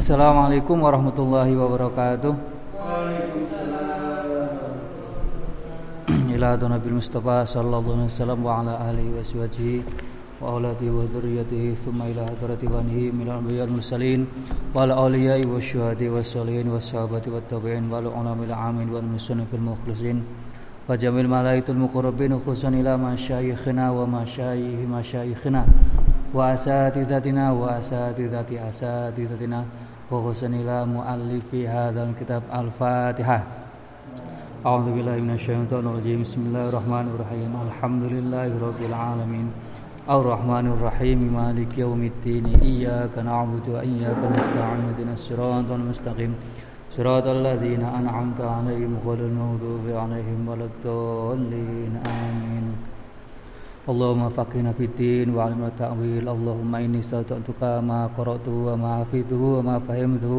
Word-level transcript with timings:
Assalamualaikum 0.00 0.80
warahmatullahi 0.80 1.52
wabarakatuh. 1.52 2.32
Ila 6.08 6.56
Nabi 6.56 6.88
Mustafa 6.96 7.44
sallallahu 7.44 8.08
alaihi 8.08 8.08
wasallam 8.08 8.40
wa 8.40 8.64
ala 8.64 8.80
alihi 8.88 9.12
wa 9.12 9.20
sahbihi 9.20 9.84
wa 10.40 10.56
auladihi 10.56 10.88
wa 10.88 11.04
dzurriyyatihi 11.04 11.84
thumma 11.84 12.08
ila 12.16 12.32
hadrati 12.32 12.64
banihi 12.64 13.12
minal 13.12 13.44
anbiya'i 13.44 13.68
wal 13.68 13.76
mursalin 13.76 14.24
wal 14.72 14.88
awliya'i 14.88 15.44
wasyuhadi 15.44 16.08
wassalihin 16.08 16.72
wassahabati 16.72 17.28
wat 17.28 17.44
tabi'in 17.52 17.92
wal 17.92 18.08
ulama'il 18.08 18.56
amin 18.56 18.88
wal 18.88 19.04
muslimin 19.04 19.44
fil 19.52 19.60
mukhlisin 19.60 20.24
wa 20.88 20.96
jamil 20.96 21.28
malaikatul 21.28 21.76
muqarrabin 21.76 22.40
khususan 22.40 22.80
ila 22.80 22.96
masyayikhina 22.96 23.92
wa 23.92 24.08
masyayikh 24.08 24.80
masyayikhina 24.80 25.68
wa 26.32 26.56
asatidatina 26.56 27.52
wa 27.52 27.76
asatidati 27.76 28.56
asatidatina 28.56 29.60
khususan 30.10 30.58
ila 30.58 30.82
muallifi 30.82 31.70
hadzal 31.70 32.10
kitab 32.18 32.42
al-fatihah 32.50 33.62
أعوذ 34.60 34.92
بالله 34.92 35.16
من 35.24 35.32
الشيطان 35.40 35.88
الرجيم 35.88 36.20
بسم 36.28 36.40
الله 36.52 36.64
الرحمن 36.68 37.06
الرحيم 37.16 37.50
الحمد 37.68 38.02
لله 38.12 38.48
رب 38.60 38.80
العالمين 38.90 39.46
الرحمن 40.04 40.66
الرحيم 40.76 41.18
مالك 41.32 41.72
يوم 41.80 42.02
الدين 42.12 42.44
إياك 42.60 43.14
نعبد 43.24 43.64
وإياك 43.72 44.20
نستعين 44.36 44.84
اهدنا 44.84 45.12
الصراط 45.16 45.68
المستقيم 45.72 46.32
صراط 46.96 47.26
الذين 47.26 47.80
أنعمت 47.80 48.40
عليهم 48.40 48.92
غير 49.06 49.20
المغضوب 49.32 49.86
عليهم 50.02 50.40
ولا 50.48 50.66
الضالين 50.68 51.92
آمين 52.04 52.64
اللهم 53.85 54.29
فقهنا 54.33 54.71
في 54.73 54.85
الدين 54.89 55.27
وعلمنا 55.29 55.77
التأويل 55.77 56.25
اللهم 56.25 56.71
إني 56.75 56.99
استودعتك 57.05 57.61
ما 57.85 58.09
قرأته 58.17 58.55
وما 58.73 58.91
حفظته 59.05 59.41
وما 59.57 59.77
فهمته 59.85 60.33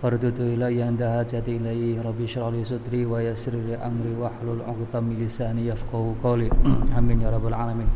فردد 0.00 0.38
إلي 0.40 0.80
عند 0.82 1.02
حاجتي 1.04 1.52
إليه 1.60 2.00
ربي 2.00 2.24
اشرح 2.24 2.48
لي 2.48 2.64
صدري 2.64 3.04
ويسر 3.04 3.54
لي 3.66 3.76
أمري 3.76 4.12
واحلل 4.16 4.64
عقدة 4.68 5.04
من 5.04 5.20
لساني 5.20 5.68
يفقهوا 5.68 6.16
قولي 6.24 6.48
آمين 6.98 7.20
يا 7.20 7.30
رب 7.34 7.46
العالمين 7.52 7.90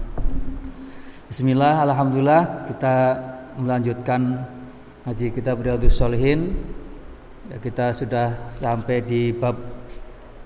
Bismillah, 1.32 1.88
Alhamdulillah 1.88 2.68
kita 2.68 2.96
melanjutkan 3.56 4.44
ngaji 5.08 5.32
kita 5.32 5.56
Riyadhus 5.56 5.96
Shalihin. 5.96 6.52
Ya, 7.48 7.56
kita 7.56 7.96
sudah 7.96 8.52
sampai 8.60 9.00
di 9.00 9.32
bab 9.32 9.56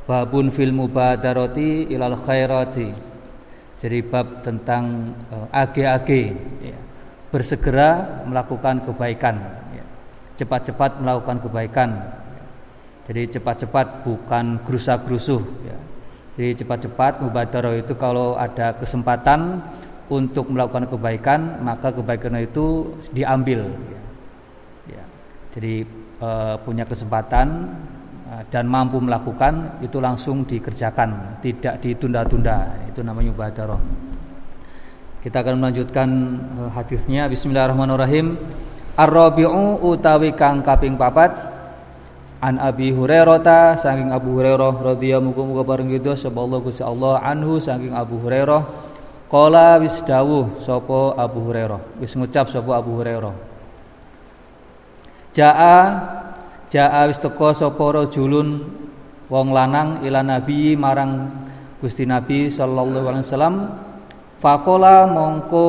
babun 0.07 0.55
fil 0.55 0.71
mubadarati 0.71 1.91
ilal 1.91 2.15
khairati. 2.15 3.10
Jadi 3.82 3.98
bab 4.06 4.46
tentang 4.46 5.18
ag-ag 5.50 6.10
ya, 6.62 6.78
bersegera 7.34 8.22
melakukan 8.30 8.86
kebaikan. 8.86 9.42
Ya, 9.74 9.86
cepat-cepat 10.38 11.02
melakukan 11.02 11.42
kebaikan. 11.42 11.90
Jadi 13.10 13.22
cepat-cepat 13.34 14.06
bukan 14.06 14.62
gerusa-gerusuh. 14.62 15.42
Ya. 15.66 15.78
Jadi 16.38 16.64
cepat-cepat 16.64 17.26
mubadarah 17.26 17.74
itu 17.76 17.98
kalau 17.98 18.38
ada 18.38 18.78
kesempatan 18.78 19.66
untuk 20.12 20.52
melakukan 20.52 20.92
kebaikan 20.92 21.64
maka 21.64 21.96
kebaikan 21.96 22.36
itu 22.44 23.00
diambil 23.16 23.72
ya. 23.88 24.02
Ya. 24.92 25.04
jadi 25.56 25.88
e, 26.20 26.30
punya 26.68 26.84
kesempatan 26.84 27.72
dan 28.48 28.64
mampu 28.64 29.04
melakukan 29.04 29.84
itu 29.84 30.00
langsung 30.00 30.48
dikerjakan 30.48 31.42
tidak 31.44 31.84
ditunda-tunda. 31.84 32.88
Itu 32.88 33.04
namanya 33.04 33.36
mubadarah. 33.36 33.82
Kita 35.20 35.44
akan 35.44 35.56
melanjutkan 35.60 36.10
e, 36.40 36.62
hadisnya. 36.72 37.28
Bismillahirrahmanirrahim. 37.28 38.40
Ar-Rabi'u 38.96 39.84
utawi 39.84 40.32
kang 40.34 40.64
kaping 40.64 40.96
papat. 40.96 41.52
An 42.42 42.58
Abi 42.58 42.90
Hurairah 42.90 43.78
saking 43.78 44.10
Abu 44.10 44.42
Hurairah 44.42 44.74
radhiyallahu 44.82 45.46
muga 45.46 45.62
bareng 45.62 45.94
gitu 45.94 46.18
sallallahu 46.18 46.74
Allah 46.82 47.22
anhu 47.22 47.62
saking 47.62 47.94
Abu 47.94 48.18
Hurairah. 48.18 48.66
Kala 49.30 49.78
wis 49.78 50.02
dawuh 50.02 50.60
sapa 50.66 51.16
Abu 51.22 51.40
Hurairah, 51.46 52.02
wis 52.02 52.18
ngucap 52.18 52.50
sapa 52.50 52.82
Abu 52.82 52.98
Hurairah. 52.98 53.36
Jaa 55.38 55.78
jaa 56.72 57.06
wis 57.12 57.20
teka 57.20 57.52
sapa 57.52 57.86
rajulun 57.92 58.64
wong 59.28 59.48
lanang 59.52 60.02
ila 60.08 60.24
nabi 60.24 60.74
marang 60.80 61.28
Gusti 61.82 62.06
Nabi 62.06 62.54
sallallahu 62.54 63.10
alaihi 63.10 63.26
wasallam. 63.26 63.58
Fakola 64.38 65.10
mongko 65.10 65.66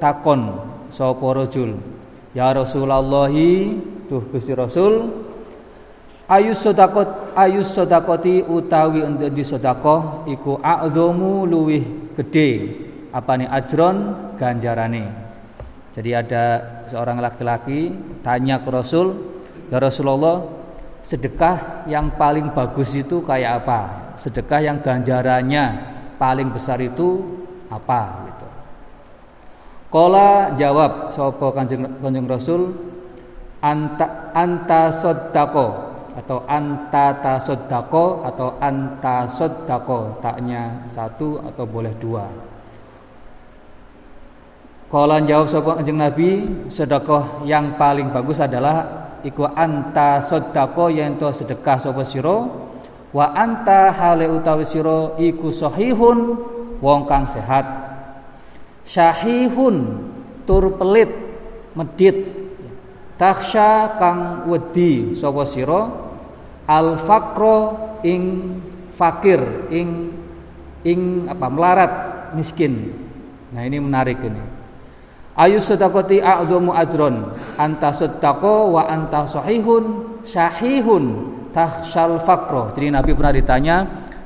takon 0.00 0.64
sapa 0.88 1.26
rajul. 1.36 1.76
Ya 2.32 2.52
Rasulullah, 2.56 3.28
duh 4.08 4.24
Gusti 4.32 4.56
Rasul, 4.56 5.24
Ayu 6.26 6.58
sodakot 6.58 7.38
ayu 7.38 7.62
sodakoti 7.62 8.42
utawi 8.42 9.06
di 9.30 9.46
sodako 9.46 10.26
iku 10.26 10.58
a'dhamu 10.58 11.46
luwih 11.46 12.10
gede 12.18 12.74
apa 13.14 13.38
nih 13.38 13.46
ajron 13.46 13.96
ganjarane. 14.34 15.06
Jadi 15.94 16.10
ada 16.10 16.44
seorang 16.90 17.22
laki-laki 17.22 17.94
tanya 18.26 18.58
ke 18.58 18.68
Rasul, 18.74 19.35
"Ya 19.72 19.78
Rasulullah, 19.82 20.46
sedekah 21.02 21.86
yang 21.90 22.14
paling 22.14 22.50
bagus 22.54 22.94
itu 22.94 23.22
kayak 23.22 23.64
apa? 23.64 23.80
Sedekah 24.16 24.60
yang 24.62 24.78
ganjarannya 24.80 25.64
paling 26.16 26.50
besar 26.50 26.78
itu 26.82 27.22
apa?" 27.68 28.26
gitu. 28.30 28.48
Kola 29.86 30.52
jawab 30.58 31.14
sapa 31.14 31.46
Kanjeng, 31.54 31.86
Kanjeng 32.02 32.26
Rasul, 32.26 32.74
"Anta 33.62 34.34
anta 34.36 34.92
soddako 34.92 35.96
atau 36.16 36.40
anta 36.48 37.12
tasoddako 37.20 38.24
atau 38.24 38.56
anta 38.56 39.28
soddako 39.28 40.16
taknya 40.24 40.88
satu 40.88 41.36
atau 41.44 41.64
boleh 41.68 41.92
dua 42.00 42.24
kalau 44.88 45.20
jawab 45.28 45.46
sapa 45.52 45.70
kanjeng 45.76 46.00
Nabi 46.00 46.30
sedekah 46.72 47.44
yang 47.44 47.76
paling 47.76 48.08
bagus 48.08 48.40
adalah 48.40 49.05
iku 49.26 49.50
anta 49.50 50.22
soddako 50.22 50.86
yang 50.94 51.18
to 51.18 51.26
sedekah 51.34 51.82
sapa 51.82 52.06
sira? 52.06 52.46
Wa 53.10 53.34
anta 53.34 53.90
hale 53.90 54.30
utawi 54.30 54.62
sira 54.62 55.18
iku 55.18 55.50
sahihun 55.50 56.18
wong 56.78 57.00
kang 57.10 57.26
sehat. 57.26 57.66
Syahihun 58.86 60.06
tur 60.46 60.78
pelit 60.78 61.10
medit. 61.74 62.46
Taksha 63.18 63.98
kang 63.98 64.46
wedi 64.46 65.18
sapa 65.18 65.42
sira? 65.42 65.90
Al 66.70 67.02
fakro 67.02 67.78
ing 68.06 68.22
fakir 68.94 69.70
ing 69.74 70.14
ing 70.86 71.00
apa 71.26 71.46
melarat 71.50 71.92
miskin. 72.38 72.94
Nah 73.50 73.62
ini 73.66 73.78
menarik 73.82 74.18
ini 74.22 74.55
ayu 75.36 75.60
sedakoti 75.60 76.18
a'dhamu 76.18 76.72
ajron. 76.72 77.30
Anta 77.60 77.92
sedako 77.92 78.76
wa 78.76 78.88
anta 78.88 79.28
sahihun 79.28 80.16
syahihun 80.26 81.04
tahsyal 81.54 82.20
fakro 82.26 82.74
jadi 82.76 82.92
Nabi 82.92 83.16
pernah 83.16 83.32
ditanya 83.32 83.76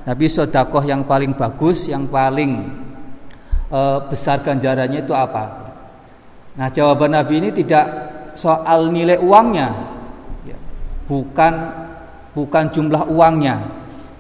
Nabi 0.03 0.27
sodakoh 0.27 0.83
yang 0.83 1.07
paling 1.07 1.37
bagus 1.37 1.87
yang 1.87 2.09
paling 2.11 2.67
uh, 3.71 4.03
besar 4.11 4.43
ganjarannya 4.43 5.07
itu 5.07 5.15
apa? 5.15 5.71
Nah 6.59 6.69
jawaban 6.73 7.15
Nabi 7.15 7.39
ini 7.39 7.51
tidak 7.55 7.87
soal 8.35 8.91
nilai 8.91 9.21
uangnya. 9.21 9.69
Ya, 10.49 10.59
bukan 11.07 11.53
bukan 12.35 12.65
jumlah 12.75 13.07
uangnya, 13.11 13.63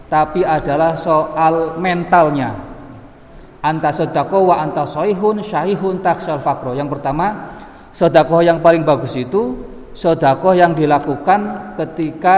tapi 0.07 0.47
adalah 0.47 0.95
soal 0.95 1.81
mentalnya. 1.81 2.70
Anta 3.61 3.93
sodako 3.93 4.49
wa 4.49 4.65
anta 4.65 4.89
soihun 4.89 5.45
syahihun 5.45 6.01
taksal 6.01 6.41
fakro. 6.41 6.73
Yang 6.73 6.97
pertama, 6.97 7.53
sodako 7.93 8.41
yang 8.41 8.65
paling 8.65 8.89
bagus 8.89 9.13
itu 9.17 9.61
sodako 9.93 10.57
yang 10.57 10.73
dilakukan 10.73 11.73
ketika 11.77 12.37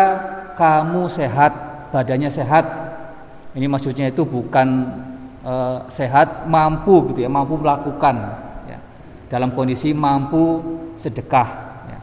kamu 0.59 1.07
sehat, 1.07 1.53
badannya 1.95 2.27
sehat. 2.27 2.65
Ini 3.55 3.69
maksudnya 3.71 4.11
itu 4.11 4.27
bukan 4.27 4.89
e, 5.45 5.55
sehat 5.93 6.49
mampu 6.51 7.13
gitu 7.13 7.23
ya, 7.23 7.31
mampu 7.31 7.55
melakukan 7.61 8.17
ya. 8.67 8.79
dalam 9.31 9.55
kondisi 9.55 9.95
mampu 9.95 10.59
sedekah. 10.99 11.49
Ya. 11.87 11.99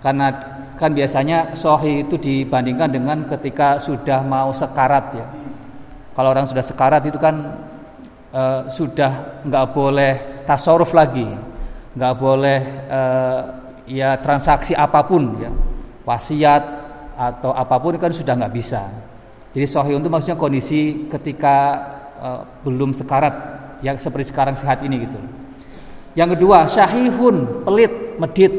Karena 0.00 0.26
kan 0.80 0.96
biasanya 0.96 1.58
sohi 1.60 2.08
itu 2.08 2.16
dibandingkan 2.16 2.88
dengan 2.88 3.18
ketika 3.28 3.76
sudah 3.84 4.24
mau 4.24 4.48
sekarat 4.48 5.06
ya 5.12 5.26
kalau 6.14 6.36
orang 6.36 6.46
sudah 6.46 6.60
sekarat 6.60 7.06
itu 7.06 7.16
kan 7.16 7.54
e, 8.30 8.42
sudah 8.72 9.42
nggak 9.44 9.66
boleh 9.74 10.12
tasaruf 10.46 10.94
lagi 10.94 11.50
nggak 11.90 12.14
boleh 12.16 12.60
e, 12.86 13.00
ya 13.90 14.18
transaksi 14.22 14.72
apa 14.74 15.02
pun 15.02 15.22
ya. 15.38 15.50
Wasiat 16.06 16.62
atau 17.14 17.52
apa 17.52 17.76
pun 17.76 17.98
kan 18.00 18.14
sudah 18.14 18.34
nggak 18.38 18.54
bisa. 18.54 18.82
Jadi 19.50 19.66
sohi 19.66 19.92
itu 19.98 20.08
maksudnya 20.08 20.38
kondisi 20.38 21.10
ketika 21.10 21.56
e, 22.18 22.28
belum 22.66 22.94
sekarat 22.94 23.34
yang 23.82 23.98
seperti 23.98 24.30
sekarang 24.30 24.54
sehat 24.54 24.86
ini 24.86 25.06
gitu. 25.06 25.18
Yang 26.14 26.38
kedua 26.38 26.70
syahihun 26.70 27.66
pelit 27.66 27.92
medit. 28.18 28.54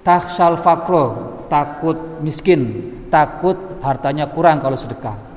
Takhshal 0.00 0.64
fakro 0.64 1.36
takut 1.52 2.24
miskin 2.24 2.88
takut 3.12 3.84
hartanya 3.84 4.32
kurang 4.32 4.64
kalau 4.64 4.72
sedekah 4.72 5.29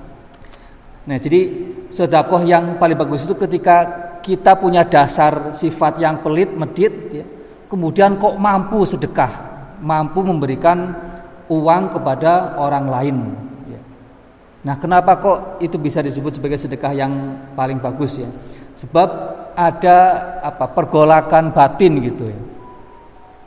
nah 1.04 1.18
jadi 1.20 1.52
sedekah 1.92 2.44
yang 2.48 2.80
paling 2.80 2.98
bagus 2.98 3.28
itu 3.28 3.36
ketika 3.36 3.86
kita 4.24 4.56
punya 4.56 4.88
dasar 4.88 5.52
sifat 5.52 6.00
yang 6.00 6.24
pelit 6.24 6.56
medit 6.56 6.94
ya, 7.12 7.26
kemudian 7.68 8.16
kok 8.18 8.40
mampu 8.40 8.88
sedekah 8.88 9.32
mampu 9.84 10.24
memberikan 10.24 10.96
uang 11.52 11.92
kepada 11.92 12.56
orang 12.56 12.86
lain 12.88 13.18
ya. 13.68 13.82
nah 14.64 14.76
kenapa 14.80 15.20
kok 15.20 15.38
itu 15.60 15.76
bisa 15.76 16.00
disebut 16.00 16.40
sebagai 16.40 16.56
sedekah 16.56 16.96
yang 16.96 17.12
paling 17.52 17.84
bagus 17.84 18.16
ya? 18.16 18.32
Sebab 18.74 19.10
ada 19.54 19.98
apa 20.42 20.66
pergolakan 20.74 21.54
batin 21.54 22.02
gitu 22.02 22.26
ya. 22.26 22.40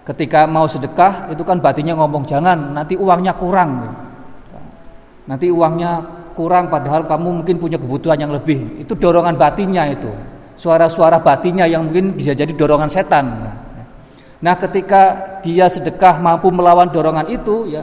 Ketika 0.07 0.47
mau 0.47 0.71
sedekah 0.71 1.35
itu 1.35 1.43
kan 1.43 1.59
batinnya 1.59 1.99
ngomong 1.99 2.31
jangan 2.31 2.71
nanti 2.71 2.95
uangnya 2.95 3.35
kurang. 3.35 3.91
Nanti 5.27 5.51
uangnya 5.51 6.16
kurang 6.37 6.69
padahal 6.69 7.09
kamu 7.09 7.43
mungkin 7.43 7.57
punya 7.57 7.81
kebutuhan 7.81 8.21
yang 8.21 8.31
lebih. 8.31 8.85
Itu 8.85 8.93
dorongan 8.95 9.41
batinnya 9.41 9.89
itu. 9.91 10.13
Suara-suara 10.61 11.19
batinnya 11.25 11.65
yang 11.65 11.89
mungkin 11.89 12.13
bisa 12.13 12.37
jadi 12.37 12.53
dorongan 12.53 12.93
setan. 12.93 13.25
Nah 14.37 14.55
ketika 14.61 15.03
dia 15.41 15.67
sedekah 15.73 16.21
mampu 16.21 16.53
melawan 16.53 16.93
dorongan 16.93 17.33
itu 17.33 17.73
ya 17.73 17.83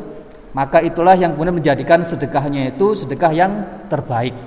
maka 0.53 0.85
itulah 0.85 1.17
yang 1.17 1.33
kemudian 1.33 1.57
menjadikan 1.57 2.05
sedekahnya 2.05 2.77
itu 2.77 2.93
sedekah 2.93 3.33
yang 3.33 3.51
terbaik. 3.89 4.37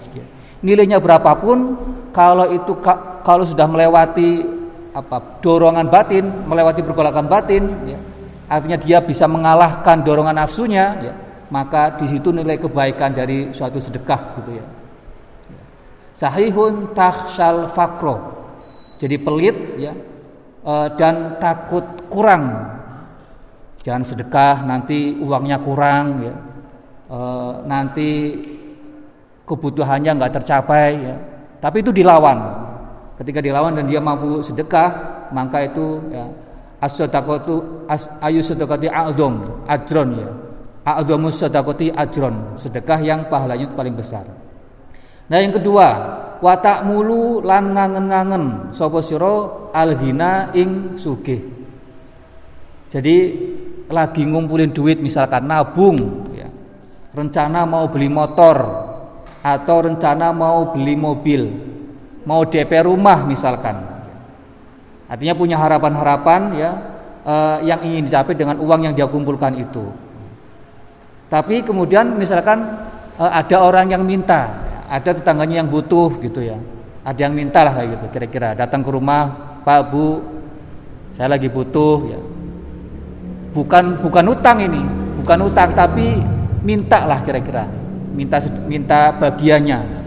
Nilainya 0.63 1.03
berapapun 1.03 1.75
kalau 2.15 2.55
itu 2.55 2.79
kalau 3.27 3.43
sudah 3.43 3.67
melewati 3.67 4.47
apa 4.95 5.43
dorongan 5.45 5.91
batin 5.91 6.25
melewati 6.47 6.81
pergolakan 6.81 7.27
batin 7.29 7.69
ya, 7.85 7.99
artinya 8.49 8.79
dia 8.81 8.99
bisa 9.03 9.29
mengalahkan 9.29 10.01
dorongan 10.01 10.41
nafsunya 10.41 10.85
ya, 11.05 11.13
maka 11.57 11.97
di 11.97 12.05
situ 12.05 12.29
nilai 12.29 12.61
kebaikan 12.61 13.17
dari 13.17 13.49
suatu 13.57 13.81
sedekah 13.81 14.37
gitu 14.37 14.61
ya. 14.61 14.65
Sahihun 16.13 16.93
tahsal 16.93 17.73
fakro. 17.73 18.45
Jadi 19.01 19.17
pelit 19.17 19.57
ya 19.81 19.97
e, 20.61 20.75
dan 21.01 21.41
takut 21.41 22.05
kurang. 22.13 22.77
Jangan 23.81 24.05
sedekah 24.05 24.69
nanti 24.69 25.17
uangnya 25.17 25.57
kurang 25.65 26.29
ya. 26.29 26.35
E, 27.09 27.19
nanti 27.65 28.09
kebutuhannya 29.49 30.13
nggak 30.21 30.37
tercapai 30.37 30.93
ya. 30.93 31.17
Tapi 31.57 31.81
itu 31.81 31.89
dilawan. 31.89 32.69
Ketika 33.17 33.41
dilawan 33.41 33.81
dan 33.81 33.89
dia 33.89 33.97
mampu 33.97 34.45
sedekah, 34.45 35.25
maka 35.33 35.65
itu 35.65 36.05
ya 36.13 36.29
as-sadaqatu 36.85 37.89
as 37.89 38.13
ayu 38.21 38.45
ya. 38.45 40.46
A'zamus 40.87 41.43
sadaqati 41.43 41.91
ajron, 41.91 42.63
sedekah 42.63 43.03
yang 43.03 43.27
pahalanya 43.27 43.75
paling 43.75 43.99
besar. 43.99 44.23
Nah, 45.27 45.43
yang 45.43 45.59
kedua, 45.59 45.89
wa 46.39 46.55
ta'mulu 46.63 47.43
lan 47.43 47.75
ngangen-ngangen 47.75 48.71
sapa 48.71 49.03
sira 49.03 49.67
alghina 49.75 50.55
ing 50.55 50.95
sugih. 50.95 51.43
Jadi 52.87 53.17
lagi 53.91 54.23
ngumpulin 54.23 54.71
duit 54.71 55.03
misalkan 55.03 55.51
nabung 55.51 55.99
ya. 56.31 56.47
Rencana 57.11 57.67
mau 57.67 57.91
beli 57.91 58.07
motor 58.07 58.57
atau 59.43 59.77
rencana 59.91 60.31
mau 60.31 60.71
beli 60.71 60.95
mobil 60.95 61.43
mau 62.27 62.47
DP 62.47 62.87
rumah 62.87 63.27
misalkan. 63.27 63.75
Artinya 65.07 65.35
punya 65.39 65.57
harapan-harapan 65.59 66.41
ya 66.59 66.71
eh, 67.27 67.57
yang 67.67 67.81
ingin 67.83 68.07
dicapai 68.07 68.35
dengan 68.35 68.59
uang 68.63 68.91
yang 68.91 68.95
dia 68.95 69.07
kumpulkan 69.11 69.55
itu. 69.59 70.06
Tapi 71.27 71.67
kemudian 71.67 72.15
misalkan 72.15 72.63
eh, 73.19 73.33
ada 73.33 73.57
orang 73.63 73.91
yang 73.91 74.03
minta, 74.03 74.51
ada 74.87 75.11
tetangganya 75.11 75.65
yang 75.65 75.69
butuh 75.69 76.17
gitu 76.23 76.43
ya. 76.43 76.59
Ada 77.07 77.31
yang 77.31 77.35
minta 77.39 77.63
lah 77.63 77.73
kayak 77.79 77.89
gitu 77.99 78.07
kira-kira 78.11 78.49
datang 78.59 78.83
ke 78.83 78.91
rumah, 78.91 79.31
Pak 79.63 79.81
Bu, 79.95 80.23
saya 81.15 81.39
lagi 81.39 81.47
butuh 81.47 81.97
ya. 82.11 82.21
Bukan 83.55 84.05
bukan 84.05 84.25
utang 84.37 84.59
ini, 84.61 84.83
bukan 85.23 85.39
utang 85.49 85.73
tapi 85.73 86.19
minta 86.67 87.07
lah 87.07 87.23
kira-kira. 87.23 87.65
Minta 88.17 88.41
minta 88.65 89.13
bagiannya 89.13 90.07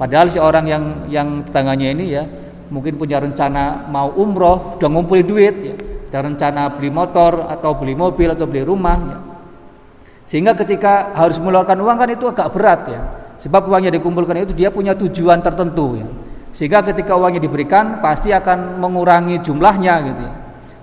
Padahal 0.00 0.32
si 0.32 0.40
orang 0.40 0.64
yang 0.64 0.84
yang 1.12 1.28
tetangganya 1.44 1.88
ini 1.92 2.04
ya 2.08 2.24
mungkin 2.72 2.96
punya 2.96 3.20
rencana 3.20 3.84
mau 3.92 4.08
umroh, 4.16 4.80
udah 4.80 4.88
ngumpulin 4.88 5.26
duit, 5.28 5.54
ya, 5.60 5.74
dan 6.08 6.32
rencana 6.32 6.72
beli 6.72 6.88
motor 6.88 7.44
atau 7.52 7.76
beli 7.76 7.92
mobil 7.92 8.32
atau 8.32 8.48
beli 8.48 8.64
rumah. 8.64 8.96
Ya. 8.96 9.18
Sehingga 10.30 10.54
ketika 10.54 11.10
harus 11.18 11.42
mengeluarkan 11.42 11.74
uang 11.82 11.96
kan 11.98 12.08
itu 12.14 12.24
agak 12.30 12.54
berat 12.54 12.80
ya. 12.86 13.02
Sebab 13.42 13.66
uangnya 13.66 13.90
dikumpulkan 13.98 14.46
itu 14.46 14.54
dia 14.54 14.70
punya 14.70 14.94
tujuan 14.94 15.42
tertentu 15.42 15.98
ya. 15.98 16.06
Sehingga 16.54 16.86
ketika 16.86 17.18
uangnya 17.18 17.42
diberikan 17.42 17.98
pasti 17.98 18.30
akan 18.30 18.78
mengurangi 18.78 19.42
jumlahnya 19.42 19.94
gitu 20.06 20.22
ya. 20.22 20.34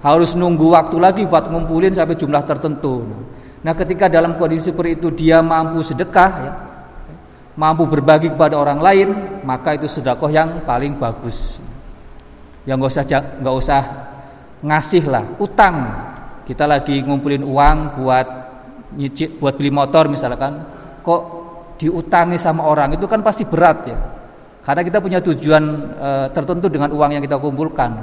Harus 0.04 0.36
nunggu 0.36 0.76
waktu 0.76 1.00
lagi 1.00 1.24
buat 1.24 1.48
ngumpulin 1.48 1.96
sampai 1.96 2.20
jumlah 2.20 2.44
tertentu. 2.44 3.08
Nah, 3.64 3.74
ketika 3.74 4.12
dalam 4.12 4.36
kondisi 4.36 4.70
seperti 4.70 5.00
itu 5.00 5.10
dia 5.16 5.40
mampu 5.40 5.82
sedekah 5.82 6.32
ya, 6.44 6.52
mampu 7.58 7.88
berbagi 7.90 8.30
kepada 8.30 8.60
orang 8.60 8.80
lain, 8.84 9.10
maka 9.48 9.80
itu 9.80 9.90
sedekah 9.90 10.30
yang 10.30 10.50
paling 10.68 11.00
bagus. 11.00 11.58
Yang 12.68 12.76
nggak 12.84 12.92
usah 12.94 13.04
nggak 13.42 13.56
usah 13.64 13.82
ngasih 14.62 15.04
lah, 15.08 15.26
utang. 15.40 15.76
Kita 16.48 16.64
lagi 16.64 17.00
ngumpulin 17.04 17.44
uang 17.44 17.78
buat 18.00 18.28
nyicil, 18.96 19.42
buat 19.42 19.60
beli 19.60 19.74
motor 19.74 20.08
misalkan, 20.08 20.64
kok 21.04 21.22
diutangi 21.78 22.40
sama 22.40 22.66
orang 22.68 22.96
itu 22.96 23.06
kan 23.06 23.20
pasti 23.22 23.44
berat 23.44 23.78
ya. 23.88 23.98
Karena 24.64 24.84
kita 24.84 25.00
punya 25.00 25.20
tujuan 25.24 25.64
e, 25.96 26.10
tertentu 26.36 26.68
dengan 26.68 26.92
uang 26.92 27.16
yang 27.16 27.24
kita 27.24 27.40
kumpulkan. 27.40 27.96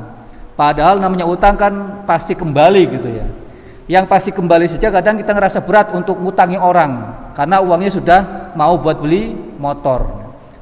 Padahal 0.56 0.96
namanya 1.02 1.28
utang 1.28 1.58
kan 1.60 2.06
pasti 2.08 2.32
kembali 2.32 2.82
gitu 2.88 3.08
ya. 3.10 3.26
Yang 3.84 4.04
pasti 4.08 4.30
kembali 4.32 4.64
saja 4.64 4.88
kadang 4.88 5.20
kita 5.20 5.36
ngerasa 5.36 5.60
berat 5.60 5.92
untuk 5.92 6.16
ngutangi 6.16 6.56
orang 6.56 7.12
karena 7.36 7.60
uangnya 7.60 7.92
sudah 7.92 8.20
mau 8.56 8.80
buat 8.80 8.96
beli 8.96 9.36
motor. 9.60 10.08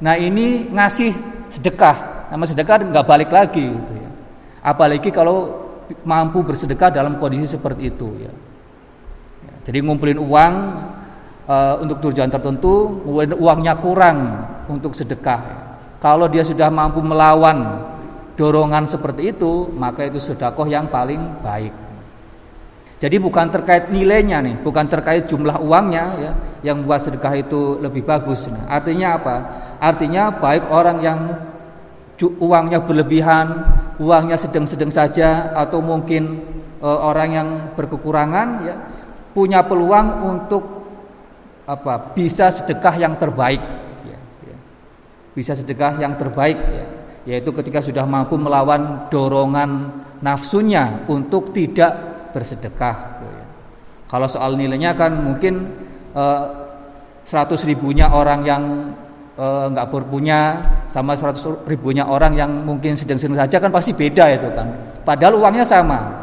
Nah 0.03 0.19
ini 0.19 0.67
ngasih 0.67 1.15
sedekah, 1.55 2.27
nama 2.35 2.43
sedekah 2.43 2.83
nggak 2.83 3.07
balik 3.07 3.31
lagi 3.31 3.63
gitu 3.63 3.93
ya. 3.95 4.09
Apalagi 4.59 5.07
kalau 5.07 5.63
mampu 6.03 6.43
bersedekah 6.43 6.91
dalam 6.91 7.15
kondisi 7.15 7.55
seperti 7.55 7.87
itu 7.87 8.27
ya. 8.27 8.33
Jadi 9.63 9.77
ngumpulin 9.79 10.19
uang 10.19 10.53
uh, 11.47 11.75
untuk 11.79 12.03
tujuan 12.09 12.27
tertentu, 12.27 13.03
uangnya 13.39 13.79
kurang 13.79 14.43
untuk 14.67 14.91
sedekah. 14.91 15.63
Kalau 16.03 16.27
dia 16.27 16.43
sudah 16.43 16.67
mampu 16.67 16.99
melawan 16.99 17.87
dorongan 18.35 18.83
seperti 18.83 19.31
itu, 19.31 19.71
maka 19.71 20.03
itu 20.03 20.19
sedekah 20.19 20.67
yang 20.67 20.91
paling 20.91 21.39
baik. 21.39 21.71
Jadi 23.03 23.19
bukan 23.19 23.51
terkait 23.51 23.91
nilainya 23.91 24.39
nih, 24.39 24.55
bukan 24.63 24.87
terkait 24.87 25.27
jumlah 25.27 25.59
uangnya 25.59 26.05
ya, 26.19 26.31
yang 26.63 26.87
buat 26.87 27.03
sedekah 27.03 27.35
itu 27.35 27.79
lebih 27.83 28.07
bagus. 28.07 28.47
Nah, 28.47 28.63
artinya 28.71 29.19
apa? 29.19 29.35
Artinya 29.79 30.31
baik 30.31 30.71
orang 30.71 30.97
yang 31.03 31.19
uangnya 32.39 32.79
berlebihan, 32.79 33.47
uangnya 33.99 34.39
sedang-sedang 34.39 34.87
saja 34.87 35.51
atau 35.51 35.83
mungkin 35.83 36.47
e, 36.79 36.87
orang 36.87 37.29
yang 37.35 37.47
berkekurangan 37.75 38.47
ya 38.63 38.75
punya 39.33 39.65
peluang 39.65 40.07
untuk 40.29 40.63
apa? 41.65 42.13
Bisa 42.13 42.53
sedekah 42.53 42.95
yang 42.95 43.17
terbaik 43.17 43.59
ya, 44.05 44.19
ya. 44.45 44.57
Bisa 45.33 45.57
sedekah 45.57 45.97
yang 45.97 46.15
terbaik 46.15 46.57
ya, 46.61 46.85
yaitu 47.25 47.49
ketika 47.51 47.81
sudah 47.81 48.05
mampu 48.05 48.37
melawan 48.37 49.09
dorongan 49.09 50.01
nafsunya 50.21 51.03
untuk 51.09 51.51
tidak 51.51 52.13
bersedekah. 52.31 53.21
Kalau 54.07 54.29
soal 54.29 54.53
nilainya 54.53 54.93
kan 54.93 55.09
mungkin 55.17 55.73
eh, 56.13 56.45
seratus 57.25 57.65
ribunya 57.65 58.13
orang 58.13 58.45
yang 58.45 58.63
eh, 59.33 59.65
nggak 59.73 59.89
berpunya 59.89 60.61
sama 60.93 61.17
seratus 61.17 61.65
ribunya 61.65 62.05
orang 62.05 62.37
yang 62.37 62.51
mungkin 62.61 62.93
sedang-sedang 62.93 63.41
saja 63.47 63.57
kan 63.57 63.73
pasti 63.73 63.97
beda 63.97 64.29
itu 64.29 64.49
kan. 64.53 64.67
Padahal 65.01 65.41
uangnya 65.41 65.65
sama. 65.65 66.21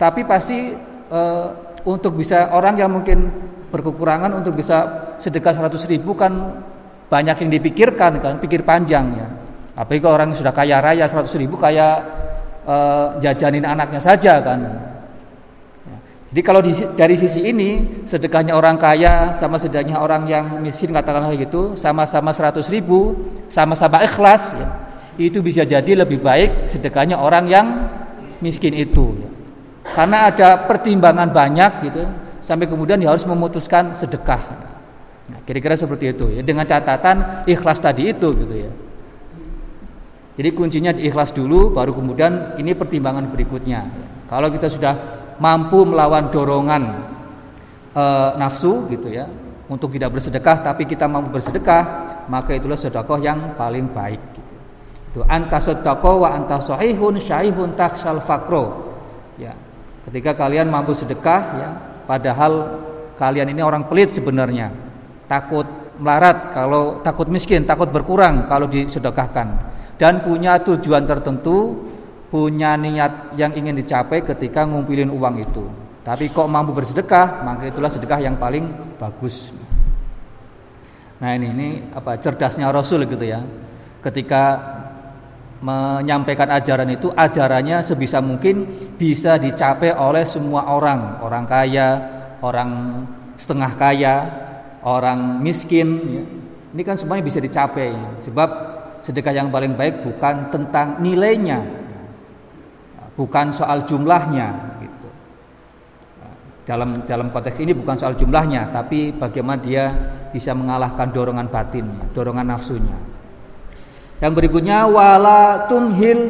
Tapi 0.00 0.24
pasti 0.24 0.72
eh, 1.12 1.48
untuk 1.88 2.20
bisa 2.20 2.52
orang 2.52 2.76
yang 2.76 2.92
mungkin 2.92 3.32
berkekurangan 3.72 4.36
untuk 4.36 4.60
bisa 4.60 5.12
sedekah 5.16 5.56
seratus 5.56 5.88
ribu 5.88 6.12
kan 6.12 6.60
banyak 7.08 7.48
yang 7.48 7.50
dipikirkan 7.56 8.20
kan, 8.20 8.36
pikir 8.36 8.60
panjang 8.68 9.16
ya. 9.16 9.28
Apalagi 9.72 10.00
kalau 10.04 10.14
orang 10.20 10.30
sudah 10.36 10.52
kaya 10.52 10.84
raya 10.84 11.08
seratus 11.08 11.32
ribu 11.40 11.56
kayak 11.56 11.96
uh, 12.68 13.16
jajanin 13.24 13.64
anaknya 13.64 14.00
saja 14.02 14.44
kan. 14.44 14.60
Jadi 16.28 16.40
kalau 16.44 16.60
di, 16.60 16.76
dari 16.92 17.16
sisi 17.16 17.40
ini 17.48 18.04
sedekahnya 18.04 18.52
orang 18.52 18.76
kaya 18.76 19.32
sama 19.40 19.56
sedekahnya 19.56 19.96
orang 19.96 20.28
yang 20.28 20.60
miskin 20.60 20.92
katakanlah 20.92 21.32
gitu 21.32 21.72
sama-sama 21.72 22.36
100 22.36 22.60
ribu 22.68 23.16
sama-sama 23.48 24.04
ikhlas 24.04 24.52
ya, 24.52 24.68
itu 25.16 25.40
bisa 25.40 25.64
jadi 25.64 26.04
lebih 26.04 26.20
baik 26.20 26.68
sedekahnya 26.68 27.16
orang 27.16 27.48
yang 27.48 27.66
miskin 28.44 28.76
itu 28.76 29.16
ya. 29.16 29.37
Karena 29.96 30.28
ada 30.28 30.68
pertimbangan 30.68 31.28
banyak 31.32 31.72
gitu, 31.88 32.02
sampai 32.42 32.64
kemudian 32.64 32.96
dia 32.96 33.12
harus 33.12 33.28
memutuskan 33.28 33.92
sedekah. 33.92 34.40
Nah, 35.28 35.40
kira-kira 35.44 35.76
seperti 35.76 36.16
itu 36.16 36.32
ya, 36.32 36.40
dengan 36.40 36.64
catatan 36.64 37.44
ikhlas 37.44 37.84
tadi 37.84 38.16
itu 38.16 38.28
gitu 38.32 38.54
ya. 38.56 38.72
Jadi 40.38 40.48
kuncinya 40.54 40.94
di 40.94 41.04
ikhlas 41.04 41.34
dulu, 41.34 41.74
baru 41.74 41.92
kemudian 41.92 42.56
ini 42.56 42.72
pertimbangan 42.72 43.28
berikutnya. 43.28 43.84
Kalau 44.30 44.48
kita 44.48 44.70
sudah 44.70 44.94
mampu 45.42 45.82
melawan 45.82 46.30
dorongan 46.30 46.82
e, 47.90 48.04
nafsu 48.38 48.86
gitu 48.86 49.10
ya, 49.10 49.26
untuk 49.68 49.92
tidak 49.92 50.16
bersedekah 50.16 50.62
tapi 50.62 50.88
kita 50.88 51.04
mampu 51.10 51.34
bersedekah, 51.34 51.82
maka 52.30 52.54
itulah 52.54 52.78
sedekah 52.78 53.18
yang 53.20 53.58
paling 53.58 53.90
baik. 53.90 54.22
Gitu. 54.32 54.54
Itu 55.12 55.20
anta 55.26 55.58
wa 56.00 56.28
anta 56.32 56.62
sahihun 56.62 57.20
syaihun 57.20 57.76
taksal 57.76 58.22
fakro. 58.24 58.87
Ketika 60.08 60.32
kalian 60.32 60.72
mampu 60.72 60.96
sedekah 60.96 61.40
ya, 61.60 61.68
padahal 62.08 62.80
kalian 63.20 63.52
ini 63.52 63.60
orang 63.60 63.92
pelit 63.92 64.08
sebenarnya. 64.16 64.72
Takut 65.28 65.68
melarat 66.00 66.56
kalau 66.56 67.04
takut 67.04 67.28
miskin, 67.28 67.68
takut 67.68 67.92
berkurang 67.92 68.48
kalau 68.48 68.64
disedekahkan 68.64 69.68
dan 70.00 70.24
punya 70.24 70.56
tujuan 70.64 71.04
tertentu, 71.04 71.76
punya 72.32 72.78
niat 72.80 73.36
yang 73.36 73.52
ingin 73.52 73.76
dicapai 73.76 74.24
ketika 74.24 74.64
ngumpulin 74.64 75.12
uang 75.12 75.44
itu. 75.44 75.68
Tapi 76.00 76.32
kok 76.32 76.48
mampu 76.48 76.72
bersedekah, 76.72 77.44
maka 77.44 77.68
itulah 77.68 77.92
sedekah 77.92 78.16
yang 78.24 78.40
paling 78.40 78.64
bagus. 78.96 79.52
Nah, 81.20 81.36
ini 81.36 81.52
ini 81.52 81.68
apa 81.92 82.16
cerdasnya 82.16 82.72
Rasul 82.72 83.04
gitu 83.04 83.28
ya. 83.28 83.44
Ketika 84.00 84.56
menyampaikan 85.58 86.46
ajaran 86.54 86.86
itu 86.94 87.10
ajarannya 87.10 87.82
sebisa 87.82 88.22
mungkin 88.22 88.66
bisa 88.94 89.38
dicapai 89.38 89.90
oleh 89.94 90.22
semua 90.22 90.70
orang. 90.70 91.18
Orang 91.22 91.44
kaya 91.50 91.98
orang 92.42 93.02
setengah 93.34 93.72
kaya 93.74 94.14
orang 94.86 95.42
miskin 95.42 95.88
ya. 96.06 96.22
ini 96.74 96.82
kan 96.86 96.94
semuanya 96.94 97.26
bisa 97.26 97.42
dicapai. 97.42 97.90
Sebab 98.22 98.48
sedekah 99.02 99.34
yang 99.34 99.50
paling 99.50 99.74
baik 99.74 100.06
bukan 100.06 100.50
tentang 100.50 101.02
nilainya 101.02 101.62
bukan 103.18 103.50
soal 103.50 103.82
jumlahnya 103.82 104.78
gitu. 104.78 105.08
Dalam 106.62 107.02
dalam 107.02 107.34
konteks 107.34 107.58
ini 107.58 107.74
bukan 107.74 107.98
soal 107.98 108.14
jumlahnya 108.14 108.70
tapi 108.70 109.10
bagaimana 109.10 109.58
dia 109.58 109.90
bisa 110.30 110.54
mengalahkan 110.54 111.10
dorongan 111.10 111.50
batinnya 111.50 112.12
dorongan 112.14 112.46
nafsunya 112.54 113.17
yang 114.18 114.32
berikutnya 114.34 114.86
wala 114.90 115.66
tumhil. 115.70 116.20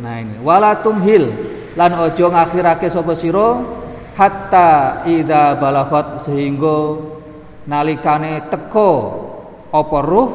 Nah 0.00 0.20
ini 0.20 0.36
wala 0.40 0.80
tumhil 0.80 1.28
lan 1.76 1.92
ojo 1.96 2.30
ngakhirake 2.32 2.88
sapa 2.88 3.12
sira 3.16 3.60
hatta 4.14 5.02
ida 5.08 5.58
balagot 5.58 6.22
sehingga 6.24 7.02
nalikane 7.68 8.48
teko 8.48 8.90
apa 9.74 9.98
ruh 10.04 10.30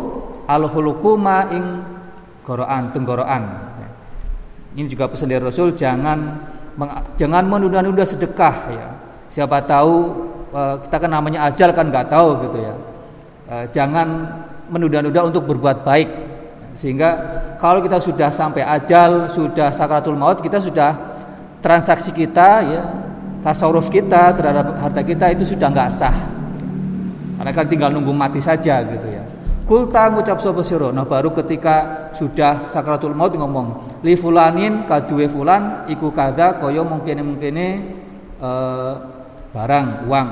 al 0.45 0.67
hulukuma 0.69 1.49
ing 1.53 1.65
goroan 2.45 2.93
tenggorokan. 2.93 3.43
Ini 4.69 4.85
juga 4.85 5.09
pesan 5.09 5.33
dari 5.33 5.41
Rasul 5.41 5.73
jangan 5.73 6.45
jangan 7.17 7.43
menunda-nunda 7.49 8.05
sedekah 8.05 8.55
ya. 8.69 8.87
Siapa 9.33 9.65
tahu 9.65 9.95
eh, 10.53 10.75
kita 10.85 10.95
kan 11.01 11.09
namanya 11.09 11.49
ajal 11.49 11.73
kan 11.73 11.89
nggak 11.89 12.09
tahu 12.09 12.29
gitu 12.49 12.57
ya. 12.61 12.73
Eh, 13.49 13.65
jangan 13.73 14.07
menunda-nunda 14.69 15.25
untuk 15.25 15.49
berbuat 15.49 15.81
baik 15.81 16.28
sehingga 16.77 17.09
kalau 17.57 17.81
kita 17.81 17.97
sudah 17.97 18.29
sampai 18.29 18.63
ajal, 18.63 19.31
sudah 19.33 19.73
sakratul 19.73 20.15
maut, 20.15 20.39
kita 20.39 20.61
sudah 20.61 20.95
transaksi 21.59 22.13
kita 22.13 22.49
ya, 22.63 22.81
tasawuf 23.43 23.91
kita 23.91 24.35
terhadap 24.35 24.79
harta 24.79 25.01
kita 25.03 25.25
itu 25.33 25.55
sudah 25.55 25.67
nggak 25.71 25.89
sah. 25.91 26.17
Karena 27.39 27.51
kan 27.55 27.65
tinggal 27.71 27.89
nunggu 27.91 28.11
mati 28.11 28.43
saja 28.43 28.83
gitu 28.83 29.07
ya. 29.07 29.23
Kulta 29.63 30.09
ngucap 30.11 30.41
sapa 30.41 30.65
sira. 30.65 30.89
Nah 30.89 31.05
baru 31.05 31.31
ketika 31.31 32.09
sudah 32.17 32.67
sakratul 32.73 33.13
maut 33.15 33.31
ngomong, 33.31 34.01
li 34.03 34.17
fulanin 34.17 34.83
kaduwe 34.89 35.29
fulan 35.29 35.87
iku 35.87 36.11
kada 36.11 36.57
kaya 36.57 36.83
mungkin-mungkine 36.83 37.67
eh, 38.41 38.93
barang 39.55 39.87
uang 40.09 40.29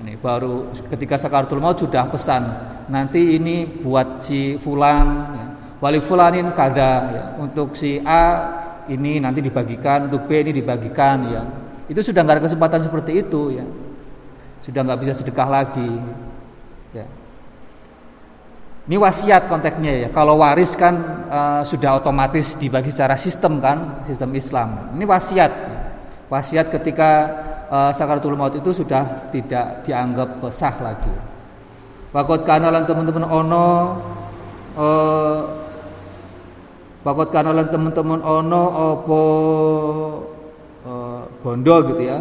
ini 0.00 0.16
baru 0.16 0.72
ketika 0.88 1.20
sakaratul 1.20 1.60
maut 1.60 1.76
sudah 1.76 2.08
pesan 2.08 2.42
nanti 2.88 3.36
ini 3.36 3.68
buat 3.68 4.24
si 4.24 4.56
fulan 4.58 5.06
ya. 5.36 5.46
wali 5.78 6.00
fulanin 6.00 6.50
kada 6.56 6.90
ya. 7.12 7.24
untuk 7.36 7.76
si 7.76 8.00
A 8.00 8.24
ini 8.90 9.22
nanti 9.22 9.38
dibagikan 9.44 10.10
untuk 10.10 10.26
B 10.26 10.42
ini 10.42 10.50
dibagikan 10.50 11.18
ya. 11.30 11.42
Itu 11.86 12.02
sudah 12.02 12.26
nggak 12.26 12.36
ada 12.38 12.44
kesempatan 12.50 12.80
seperti 12.82 13.22
itu 13.22 13.54
ya. 13.54 13.66
Sudah 14.66 14.82
nggak 14.82 15.00
bisa 15.06 15.12
sedekah 15.14 15.48
lagi 15.48 15.90
ya. 16.90 17.06
Ini 18.90 18.96
wasiat 18.98 19.46
konteksnya 19.46 19.92
ya. 20.06 20.08
Kalau 20.10 20.42
waris 20.42 20.74
kan 20.74 20.94
uh, 21.30 21.62
sudah 21.62 22.02
otomatis 22.02 22.58
dibagi 22.58 22.90
secara 22.90 23.14
sistem 23.14 23.62
kan 23.62 24.02
sistem 24.10 24.34
Islam. 24.34 24.90
Ini 24.98 25.04
wasiat 25.06 25.52
wasiat 26.26 26.66
ketika 26.74 27.10
uh, 27.70 27.90
sakaratul 27.94 28.34
maut 28.34 28.52
itu 28.58 28.74
sudah 28.74 29.30
tidak 29.30 29.86
dianggap 29.86 30.42
sah 30.50 30.74
lagi. 30.82 31.14
Wakot 32.10 32.42
kanalan 32.42 32.84
teman-teman 32.84 33.24
ono 33.24 33.66
uh, 34.74 35.38
Wakot 37.00 37.32
kanalan 37.32 37.72
teman-teman 37.72 38.20
ono 38.20 38.62
opo 38.92 39.22
uh, 40.84 41.24
bondo 41.40 41.76
gitu 41.88 42.02
ya. 42.04 42.20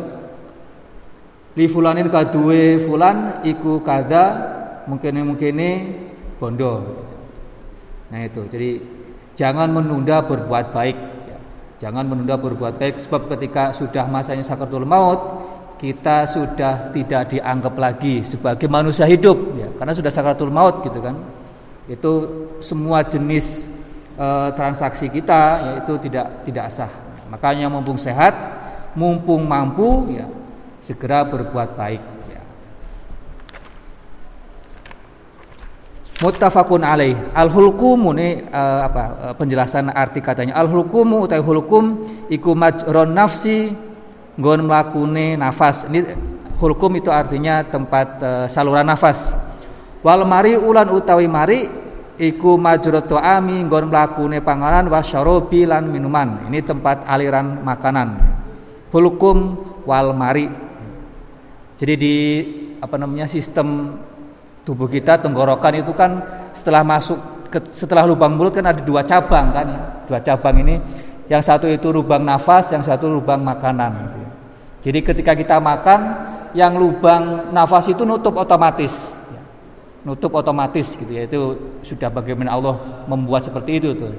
Li 1.59 1.67
fulanin 1.67 2.07
kadue 2.07 2.87
fulan 2.87 3.43
iku 3.43 3.83
kada 3.83 4.23
mungkin 4.87 5.19
mungkin 5.27 5.59
bondo. 6.39 7.03
Nah 8.07 8.23
itu 8.23 8.47
jadi 8.47 8.79
jangan 9.35 9.67
menunda 9.67 10.23
berbuat 10.23 10.71
baik 10.71 11.18
Jangan 11.79 12.03
menunda 12.03 12.36
berbuat 12.36 12.75
baik 12.75 13.00
sebab 13.00 13.31
ketika 13.36 13.71
sudah 13.71 14.03
masanya 14.03 14.43
sakaratul 14.43 14.83
maut 14.83 15.19
kita 15.79 16.27
sudah 16.27 16.91
tidak 16.91 17.31
dianggap 17.31 17.71
lagi 17.79 18.19
sebagai 18.27 18.67
manusia 18.67 19.07
hidup 19.07 19.55
ya 19.55 19.71
karena 19.79 19.95
sudah 19.95 20.12
sakaratul 20.12 20.51
maut 20.51 20.83
gitu 20.83 21.00
kan. 21.00 21.15
Itu 21.88 22.12
semua 22.59 23.07
jenis 23.07 23.63
e, 24.19 24.27
transaksi 24.59 25.07
kita 25.07 25.41
yaitu 25.71 25.95
tidak 26.03 26.43
tidak 26.43 26.67
sah. 26.75 26.91
Makanya 27.31 27.71
mumpung 27.71 27.95
sehat, 27.95 28.36
mumpung 29.00 29.48
mampu 29.48 30.19
ya 30.19 30.27
segera 30.83 31.24
berbuat 31.24 31.79
baik. 31.79 32.18
Muttafaqun 36.19 36.83
alaih. 36.83 37.15
Al 37.31 37.47
hulkumu 37.47 38.11
ini 38.15 38.43
uh, 38.51 38.81
apa 38.85 39.03
uh, 39.03 39.33
penjelasan 39.35 39.89
arti 39.91 40.19
katanya. 40.19 40.55
Al 40.55 40.67
hulkumu 40.67 41.23
utai 41.25 41.39
hulkum 41.39 42.05
iku 42.27 42.53
majron 42.53 43.15
nafsi 43.15 43.71
nggon 44.35 44.67
mlakune 44.67 45.39
nafas. 45.39 45.88
Ini 45.88 45.99
hulkum 46.59 46.99
itu 46.99 47.09
artinya 47.09 47.63
tempat 47.63 48.07
uh, 48.19 48.45
saluran 48.51 48.88
nafas. 48.88 49.31
Wal 50.03 50.23
mari 50.23 50.55
ulan 50.55 50.88
utawi 50.91 51.27
mari 51.27 51.67
iku 52.19 52.59
majrot 52.59 53.07
ami 53.15 53.63
nggon 53.63 53.88
mlakune 53.88 54.43
panganan 54.43 54.91
wasyarobi 54.91 55.63
lan 55.63 55.88
minuman. 55.88 56.51
Ini 56.51 56.59
tempat 56.67 57.07
aliran 57.07 57.63
makanan. 57.63 58.07
Hulkum 58.91 59.38
wal 59.88 60.11
mari. 60.11 60.51
Jadi 61.79 61.93
di 61.95 62.15
apa 62.83 62.99
namanya 62.99 63.31
sistem 63.31 63.95
tubuh 64.69 64.85
kita 64.85 65.17
tenggorokan 65.17 65.81
itu 65.81 65.89
kan 65.97 66.21
setelah 66.53 66.85
masuk 66.85 67.17
ke, 67.49 67.57
setelah 67.73 68.05
lubang 68.05 68.38
mulut 68.38 68.53
kan 68.53 68.69
ada 68.69 68.77
dua 68.85 69.01
cabang 69.01 69.49
kan 69.49 69.67
dua 70.05 70.21
cabang 70.21 70.61
ini. 70.61 70.77
Yang 71.25 71.41
satu 71.49 71.65
itu 71.69 71.89
lubang 71.89 72.21
nafas 72.21 72.69
yang 72.69 72.81
satu 72.81 73.05
lubang 73.05 73.41
makanan 73.45 73.91
gitu. 74.01 74.29
jadi 74.89 74.99
ketika 75.13 75.38
kita 75.38 75.61
makan 75.61 75.99
yang 76.57 76.73
lubang 76.73 77.53
nafas 77.53 77.89
itu 77.89 78.05
nutup 78.05 78.38
otomatis. 78.38 78.93
Nutup 80.05 80.33
otomatis 80.33 80.97
gitu 80.97 81.09
ya. 81.09 81.29
Itu 81.29 81.57
sudah 81.85 82.09
bagaimana 82.09 82.53
Allah 82.53 83.05
membuat 83.05 83.45
seperti 83.45 83.77
itu 83.77 83.93
tuh. 83.93 84.09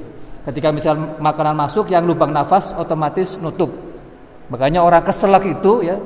Ketika 0.46 0.70
misal 0.70 1.18
makanan 1.18 1.58
masuk 1.58 1.90
yang 1.90 2.06
lubang 2.06 2.30
nafas 2.30 2.70
otomatis 2.78 3.34
nutup. 3.42 3.74
Makanya 4.46 4.82
orang 4.82 5.02
keselak 5.02 5.46
itu 5.46 5.82
ya. 5.82 5.98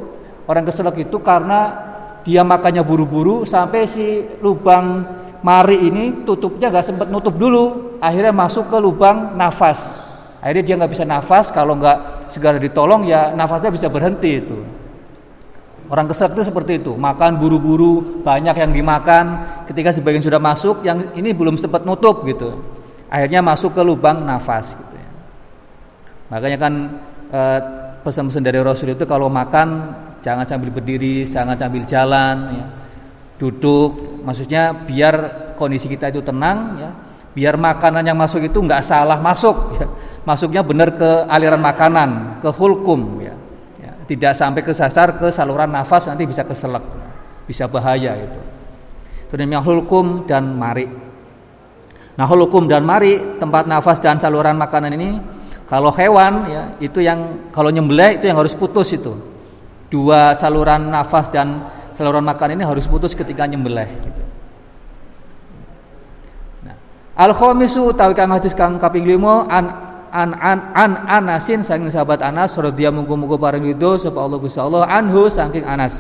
Orang 0.49 0.65
keselak 0.65 0.97
itu 0.97 1.21
karena 1.21 1.84
dia 2.25 2.41
makannya 2.41 2.81
buru-buru 2.81 3.45
sampai 3.45 3.85
si 3.85 4.25
lubang 4.41 5.05
mari 5.45 5.77
ini 5.77 6.25
tutupnya 6.25 6.73
gak 6.73 6.89
sempat 6.89 7.13
nutup 7.13 7.37
dulu. 7.37 7.97
Akhirnya 8.01 8.33
masuk 8.33 8.73
ke 8.73 8.79
lubang 8.81 9.37
nafas. 9.37 10.05
Akhirnya 10.45 10.65
dia 10.65 10.75
nggak 10.77 10.93
bisa 10.93 11.05
nafas 11.09 11.49
kalau 11.49 11.73
nggak 11.81 12.29
segera 12.29 12.61
ditolong 12.61 13.09
ya 13.09 13.33
nafasnya 13.33 13.73
bisa 13.73 13.89
berhenti 13.89 14.45
itu. 14.45 14.61
Orang 15.89 16.05
kesel 16.09 16.33
itu 16.37 16.45
seperti 16.45 16.85
itu. 16.85 16.93
Makan 16.97 17.41
buru-buru 17.41 18.21
banyak 18.21 18.57
yang 18.57 18.73
dimakan. 18.73 19.25
Ketika 19.65 19.93
sebagian 19.93 20.21
sudah 20.21 20.41
masuk 20.41 20.85
yang 20.85 21.17
ini 21.17 21.33
belum 21.33 21.57
sempat 21.57 21.89
nutup 21.89 22.29
gitu. 22.29 22.61
Akhirnya 23.09 23.41
masuk 23.41 23.73
ke 23.73 23.83
lubang 23.85 24.25
nafas 24.25 24.73
gitu 24.77 24.95
ya. 24.97 25.09
makanya 26.33 26.59
kan 26.59 26.73
eh, 27.31 27.61
pesan-pesan 28.05 28.43
dari 28.43 28.59
Rasul 28.59 28.97
itu 28.97 29.05
kalau 29.07 29.31
makan 29.31 29.97
jangan 30.25 30.49
sambil 30.49 30.73
berdiri, 30.73 31.29
jangan 31.29 31.53
sambil 31.61 31.85
jalan, 31.85 32.37
ya. 32.57 32.67
duduk. 33.37 34.25
Maksudnya 34.25 34.73
biar 34.73 35.15
kondisi 35.61 35.85
kita 35.85 36.09
itu 36.09 36.25
tenang, 36.25 36.81
ya. 36.81 36.91
biar 37.37 37.61
makanan 37.61 38.09
yang 38.09 38.17
masuk 38.17 38.41
itu 38.41 38.57
nggak 38.57 38.81
salah 38.81 39.21
masuk, 39.21 39.77
ya. 39.77 39.87
masuknya 40.25 40.65
benar 40.65 40.97
ke 40.97 41.29
aliran 41.29 41.61
makanan, 41.61 42.41
ke 42.41 42.49
hulkum, 42.49 43.21
ya. 43.21 43.37
ya. 43.85 43.93
Tidak 44.09 44.33
sampai 44.33 44.65
kesasar 44.65 45.21
ke 45.21 45.29
saluran 45.29 45.69
nafas 45.69 46.09
nanti 46.09 46.25
bisa 46.25 46.41
keselak, 46.41 46.83
bisa 47.45 47.69
bahaya 47.69 48.17
itu. 48.17 48.41
Itu 49.29 49.37
namanya 49.37 49.61
hulkum 49.61 50.25
dan 50.25 50.57
mari. 50.57 50.89
Nah 52.15 52.25
hulkum 52.31 52.65
dan 52.71 52.87
mari 52.87 53.19
tempat 53.37 53.67
nafas 53.67 53.99
dan 53.99 54.23
saluran 54.23 54.55
makanan 54.55 54.95
ini 54.95 55.19
kalau 55.67 55.91
hewan 55.91 56.47
ya 56.47 56.63
itu 56.79 57.03
yang 57.03 57.51
kalau 57.51 57.75
nyembelih 57.75 58.23
itu 58.23 58.31
yang 58.31 58.39
harus 58.39 58.55
putus 58.55 58.95
itu. 58.95 59.34
Dua 59.95 60.35
saluran 60.35 60.91
nafas 60.91 61.31
dan 61.31 61.71
saluran 61.95 62.27
makan 62.27 62.59
ini 62.59 62.67
harus 62.67 62.83
putus 62.91 63.15
ketika 63.15 63.47
nyembelih 63.47 63.87
gitu. 63.87 64.23
Nah, 66.67 66.75
al 67.15 67.31
khamisu 67.31 67.95
utawi 67.95 68.19
kang 68.19 68.35
hadis 68.35 68.59
kang 68.59 68.83
kaping 68.83 69.07
5 69.07 69.47
an 69.47 69.65
an 70.11 70.31
an 70.35 70.59
an 70.75 70.93
Anasin 71.07 71.63
saking 71.63 71.95
sahabat 71.95 72.27
Anas 72.27 72.59
radhiyallahu 72.59 73.07
muga-muga 73.07 73.39
paring 73.39 73.71
ridho 73.71 73.95
sapa 74.03 74.19
Allah 74.19 74.39
Gusti 74.43 74.59
Allah 74.59 74.83
anhu 74.91 75.31
saking 75.31 75.63
Anas. 75.63 75.95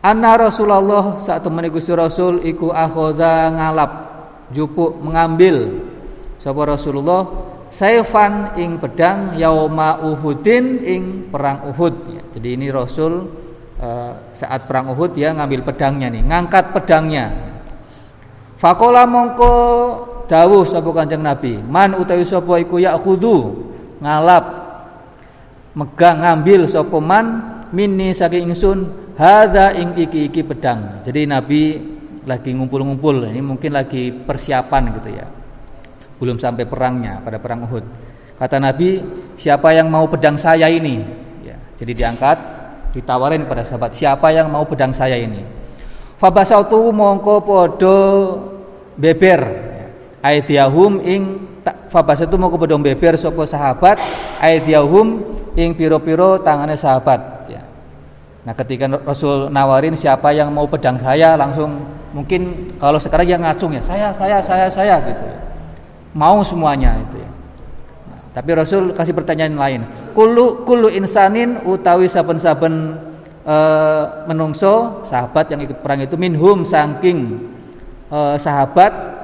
Anna 0.00 0.40
Rasulullah 0.40 1.20
saat 1.20 1.44
temani 1.44 1.68
Gusti 1.68 1.92
Rasul 1.92 2.48
iku 2.48 2.72
akhoda 2.72 3.52
ngalap 3.52 3.92
jupuk 4.56 5.04
mengambil 5.04 5.84
sapa 6.40 6.64
Rasulullah 6.64 7.28
saifan 7.76 8.56
ing 8.56 8.80
pedang 8.80 9.36
yauma 9.36 10.00
Uhudin 10.00 10.80
ing 10.80 11.02
perang 11.28 11.68
Uhud 11.68 11.94
ya. 12.08 12.22
Jadi 12.32 12.48
ini 12.56 12.72
Rasul 12.72 13.28
uh, 13.76 14.12
saat 14.32 14.64
perang 14.64 14.96
Uhud 14.96 15.12
ya 15.12 15.36
ngambil 15.36 15.60
pedangnya 15.60 16.08
nih, 16.08 16.24
ngangkat 16.24 16.72
pedangnya. 16.72 17.26
Fakola 18.56 19.04
mongko 19.04 19.52
dawuh 20.24 20.64
sapa 20.64 20.88
Kanjeng 20.96 21.20
Nabi, 21.20 21.60
man 21.60 22.00
utawi 22.00 22.24
sapa 22.24 22.56
iku 22.56 22.80
khudu 22.80 23.68
ngalap 24.00 24.44
megang 25.76 26.24
ngambil 26.24 26.64
sapa 26.64 26.96
man 26.96 27.26
minni 27.76 28.16
saking 28.16 28.48
ingsun 28.48 29.12
hadza 29.20 29.76
ing 29.76 29.92
iki-iki 30.00 30.40
pedang. 30.40 31.04
Jadi 31.04 31.28
Nabi 31.28 31.62
lagi 32.24 32.56
ngumpul-ngumpul, 32.56 33.28
ini 33.28 33.44
mungkin 33.44 33.76
lagi 33.76 34.08
persiapan 34.10 34.82
gitu 34.96 35.10
ya 35.12 35.28
belum 36.16 36.40
sampai 36.40 36.64
perangnya 36.64 37.20
pada 37.20 37.36
perang 37.36 37.64
Uhud. 37.68 37.84
Kata 38.36 38.60
Nabi, 38.60 39.00
siapa 39.40 39.72
yang 39.72 39.88
mau 39.88 40.04
pedang 40.08 40.36
saya 40.36 40.68
ini? 40.68 41.00
Ya, 41.40 41.56
jadi 41.80 41.92
diangkat, 42.04 42.36
ditawarin 42.92 43.48
pada 43.48 43.64
sahabat, 43.64 43.96
siapa 43.96 44.28
yang 44.32 44.52
mau 44.52 44.64
pedang 44.68 44.92
saya 44.92 45.16
ini? 45.16 45.40
Fabasautu 46.16 46.92
mongko 46.92 47.44
podo 47.44 47.98
beber. 48.96 49.40
Aidiyahum 50.24 51.04
ing 51.04 51.22
fabasatu 51.92 52.40
mongko 52.40 52.56
podo 52.56 52.76
beber 52.80 53.20
sopo 53.20 53.44
sahabat. 53.44 54.00
Aidiyahum 54.40 55.20
ing 55.56 55.76
piro-piro 55.76 56.40
tangannya 56.40 56.76
sahabat. 56.76 57.52
Ya. 57.52 57.64
Nah 58.48 58.56
ketika 58.56 58.88
Rasul 58.88 59.52
nawarin 59.52 59.92
siapa 59.92 60.32
yang 60.32 60.52
mau 60.52 60.64
pedang 60.64 60.96
saya 60.96 61.36
langsung 61.36 61.84
mungkin 62.16 62.72
kalau 62.80 62.96
sekarang 62.96 63.28
yang 63.28 63.44
ngacung 63.44 63.76
ya 63.76 63.84
saya 63.84 64.08
saya 64.16 64.40
saya 64.40 64.72
saya 64.72 64.96
gitu 65.04 65.20
ya 65.20 65.45
mau 66.16 66.40
semuanya 66.40 66.96
itu 66.96 67.20
ya. 67.20 67.30
Nah, 68.08 68.20
tapi 68.32 68.50
Rasul 68.56 68.96
kasih 68.96 69.12
pertanyaan 69.12 69.60
lain. 69.60 69.80
Kulu 70.16 70.64
kulu 70.64 70.88
insanin 70.88 71.60
utawi 71.68 72.08
saben-saben 72.08 72.96
e, 73.44 73.56
menungso 74.24 75.04
sahabat 75.04 75.52
yang 75.52 75.60
ikut 75.68 75.84
perang 75.84 76.00
itu 76.00 76.16
minhum 76.16 76.64
saking 76.64 77.44
e, 78.08 78.18
sahabat 78.40 79.16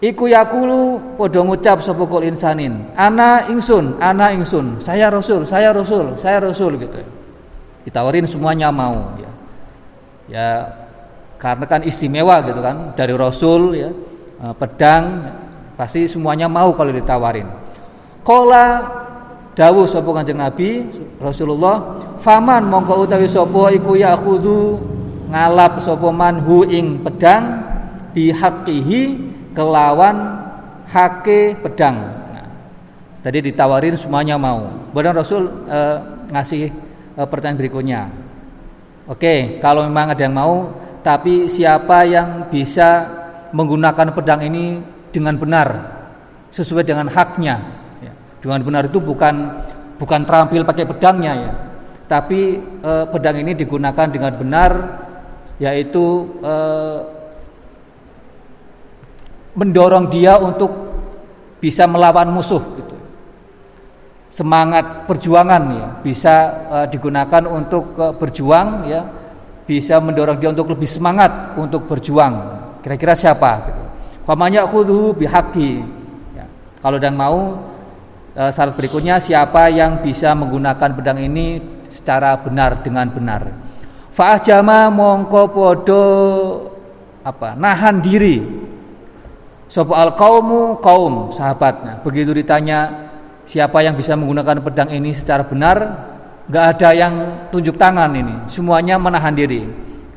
Iku 0.00 0.32
yakulu 0.32 0.96
podo 1.20 1.44
ngucap 1.44 1.84
sapa 1.84 2.00
insanin. 2.24 2.88
Ana 2.96 3.52
ingsun, 3.52 4.00
ana 4.00 4.32
ingsun. 4.32 4.80
Saya 4.80 5.12
Rasul, 5.12 5.44
saya 5.44 5.76
Rasul, 5.76 6.16
saya 6.16 6.40
Rasul 6.40 6.80
gitu. 6.80 7.04
Ditawarin 7.84 8.24
semuanya 8.24 8.72
mau 8.72 9.12
ya. 9.20 9.30
Ya 10.32 10.48
karena 11.36 11.64
kan 11.68 11.84
istimewa 11.84 12.40
gitu 12.48 12.60
kan 12.64 12.96
dari 12.96 13.12
Rasul 13.12 13.76
ya 13.76 13.92
eh, 14.40 14.54
pedang 14.56 15.04
Pasti 15.80 16.04
semuanya 16.04 16.44
mau 16.44 16.76
kalau 16.76 16.92
ditawarin. 16.92 17.48
Kola 18.20 18.84
dawuh 19.56 19.88
sapa 19.88 20.12
Kanjeng 20.12 20.36
Nabi 20.36 20.84
Rasulullah, 21.16 21.96
"Faman 22.20 22.68
mongko 22.68 23.08
utawi 23.08 23.24
sapa 23.24 23.72
iku 23.72 23.96
khudu 23.96 24.76
ngalap 25.32 25.80
sapa 25.80 26.12
man 26.12 26.44
hu 26.44 26.68
ing 26.68 27.00
pedang 27.00 27.64
bihaqihi 28.12 29.00
kelawan 29.56 30.44
hake 30.84 31.56
pedang." 31.64 31.96
Nah, 32.28 32.44
tadi 33.24 33.48
ditawarin 33.48 33.96
semuanya 33.96 34.36
mau. 34.36 34.68
Badan 34.92 35.16
Rasul 35.16 35.48
eh, 35.64 35.96
ngasih 36.28 36.62
eh, 37.16 37.24
pertanyaan 37.24 37.56
berikutnya. 37.56 38.00
Oke, 39.08 39.56
kalau 39.64 39.88
memang 39.88 40.12
ada 40.12 40.28
yang 40.28 40.36
mau, 40.36 40.76
tapi 41.00 41.48
siapa 41.48 42.04
yang 42.04 42.52
bisa 42.52 43.08
menggunakan 43.56 44.12
pedang 44.12 44.44
ini 44.44 44.99
dengan 45.10 45.34
benar 45.36 45.68
sesuai 46.50 46.82
dengan 46.82 47.06
haknya 47.10 47.56
ya. 48.02 48.12
dengan 48.42 48.60
benar 48.62 48.90
itu 48.90 48.98
bukan 48.98 49.34
bukan 49.98 50.20
terampil 50.26 50.66
pakai 50.66 50.84
pedangnya 50.86 51.32
ya 51.36 51.52
tapi 52.10 52.58
e, 52.58 52.92
pedang 53.14 53.38
ini 53.38 53.54
digunakan 53.54 54.08
dengan 54.10 54.32
benar 54.34 54.72
yaitu 55.62 56.26
e, 56.42 56.54
mendorong 59.54 60.10
dia 60.10 60.40
untuk 60.40 60.72
bisa 61.60 61.84
melawan 61.86 62.32
musuh 62.32 62.64
gitu. 62.80 62.96
semangat 64.34 65.06
perjuangan 65.06 65.62
ya 65.70 65.86
bisa 66.02 66.34
e, 66.66 66.76
digunakan 66.90 67.46
untuk 67.46 67.94
e, 67.94 68.04
berjuang 68.18 68.90
ya 68.90 69.06
bisa 69.70 70.02
mendorong 70.02 70.42
dia 70.42 70.50
untuk 70.50 70.74
lebih 70.74 70.90
semangat 70.90 71.54
untuk 71.54 71.86
berjuang 71.86 72.58
kira-kira 72.82 73.14
siapa 73.14 73.70
gitu 73.70 73.89
Famanya 74.30 74.62
khudhu 74.62 75.10
bihaqi. 75.10 75.82
Ya. 76.38 76.46
Kalau 76.78 77.02
dan 77.02 77.18
mau 77.18 77.66
e, 78.30 78.46
syarat 78.54 78.78
berikutnya 78.78 79.18
siapa 79.18 79.66
yang 79.74 80.06
bisa 80.06 80.30
menggunakan 80.38 80.94
pedang 80.94 81.18
ini 81.18 81.58
secara 81.90 82.38
benar 82.38 82.78
dengan 82.78 83.10
benar. 83.10 83.50
Fa'ajama 84.14 84.86
mongko 84.86 85.50
podo 85.50 86.04
apa? 87.26 87.58
Nahan 87.58 87.98
diri. 87.98 88.38
Sopo 89.66 89.98
al 89.98 90.14
kaumu 90.14 90.78
kaum 90.78 91.34
sahabatnya. 91.34 91.98
Begitu 92.06 92.30
ditanya 92.30 93.10
siapa 93.50 93.82
yang 93.82 93.98
bisa 93.98 94.14
menggunakan 94.14 94.62
pedang 94.62 94.94
ini 94.94 95.10
secara 95.10 95.42
benar, 95.42 96.06
nggak 96.46 96.64
ada 96.78 96.90
yang 96.94 97.14
tunjuk 97.50 97.74
tangan 97.74 98.14
ini. 98.14 98.46
Semuanya 98.46 98.94
menahan 98.94 99.34
diri. 99.34 99.66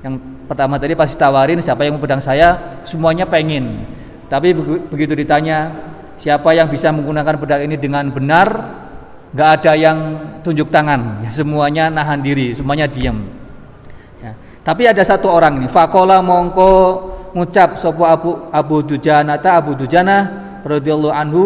Yang 0.06 0.21
pertama 0.45 0.78
tadi 0.78 0.93
pasti 0.93 1.17
tawarin 1.17 1.65
siapa 1.65 1.82
yang 1.82 1.97
pedang 1.97 2.21
saya, 2.21 2.78
semuanya 2.86 3.26
pengen. 3.26 3.89
Tapi 4.33 4.49
begitu 4.89 5.13
ditanya 5.13 5.69
siapa 6.17 6.57
yang 6.57 6.65
bisa 6.65 6.89
menggunakan 6.89 7.37
pedang 7.37 7.69
ini 7.69 7.77
dengan 7.77 8.09
benar, 8.09 8.49
nggak 9.29 9.49
ada 9.61 9.77
yang 9.77 9.97
tunjuk 10.41 10.73
tangan, 10.73 11.21
ya, 11.21 11.29
semuanya 11.29 11.93
nahan 11.93 12.17
diri, 12.17 12.49
semuanya 12.57 12.89
diam. 12.89 13.29
Ya. 14.25 14.33
Tapi 14.65 14.89
ada 14.89 15.05
satu 15.05 15.29
orang 15.29 15.61
ini, 15.61 15.69
fakola 15.69 16.17
mongko 16.25 16.73
ngucap 17.37 17.77
sopo 17.77 18.09
abu 18.09 18.49
abu 18.49 18.81
dujana 18.81 19.37
ta 19.37 19.61
abu 19.61 19.77
dujana 19.77 20.25
radhiyallahu 20.65 21.13
anhu 21.13 21.45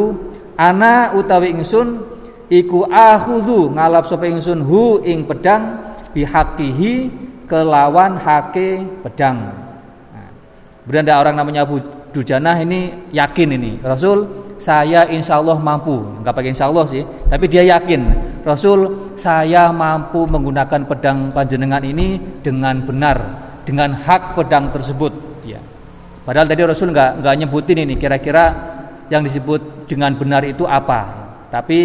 ana 0.56 1.12
utawi 1.12 1.52
ingsun 1.56 2.08
iku 2.47 2.88
akhudhu 2.88 3.76
ngalap 3.76 4.08
sopo 4.08 4.23
ingsun 4.23 4.63
hu 4.63 5.04
ing 5.04 5.28
pedang 5.28 5.76
bihakihi 6.15 7.12
kelawan 7.52 8.15
hake 8.15 8.84
pedang. 9.04 9.52
Nah, 10.12 10.32
beranda 10.88 11.19
orang 11.19 11.36
namanya 11.36 11.63
Abu 11.67 11.80
Dujanah 12.18 12.58
ini 12.66 13.14
yakin 13.14 13.50
ini. 13.54 13.78
Rasul 13.86 14.26
saya 14.58 15.06
insya 15.06 15.38
Allah 15.38 15.54
mampu. 15.62 16.02
Nggak 16.26 16.34
pakai 16.34 16.50
insya 16.50 16.66
Allah 16.66 16.90
sih 16.90 17.06
tapi 17.30 17.46
dia 17.46 17.62
yakin. 17.62 18.10
Rasul 18.42 19.14
saya 19.14 19.70
mampu 19.70 20.26
menggunakan 20.26 20.82
pedang 20.90 21.30
panjenengan 21.30 21.86
ini 21.86 22.18
dengan 22.42 22.82
benar 22.82 23.22
dengan 23.70 23.94
hak 23.94 24.34
pedang 24.34 24.74
tersebut. 24.74 25.14
Ya 25.46 25.62
padahal 26.26 26.50
tadi 26.50 26.66
Rasul 26.66 26.90
nggak 26.90 27.22
nggak 27.22 27.34
nyebutin 27.46 27.86
ini 27.86 27.94
kira-kira 28.02 28.46
yang 29.14 29.22
disebut 29.22 29.86
dengan 29.86 30.18
benar 30.18 30.42
itu 30.42 30.66
apa. 30.66 31.30
Tapi 31.54 31.80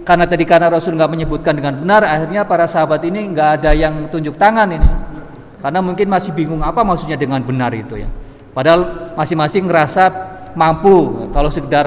karena 0.00 0.24
tadi 0.24 0.48
karena 0.48 0.72
Rasul 0.72 0.96
nggak 0.96 1.12
menyebutkan 1.12 1.60
dengan 1.60 1.76
benar 1.84 2.08
akhirnya 2.08 2.48
para 2.48 2.64
sahabat 2.64 3.04
ini 3.04 3.36
nggak 3.36 3.60
ada 3.60 3.76
yang 3.76 4.08
tunjuk 4.08 4.40
tangan 4.40 4.72
ini. 4.72 4.88
Karena 5.60 5.84
mungkin 5.84 6.08
masih 6.08 6.32
bingung 6.32 6.64
apa 6.64 6.80
maksudnya 6.80 7.20
dengan 7.20 7.44
benar 7.44 7.68
itu 7.76 8.00
ya 8.00 8.08
Padahal 8.54 9.12
masing-masing 9.18 9.66
ngerasa 9.66 10.04
mampu 10.54 11.28
kalau 11.34 11.50
sekedar 11.50 11.86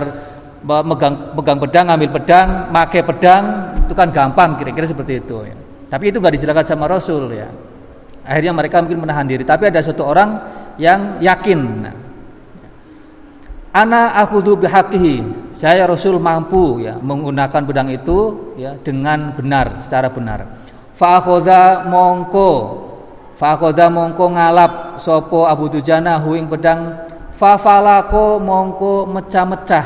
megang 0.68 1.32
pegang 1.40 1.60
pedang, 1.64 1.86
ambil 1.88 2.10
pedang, 2.12 2.48
make 2.68 3.00
pedang 3.00 3.72
itu 3.88 3.94
kan 3.96 4.12
gampang 4.12 4.60
kira-kira 4.60 4.84
seperti 4.84 5.24
itu 5.24 5.48
ya. 5.48 5.56
Tapi 5.88 6.12
itu 6.12 6.20
nggak 6.20 6.36
dijelaskan 6.36 6.66
sama 6.68 6.92
Rasul 6.92 7.32
ya. 7.32 7.48
Akhirnya 8.28 8.52
mereka 8.52 8.84
mungkin 8.84 9.08
menahan 9.08 9.24
diri. 9.24 9.48
Tapi 9.48 9.72
ada 9.72 9.80
satu 9.80 10.04
orang 10.04 10.30
yang 10.76 11.24
yakin. 11.24 11.88
Ana 13.72 14.20
akhudhu 14.20 14.60
bihaqihi. 14.60 15.48
Saya 15.56 15.88
Rasul 15.88 16.20
mampu 16.20 16.84
ya 16.84 17.00
menggunakan 17.00 17.64
pedang 17.64 17.90
itu 17.90 18.52
ya 18.60 18.76
dengan 18.78 19.32
benar, 19.34 19.82
secara 19.88 20.12
benar. 20.12 20.44
Fa 21.00 21.24
mongko 21.88 22.52
fa 23.38 23.54
mongko 23.94 24.26
ngalap 24.34 24.98
sopo 24.98 25.46
Abu 25.46 25.70
Dujana 25.70 26.18
huing 26.26 26.50
pedang 26.50 27.06
fa 27.38 27.54
falako 27.62 28.42
mongko 28.42 29.06
mecah-mecah 29.06 29.86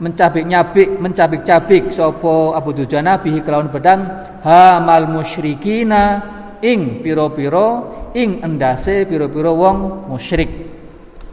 mencabik-nyabik 0.00 1.00
mencabik-cabik 1.00 1.88
sopo 1.88 2.52
Abu 2.52 2.76
Dujana 2.76 3.16
bihi 3.16 3.40
kelawan 3.40 3.72
pedang 3.72 4.00
hamal 4.44 5.08
musyrikina 5.08 6.20
ing 6.60 7.00
piro-piro 7.00 7.68
ing 8.12 8.44
endase 8.44 9.08
piro-piro 9.08 9.56
wong 9.56 10.08
musyrik. 10.12 10.48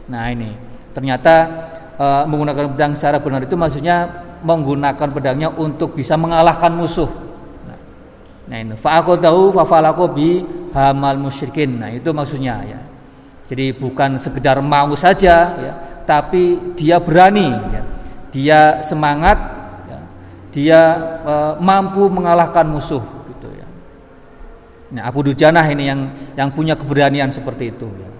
Nah 0.08 0.32
ini 0.32 0.52
ternyata 0.96 1.34
e, 1.96 2.06
menggunakan 2.24 2.72
pedang 2.72 2.92
secara 2.96 3.20
benar 3.20 3.44
itu 3.44 3.56
maksudnya 3.56 4.24
menggunakan 4.40 5.08
pedangnya 5.12 5.48
untuk 5.52 5.92
bisa 5.92 6.16
mengalahkan 6.16 6.72
musuh. 6.72 7.08
Nah, 7.68 7.78
nah 8.48 8.56
ini 8.56 8.76
tahu 8.80 9.42
fa'falako 9.52 10.04
bi 10.12 10.40
hamal 10.72 11.16
musyrikin. 11.20 11.80
Nah 11.80 11.90
itu 11.92 12.10
maksudnya 12.10 12.64
ya. 12.64 12.80
Jadi 13.48 13.72
bukan 13.72 14.20
sekedar 14.20 14.60
mau 14.60 14.92
saja 14.92 15.36
ya, 15.56 15.72
tapi 16.04 16.74
dia 16.76 17.00
berani 17.00 17.48
ya. 17.48 17.82
Dia 18.28 18.60
semangat 18.84 19.38
ya. 19.88 20.00
Dia 20.52 20.80
e, 21.24 21.34
mampu 21.56 22.12
mengalahkan 22.12 22.68
musuh 22.68 23.00
gitu 23.32 23.48
ya. 23.56 23.64
Nah, 24.92 25.08
Abu 25.08 25.24
Dujanah 25.24 25.64
ini 25.72 25.88
yang 25.88 26.00
yang 26.36 26.52
punya 26.52 26.76
keberanian 26.76 27.32
seperti 27.32 27.72
itu 27.72 27.88
ya. 27.88 28.10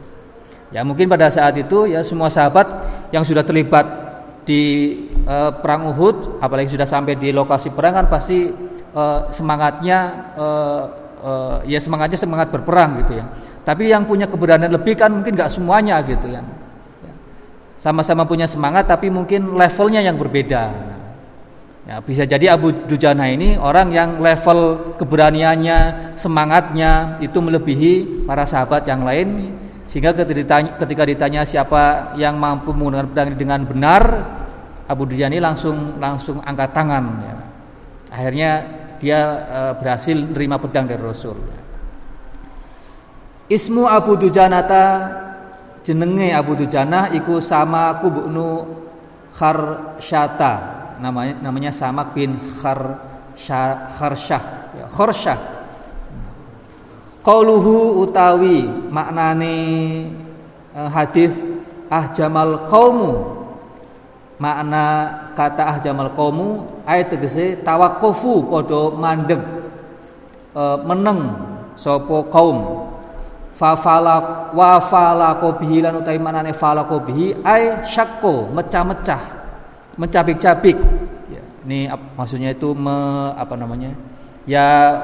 Ya 0.69 0.81
mungkin 0.85 1.09
pada 1.09 1.33
saat 1.33 1.57
itu 1.57 1.89
ya 1.89 2.05
semua 2.05 2.29
sahabat 2.29 2.69
yang 3.09 3.25
sudah 3.25 3.41
terlibat 3.41 3.89
di 4.49 4.97
uh, 5.29 5.53
perang 5.61 5.93
Uhud, 5.93 6.41
apalagi 6.41 6.73
sudah 6.73 6.89
sampai 6.89 7.17
di 7.21 7.33
lokasi 7.33 7.73
perang 7.73 8.05
kan 8.05 8.07
pasti 8.09 8.49
uh, 8.97 9.29
semangatnya 9.29 9.99
uh, 10.37 10.83
uh, 11.23 11.57
ya 11.67 11.79
semangatnya 11.83 12.19
semangat 12.19 12.49
berperang 12.51 13.03
gitu 13.05 13.19
ya. 13.19 13.25
Tapi 13.67 13.93
yang 13.93 14.09
punya 14.09 14.25
keberanian 14.25 14.73
lebih 14.73 14.97
kan 14.97 15.13
mungkin 15.13 15.37
nggak 15.37 15.53
semuanya 15.53 16.01
gitu 16.07 16.27
ya. 16.31 16.43
Sama-sama 17.79 18.27
punya 18.27 18.51
semangat 18.51 18.91
tapi 18.91 19.07
mungkin 19.07 19.55
levelnya 19.55 20.03
yang 20.03 20.19
berbeda. 20.19 20.95
Ya, 21.89 22.05
bisa 22.05 22.29
jadi 22.29 22.53
Abu 22.53 22.85
Dujana 22.85 23.33
ini 23.33 23.57
orang 23.57 23.89
yang 23.97 24.21
level 24.21 24.93
keberaniannya, 25.01 26.13
semangatnya 26.21 27.17
itu 27.25 27.41
melebihi 27.41 28.27
para 28.29 28.45
sahabat 28.45 28.85
yang 28.85 29.09
lain 29.09 29.57
sehingga 29.89 30.13
ketika 30.85 31.03
ditanya, 31.09 31.49
siapa 31.49 32.13
yang 32.21 32.37
mampu 32.37 32.77
menggunakan 32.77 33.09
pedang 33.09 33.27
ini 33.33 33.39
dengan 33.41 33.61
benar, 33.65 34.03
Abu 34.85 35.09
Dujani 35.09 35.41
langsung 35.41 35.97
langsung 35.97 36.45
angkat 36.45 36.77
tangan. 36.77 37.05
Ya. 37.25 37.35
Akhirnya 38.13 38.51
dia 38.99 39.21
e, 39.47 39.61
berhasil 39.79 40.15
menerima 40.15 40.57
pedang 40.59 40.87
dari 40.87 41.03
Rasul. 41.03 41.39
Ismu 43.49 43.89
Abu 43.89 44.21
Dujanata 44.21 44.85
jenenge 45.87 46.37
Abu 46.37 46.53
Dujanah 46.59 47.17
iku 47.17 47.41
sama 47.41 47.97
kubnu 48.05 48.77
Kharsyata. 49.33 50.77
Namanya 50.99 51.41
namanya 51.41 51.73
sama 51.73 52.13
bin 52.13 52.59
Kharsyah 52.61 53.97
Kharsyah. 53.97 54.43
Ya, 54.77 54.87
Kharsyah. 54.93 55.39
Qauluhu 57.25 58.05
utawi 58.05 58.69
maknane 58.93 59.57
uh, 60.77 60.89
hadis 60.93 61.33
ahjamal 61.89 62.69
qaumu 62.69 63.38
makna 64.39 64.85
kata 65.35 65.77
ahjamal 65.77 66.15
qaumu 66.15 66.67
ayat 66.87 67.11
tegese 67.11 67.59
tawakufu 67.67 68.47
padha 68.47 68.95
mandeg 68.95 69.43
uh, 70.55 70.79
meneng 70.87 71.35
sapa 71.75 72.27
kaum 72.31 72.87
fa 73.59 73.75
fala 73.75 74.49
wa 74.55 74.79
fala 74.79 75.35
bihi 75.39 75.83
lan 75.83 75.99
utawi 75.99 76.19
maknane 76.23 76.55
fala 76.55 76.87
bihi 76.87 77.43
ay 77.43 77.83
syakko 77.87 78.47
mecah-mecah 78.55 79.23
mencabik-cabik 79.99 80.79
ya, 81.27 81.43
ini 81.67 81.91
maksudnya 82.15 82.55
itu 82.55 82.71
me, 82.71 82.95
apa 83.35 83.59
namanya 83.59 83.91
ya 84.47 84.95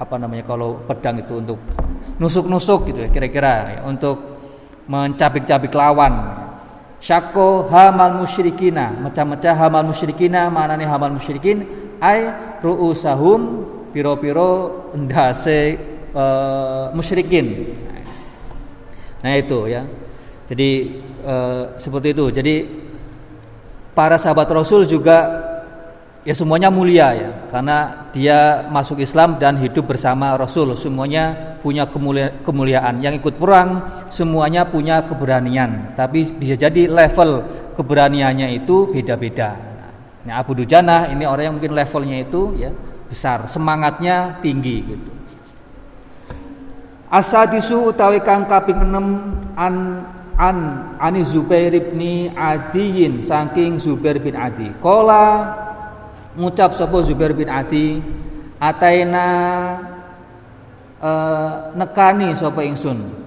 apa 0.00 0.16
namanya 0.16 0.48
kalau 0.48 0.80
pedang 0.88 1.20
itu 1.20 1.36
untuk 1.36 1.60
nusuk-nusuk 2.16 2.88
gitu 2.88 3.04
ya 3.04 3.08
kira-kira 3.12 3.54
ya, 3.76 3.80
untuk 3.84 4.32
mencabik-cabik 4.90 5.70
lawan. 5.72 6.41
Syako 7.02 7.66
hamal 7.66 8.22
musyrikina, 8.22 8.94
macam-macam 8.94 9.52
hamal 9.58 9.84
musyrikina, 9.90 10.46
mana 10.46 10.78
nih 10.78 10.86
hamal 10.86 11.18
musyrikin? 11.18 11.66
Ai 11.98 12.30
ru'usahum 12.62 13.66
piro-piro 13.90 14.86
ndase 14.94 15.82
uh, 16.14 16.94
musyrikin. 16.94 17.74
Nah 19.18 19.34
itu 19.34 19.66
ya. 19.66 19.82
Jadi 20.46 20.70
uh, 21.26 21.74
seperti 21.82 22.14
itu. 22.14 22.24
Jadi 22.30 22.54
para 23.98 24.14
sahabat 24.14 24.46
Rasul 24.54 24.86
juga 24.86 25.50
ya 26.22 26.34
semuanya 26.34 26.70
mulia 26.70 27.08
ya 27.18 27.30
karena 27.50 28.06
dia 28.14 28.66
masuk 28.70 29.02
Islam 29.02 29.38
dan 29.42 29.58
hidup 29.58 29.90
bersama 29.90 30.34
Rasul. 30.38 30.74
Semuanya 30.78 31.56
punya 31.60 31.86
kemulia 31.90 32.30
kemuliaan. 32.46 33.02
Yang 33.02 33.22
ikut 33.22 33.34
perang 33.38 34.02
semuanya 34.08 34.66
punya 34.66 35.02
keberanian. 35.02 35.94
Tapi 35.98 36.30
bisa 36.38 36.54
jadi 36.54 36.86
level 36.86 37.42
keberaniannya 37.74 38.62
itu 38.62 38.90
beda-beda. 38.90 39.58
Nah 40.22 40.38
Abu 40.38 40.54
Dujana 40.54 41.10
ini 41.10 41.26
orang 41.26 41.50
yang 41.50 41.54
mungkin 41.58 41.74
levelnya 41.74 42.22
itu 42.22 42.54
ya 42.54 42.70
besar. 43.10 43.50
Semangatnya 43.50 44.38
tinggi 44.38 44.78
gitu. 44.86 45.10
Asadisu 47.12 47.92
utawi 47.92 48.24
kang 48.24 48.48
kaping 48.48 48.88
6 48.88 48.96
an 49.52 49.76
an 50.40 50.56
ani 50.96 51.20
Zubair 51.20 51.76
bin 51.92 52.32
Adiyin 52.32 53.20
saking 53.20 53.76
Zubair 53.76 54.16
bin 54.16 54.32
Adi. 54.32 54.72
Kola 54.80 55.52
ngucap 56.36 56.72
sapa 56.76 57.04
Zubair 57.04 57.36
bin 57.36 57.48
Adi 57.48 58.00
ataina 58.56 59.26
uh, 61.02 61.74
nekani 61.76 62.32
sapa 62.38 62.64
ingsun 62.64 63.22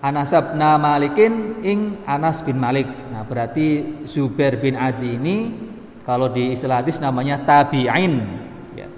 Anas 0.00 0.32
bin 0.32 0.64
Malikin 0.64 1.32
ing 1.60 1.78
Anas 2.08 2.40
bin 2.40 2.56
Malik. 2.56 2.88
Nah, 3.12 3.20
berarti 3.28 4.00
Zubair 4.08 4.56
bin 4.56 4.72
Adi 4.72 5.20
ini 5.20 5.36
kalau 6.08 6.32
di 6.32 6.56
istilah 6.56 6.80
hadis 6.80 6.96
namanya 7.04 7.44
tabi'in 7.44 8.14
ya. 8.72 8.88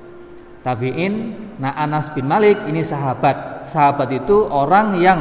Tabi'in 0.63 1.15
nah 1.59 1.75
Anas 1.75 2.15
bin 2.15 2.31
Malik 2.31 2.55
ini 2.71 2.87
sahabat. 2.87 3.67
Sahabat 3.67 4.15
itu 4.15 4.47
orang 4.47 5.03
yang 5.03 5.21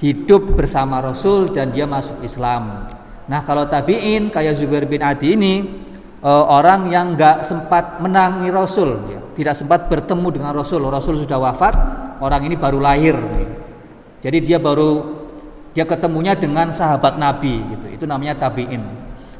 hidup 0.00 0.56
bersama 0.56 1.04
Rasul 1.04 1.52
dan 1.52 1.68
dia 1.76 1.84
masuk 1.84 2.24
Islam. 2.24 2.88
Nah, 3.28 3.40
kalau 3.44 3.68
tabi'in 3.68 4.32
kayak 4.32 4.56
Zubair 4.56 4.88
bin 4.88 5.04
Adi 5.04 5.36
ini 5.36 5.54
uh, 6.24 6.44
orang 6.48 6.88
yang 6.88 7.12
nggak 7.14 7.44
sempat 7.44 8.00
menangi 8.00 8.48
Rasul, 8.48 8.96
ya. 9.12 9.20
tidak 9.36 9.54
sempat 9.54 9.86
bertemu 9.92 10.28
dengan 10.32 10.56
Rasul. 10.56 10.80
Rasul 10.88 11.20
sudah 11.20 11.36
wafat, 11.36 11.74
orang 12.24 12.48
ini 12.48 12.56
baru 12.56 12.80
lahir. 12.80 13.14
Ya. 13.14 13.46
Jadi 14.24 14.38
dia 14.40 14.58
baru 14.58 15.20
dia 15.76 15.84
ketemunya 15.84 16.32
dengan 16.32 16.72
sahabat 16.72 17.20
Nabi, 17.20 17.60
gitu. 17.76 17.86
Itu 17.92 18.04
namanya 18.08 18.48
tabiin. 18.48 18.80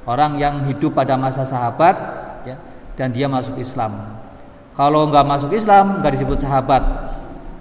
Orang 0.05 0.37
yang 0.37 0.69
hidup 0.69 0.93
pada 0.93 1.17
masa 1.17 1.49
sahabat, 1.49 1.97
ya, 2.45 2.61
dan 3.01 3.09
dia 3.17 3.25
masuk 3.25 3.57
Islam. 3.57 4.21
Kalau 4.77 5.09
nggak 5.09 5.25
masuk 5.25 5.51
Islam, 5.57 6.05
nggak 6.05 6.13
disebut 6.21 6.39
sahabat. 6.45 6.83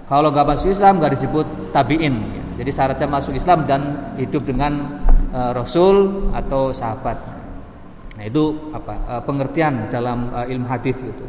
Kalau 0.04 0.28
nggak 0.28 0.46
masuk 0.52 0.68
Islam, 0.68 1.00
nggak 1.00 1.16
disebut 1.16 1.46
tabiin. 1.72 2.12
Ya. 2.12 2.42
Jadi 2.60 2.70
syaratnya 2.70 3.08
masuk 3.08 3.32
Islam 3.32 3.64
dan 3.64 4.12
hidup 4.20 4.44
dengan 4.44 5.00
uh, 5.32 5.56
Rasul 5.56 6.28
atau 6.36 6.74
sahabat. 6.74 7.33
Nah 8.14 8.24
itu 8.24 8.70
apa? 8.70 8.94
Uh, 9.10 9.22
pengertian 9.26 9.90
dalam 9.90 10.30
uh, 10.30 10.46
ilmu 10.46 10.66
hadis 10.70 10.94
itu. 10.98 11.26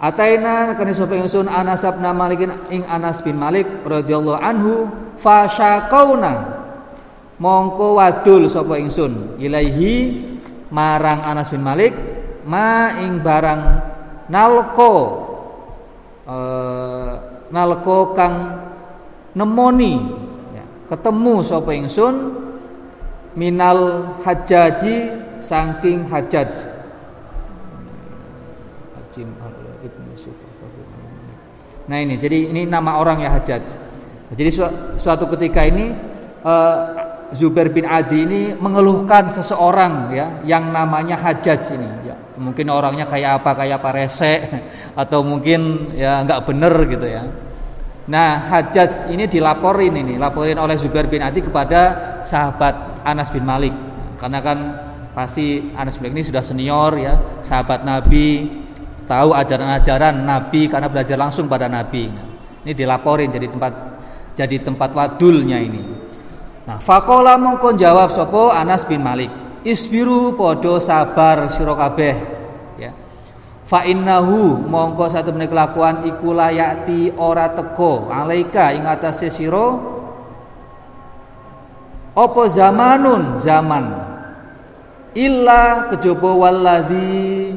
Ataina 0.00 0.72
kani 0.80 0.96
sapa 0.96 1.12
ingsun 1.12 1.44
Anas 1.44 1.84
bin 1.84 2.08
Malik 2.16 2.40
ing 2.72 2.88
Anas 2.88 3.20
bin 3.20 3.36
Malik 3.36 3.68
radhiyallahu 3.84 4.40
anhu 4.40 4.88
fasyaqauna. 5.20 6.60
Mongko 7.40 8.00
wadul 8.00 8.48
sapa 8.48 8.80
ingsun 8.80 9.36
ilaihi 9.40 10.24
marang 10.72 11.20
Anas 11.24 11.52
bin 11.52 11.64
Malik 11.64 11.92
ma 12.48 13.00
ing 13.00 13.20
barang 13.20 13.60
nalko. 14.32 14.94
Uh, 16.24 17.12
nalko 17.50 18.14
kang 18.14 18.62
nemoni 19.34 19.98
ya, 20.54 20.64
ketemu 20.86 21.34
sapa 21.42 21.74
ingsun 21.74 22.14
minal 23.34 24.14
hajaji 24.22 25.10
saking 25.50 26.06
hajat 26.06 26.46
Nah 31.90 31.98
ini 31.98 32.14
jadi 32.22 32.54
ini 32.54 32.70
nama 32.70 33.02
orang 33.02 33.18
ya 33.18 33.34
hajat. 33.34 33.66
Jadi 34.30 34.50
suatu 34.94 35.26
ketika 35.34 35.66
ini 35.66 35.90
uh, 36.46 36.74
Zubair 37.34 37.74
bin 37.74 37.82
Adi 37.82 38.22
ini 38.22 38.40
mengeluhkan 38.54 39.26
seseorang 39.34 40.14
ya 40.14 40.38
yang 40.46 40.70
namanya 40.70 41.18
Hajjaj 41.18 41.74
ini. 41.74 41.88
Ya 42.06 42.14
mungkin 42.38 42.70
orangnya 42.70 43.10
kayak 43.10 43.42
apa 43.42 43.50
kayak 43.58 43.82
apa 43.82 43.90
rese 43.90 44.34
atau 45.02 45.26
mungkin 45.26 45.90
ya 45.98 46.22
nggak 46.22 46.46
bener 46.46 46.74
gitu 46.86 47.06
ya. 47.10 47.26
Nah 48.06 48.46
Hajjaj 48.54 49.10
ini 49.10 49.26
dilaporin 49.26 49.98
ini 49.98 50.14
laporin 50.14 50.62
oleh 50.62 50.78
Zubair 50.78 51.10
bin 51.10 51.26
Adi 51.26 51.42
kepada 51.42 52.22
sahabat 52.22 53.02
Anas 53.02 53.34
bin 53.34 53.42
Malik. 53.42 53.74
Karena 54.22 54.38
kan 54.38 54.58
pasti 55.10 55.74
Anas 55.74 55.98
bin 55.98 56.14
ini 56.14 56.22
sudah 56.22 56.42
senior 56.42 56.94
ya 56.98 57.42
sahabat 57.42 57.82
Nabi 57.82 58.46
tahu 59.10 59.34
ajaran-ajaran 59.34 60.22
Nabi 60.22 60.70
karena 60.70 60.86
belajar 60.86 61.18
langsung 61.18 61.50
pada 61.50 61.66
Nabi 61.66 62.30
ini 62.60 62.72
dilaporin 62.76 63.32
jadi 63.32 63.48
tempat 63.48 63.72
jadi 64.36 64.56
tempat 64.62 64.92
wadulnya 64.92 65.58
ini. 65.60 65.82
Nah, 66.64 66.78
fakola 66.80 67.36
mongko 67.40 67.76
jawab 67.76 68.12
sopo 68.12 68.52
Anas 68.52 68.84
bin 68.88 69.04
Malik. 69.04 69.28
Isbiru 69.60 70.32
podo 70.36 70.80
sabar 70.80 71.52
sira 71.52 71.76
kabeh. 71.76 72.14
Ya. 72.80 72.92
Fa 73.68 73.84
innahu 73.84 74.56
mongko 74.64 75.12
satu 75.12 75.32
menit 75.36 75.52
kelakuan 75.52 76.08
iku 76.08 76.32
layati 76.32 77.12
ora 77.20 77.52
teko 77.52 78.08
alaika 78.08 78.72
ing 78.72 78.88
atase 78.88 79.28
sira 79.28 79.76
apa 82.10 82.42
zamanun 82.50 83.38
zaman 83.38 83.84
illa 85.14 85.90
kejaba 85.90 86.30
walladzi 86.34 87.54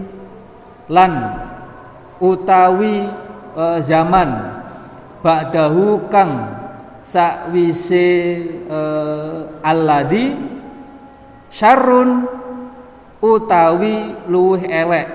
lan 0.89 1.13
utawi 2.21 3.05
e, 3.53 3.63
zaman 3.81 4.29
ba'dahu 5.23 6.11
kang 6.11 6.63
sakwise 7.07 8.07
uh, 8.67 9.61
alladhi 9.63 10.35
syarrun 11.51 12.27
utawi 13.23 14.17
luwih 14.27 14.63
elek 14.67 15.07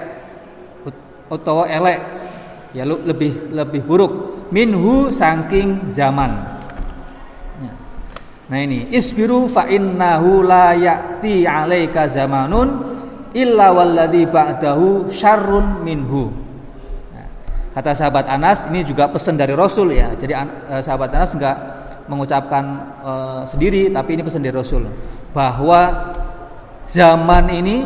utawa 1.29 1.69
elek 1.69 2.01
ya 2.73 2.85
lebih 2.85 3.53
lebih 3.53 3.83
buruk 3.85 4.13
minhu 4.49 5.13
saking 5.13 5.93
zaman. 5.93 6.58
Nah 8.49 8.59
ini 8.59 8.89
isbiru 8.93 9.49
fa 9.53 9.69
innahu 9.69 10.41
la 10.41 10.73
ya'ti 10.73 11.45
'alaika 11.45 12.09
zamanun 12.09 12.99
illa 13.37 13.73
walladhi 13.73 14.25
ba'dahu 14.29 15.13
syarrun 15.13 15.85
minhu. 15.85 16.33
Nah, 17.13 17.29
kata 17.77 17.93
sahabat 17.93 18.25
Anas 18.29 18.65
ini 18.73 18.85
juga 18.85 19.09
pesan 19.13 19.37
dari 19.37 19.53
Rasul 19.53 19.93
ya. 19.93 20.13
Jadi 20.17 20.33
eh, 20.33 20.81
sahabat 20.81 21.13
Anas 21.13 21.33
enggak 21.37 21.57
mengucapkan 22.09 22.65
uh, 23.05 23.43
sendiri 23.45 23.93
tapi 23.93 24.17
ini 24.17 24.25
pesan 24.25 24.41
dari 24.41 24.57
Rasul. 24.57 24.89
Bahwa 25.37 26.09
zaman 26.89 27.53
ini 27.53 27.85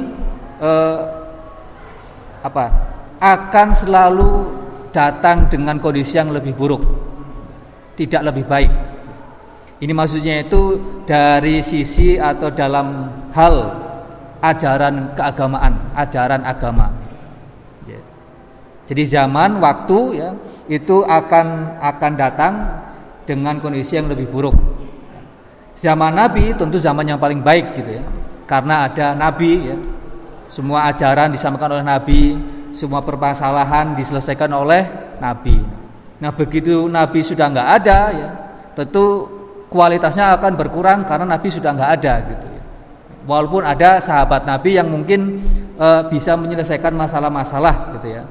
uh, 0.62 0.98
apa 2.42 2.64
akan 3.18 3.68
selalu 3.74 4.30
datang 4.94 5.50
dengan 5.50 5.82
kondisi 5.82 6.18
yang 6.18 6.30
lebih 6.30 6.54
buruk 6.54 6.82
tidak 7.98 8.30
lebih 8.30 8.44
baik 8.46 8.70
ini 9.82 9.90
maksudnya 9.90 10.46
itu 10.46 10.78
dari 11.02 11.58
sisi 11.58 12.14
atau 12.14 12.54
dalam 12.54 13.10
hal 13.34 13.54
ajaran 14.38 15.18
keagamaan 15.18 15.74
ajaran 15.98 16.42
agama 16.46 16.94
ya. 17.86 17.98
jadi 18.86 19.02
zaman 19.18 19.58
waktu 19.58 19.98
ya 20.22 20.30
itu 20.70 21.02
akan 21.02 21.78
akan 21.82 22.12
datang 22.14 22.54
dengan 23.26 23.58
kondisi 23.62 23.98
yang 23.98 24.10
lebih 24.10 24.28
buruk. 24.30 24.54
Zaman 25.78 26.14
Nabi 26.14 26.54
tentu 26.54 26.78
zaman 26.78 27.06
yang 27.06 27.18
paling 27.18 27.42
baik 27.42 27.74
gitu 27.82 27.98
ya. 27.98 28.04
Karena 28.46 28.86
ada 28.86 29.14
Nabi 29.14 29.52
ya. 29.72 29.76
Semua 30.52 30.92
ajaran 30.92 31.32
disampaikan 31.32 31.80
oleh 31.80 31.86
Nabi, 31.86 32.36
semua 32.76 33.00
permasalahan 33.00 33.96
diselesaikan 33.96 34.52
oleh 34.52 34.84
Nabi. 35.16 35.56
Nah 36.20 36.28
begitu 36.28 36.84
Nabi 36.92 37.24
sudah 37.24 37.48
nggak 37.48 37.68
ada 37.80 37.98
ya, 38.12 38.28
tentu 38.76 39.24
kualitasnya 39.72 40.36
akan 40.36 40.52
berkurang 40.60 41.08
karena 41.08 41.24
Nabi 41.24 41.48
sudah 41.48 41.72
nggak 41.72 41.90
ada 41.96 42.14
gitu 42.28 42.46
ya. 42.52 42.62
Walaupun 43.24 43.64
ada 43.64 44.04
sahabat 44.04 44.44
Nabi 44.44 44.76
yang 44.76 44.92
mungkin 44.92 45.40
e, 45.80 45.88
bisa 46.12 46.36
menyelesaikan 46.36 46.92
masalah-masalah 46.92 47.96
gitu 47.96 48.12
ya 48.12 48.22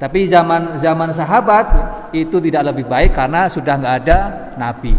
tapi 0.00 0.24
zaman 0.24 0.80
zaman 0.80 1.12
sahabat 1.12 1.66
itu 2.16 2.40
tidak 2.40 2.72
lebih 2.72 2.88
baik 2.88 3.12
karena 3.12 3.44
sudah 3.52 3.76
nggak 3.76 3.96
ada 4.00 4.18
nabi. 4.56 4.96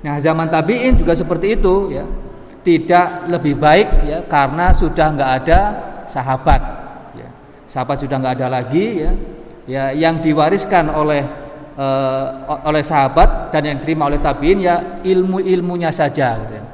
Nah 0.00 0.16
zaman 0.24 0.48
tabiin 0.48 0.96
juga 0.96 1.12
seperti 1.12 1.60
itu 1.60 1.92
ya, 1.92 2.08
tidak 2.64 3.28
lebih 3.28 3.60
baik 3.60 4.08
ya 4.08 4.24
karena 4.24 4.72
sudah 4.72 5.06
nggak 5.12 5.30
ada 5.44 5.60
sahabat. 6.08 6.60
Ya. 7.12 7.28
Sahabat 7.68 8.00
sudah 8.00 8.16
nggak 8.16 8.40
ada 8.40 8.48
lagi 8.48 9.04
ya, 9.04 9.12
ya 9.68 9.84
yang 9.92 10.24
diwariskan 10.24 10.96
oleh 10.96 11.28
uh, 11.78 12.26
oleh 12.66 12.82
sahabat 12.82 13.54
dan 13.54 13.62
yang 13.64 13.78
diterima 13.78 14.10
oleh 14.10 14.18
tabiin 14.18 14.58
ya 14.58 15.00
ilmu 15.06 15.38
ilmunya 15.38 15.94
saja. 15.94 16.34
Gitu 16.42 16.54
ya. 16.58 16.64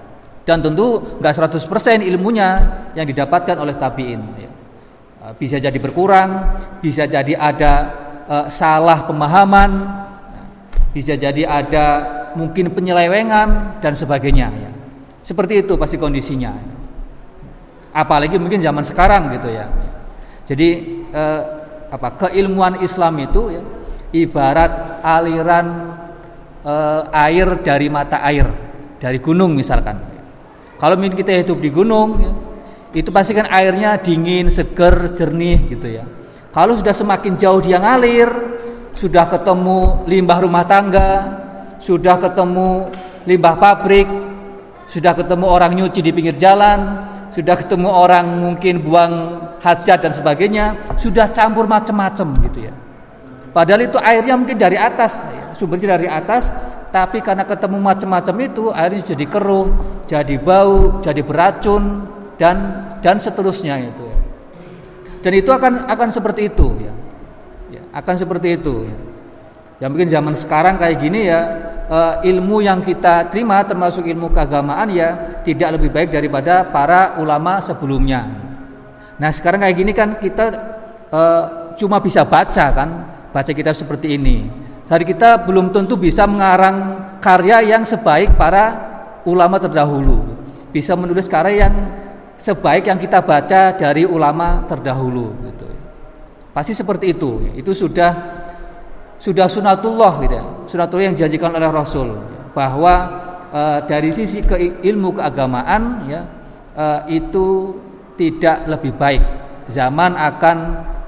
Dan 0.44 0.60
tentu 0.60 1.00
nggak 1.20 1.34
100% 1.40 2.04
ilmunya 2.04 2.48
yang 2.92 3.06
didapatkan 3.08 3.56
oleh 3.56 3.76
tabiin. 3.76 4.20
Ya. 4.36 4.50
Eh, 5.24 5.32
bisa 5.40 5.56
jadi 5.56 5.76
berkurang, 5.80 6.60
bisa 6.84 7.08
jadi 7.08 7.32
ada 7.32 7.72
uh, 8.28 8.46
salah 8.52 9.08
pemahaman, 9.08 9.70
bisa 10.92 11.16
jadi 11.16 11.48
ada 11.48 11.86
mungkin 12.36 12.68
penyelewengan 12.76 13.80
dan 13.80 13.96
sebagainya. 13.96 14.52
Ya. 14.52 14.70
Seperti 15.24 15.64
itu 15.64 15.80
pasti 15.80 15.96
kondisinya. 15.96 16.52
Apalagi 17.96 18.36
mungkin 18.36 18.60
zaman 18.60 18.84
sekarang 18.84 19.32
gitu 19.32 19.48
ya. 19.48 19.64
Jadi 20.44 20.68
uh, 21.08 21.40
apa 21.88 22.28
keilmuan 22.28 22.84
Islam 22.84 23.16
itu 23.24 23.48
ya, 23.48 23.64
ibarat 24.14 25.02
aliran 25.02 25.66
uh, 26.62 27.10
air 27.10 27.60
dari 27.60 27.90
mata 27.90 28.22
air 28.22 28.46
dari 29.02 29.18
gunung 29.18 29.52
misalkan. 29.58 29.98
Kalau 30.78 30.96
kita 30.96 31.34
hidup 31.34 31.58
di 31.60 31.70
gunung, 31.70 32.08
ya, 32.22 32.32
itu 32.94 33.10
pasti 33.10 33.34
kan 33.34 33.50
airnya 33.50 33.98
dingin, 33.98 34.50
seger, 34.50 35.12
jernih 35.12 35.58
gitu 35.70 35.86
ya. 35.90 36.04
Kalau 36.54 36.78
sudah 36.78 36.94
semakin 36.94 37.34
jauh 37.34 37.58
dia 37.58 37.82
ngalir, 37.82 38.30
sudah 38.94 39.26
ketemu 39.26 40.06
limbah 40.06 40.38
rumah 40.38 40.64
tangga, 40.66 41.10
sudah 41.82 42.20
ketemu 42.20 42.90
limbah 43.26 43.58
pabrik, 43.58 44.06
sudah 44.86 45.12
ketemu 45.18 45.46
orang 45.46 45.72
nyuci 45.74 46.00
di 46.04 46.10
pinggir 46.14 46.36
jalan, 46.38 47.10
sudah 47.34 47.54
ketemu 47.58 47.88
orang 47.90 48.26
mungkin 48.38 48.82
buang 48.82 49.14
hajat 49.58 49.98
dan 50.04 50.12
sebagainya, 50.14 50.96
sudah 51.00 51.32
campur 51.34 51.66
macam-macam 51.66 52.28
gitu 52.46 52.70
ya. 52.70 52.74
Padahal 53.54 53.86
itu 53.86 53.98
airnya 54.02 54.34
mungkin 54.34 54.58
dari 54.58 54.74
atas, 54.74 55.14
sumbernya 55.54 55.94
dari 55.94 56.10
atas, 56.10 56.50
tapi 56.90 57.22
karena 57.22 57.46
ketemu 57.46 57.78
macam-macam 57.78 58.36
itu 58.42 58.64
airnya 58.74 59.14
jadi 59.14 59.24
keruh, 59.30 59.70
jadi 60.10 60.36
bau, 60.42 60.98
jadi 61.06 61.22
beracun, 61.22 62.10
dan 62.34 62.90
dan 62.98 63.22
seterusnya 63.22 63.78
itu 63.78 64.04
ya. 64.04 64.18
Dan 65.22 65.32
itu 65.38 65.50
akan 65.54 65.86
akan 65.88 66.08
seperti 66.10 66.50
itu 66.52 66.66
ya. 66.82 66.92
ya 67.78 67.82
akan 67.94 68.14
seperti 68.18 68.58
itu 68.58 68.90
ya. 68.90 68.96
Ya 69.82 69.86
mungkin 69.90 70.06
zaman 70.06 70.34
sekarang 70.38 70.78
kayak 70.78 70.96
gini 71.02 71.26
ya 71.26 71.40
uh, 71.90 72.14
ilmu 72.22 72.62
yang 72.62 72.80
kita 72.82 73.28
terima 73.28 73.62
termasuk 73.66 74.06
ilmu 74.06 74.30
keagamaan 74.30 74.88
ya 74.94 75.40
tidak 75.42 75.78
lebih 75.78 75.90
baik 75.90 76.10
daripada 76.14 76.66
para 76.70 77.18
ulama 77.18 77.58
sebelumnya. 77.58 78.22
Nah 79.18 79.30
sekarang 79.34 79.62
kayak 79.66 79.76
gini 79.76 79.92
kan 79.94 80.18
kita 80.18 80.46
uh, 81.10 81.44
cuma 81.74 81.98
bisa 81.98 82.22
baca 82.22 82.66
kan, 82.70 83.13
baca 83.34 83.50
kita 83.50 83.74
seperti 83.74 84.14
ini. 84.14 84.46
Dari 84.86 85.02
kita 85.02 85.42
belum 85.42 85.74
tentu 85.74 85.98
bisa 85.98 86.22
mengarang 86.22 87.02
karya 87.18 87.66
yang 87.66 87.82
sebaik 87.82 88.38
para 88.38 88.94
ulama 89.26 89.58
terdahulu. 89.58 90.38
Bisa 90.70 90.94
menulis 90.94 91.26
karya 91.26 91.66
yang 91.66 91.74
sebaik 92.38 92.86
yang 92.86 93.00
kita 93.02 93.18
baca 93.26 93.74
dari 93.74 94.06
ulama 94.06 94.62
terdahulu 94.70 95.34
gitu. 95.50 95.66
Pasti 96.54 96.78
seperti 96.78 97.10
itu. 97.10 97.50
Itu 97.58 97.74
sudah 97.74 98.12
sudah 99.18 99.50
sunatullah 99.50 100.12
gitu. 100.22 100.38
Sunatullah 100.70 101.10
yang 101.10 101.14
dijanjikan 101.18 101.50
oleh 101.50 101.70
Rasul 101.74 102.14
bahwa 102.54 102.94
e, 103.50 103.62
dari 103.90 104.14
sisi 104.14 104.44
ke 104.44 104.84
ilmu 104.84 105.16
keagamaan 105.18 105.82
ya 106.06 106.22
e, 106.76 106.86
itu 107.18 107.74
tidak 108.14 108.68
lebih 108.68 108.94
baik. 108.94 109.22
Zaman 109.72 110.12
akan 110.12 110.56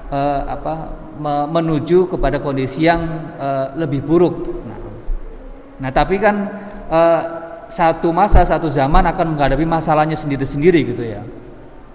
e, 0.09 0.19
apa 0.49 0.73
menuju 1.21 2.13
kepada 2.13 2.37
kondisi 2.37 2.85
yang 2.85 3.01
e, 3.37 3.47
lebih 3.77 4.05
buruk. 4.05 4.35
Nah, 4.65 4.79
nah 5.81 5.91
tapi 5.91 6.21
kan 6.21 6.35
e, 6.87 6.99
satu 7.67 8.15
masa 8.15 8.45
satu 8.47 8.71
zaman 8.71 9.03
akan 9.11 9.35
menghadapi 9.35 9.67
masalahnya 9.67 10.15
sendiri-sendiri 10.15 10.87
gitu 10.95 11.03
ya 11.03 11.19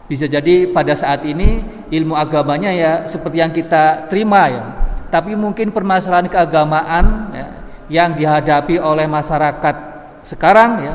Bisa 0.04 0.28
jadi 0.28 0.68
pada 0.68 0.92
saat 0.92 1.24
ini 1.24 1.64
ilmu 1.88 2.12
agamanya 2.12 2.68
ya 2.68 2.92
seperti 3.08 3.40
yang 3.40 3.48
kita 3.54 4.12
terima 4.12 4.50
ya. 4.50 4.64
Tapi 5.08 5.32
mungkin 5.36 5.72
permasalahan 5.72 6.28
keagamaan 6.28 7.04
ya, 7.32 7.46
yang 7.88 8.10
dihadapi 8.16 8.76
oleh 8.76 9.08
masyarakat 9.08 9.76
sekarang 10.24 10.70
ya 10.84 10.94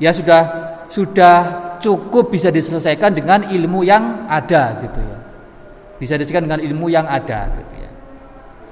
ya 0.00 0.10
sudah 0.14 0.42
sudah 0.88 1.36
cukup 1.78 2.32
bisa 2.32 2.48
diselesaikan 2.48 3.12
dengan 3.12 3.46
ilmu 3.52 3.84
yang 3.84 4.24
ada 4.26 4.80
gitu 4.80 5.00
ya. 5.02 5.18
Bisa 5.98 6.14
diselesaikan 6.14 6.46
dengan 6.46 6.60
ilmu 6.62 6.86
yang 6.88 7.04
ada 7.10 7.50
gitu 7.58 7.74
ya. 7.82 7.90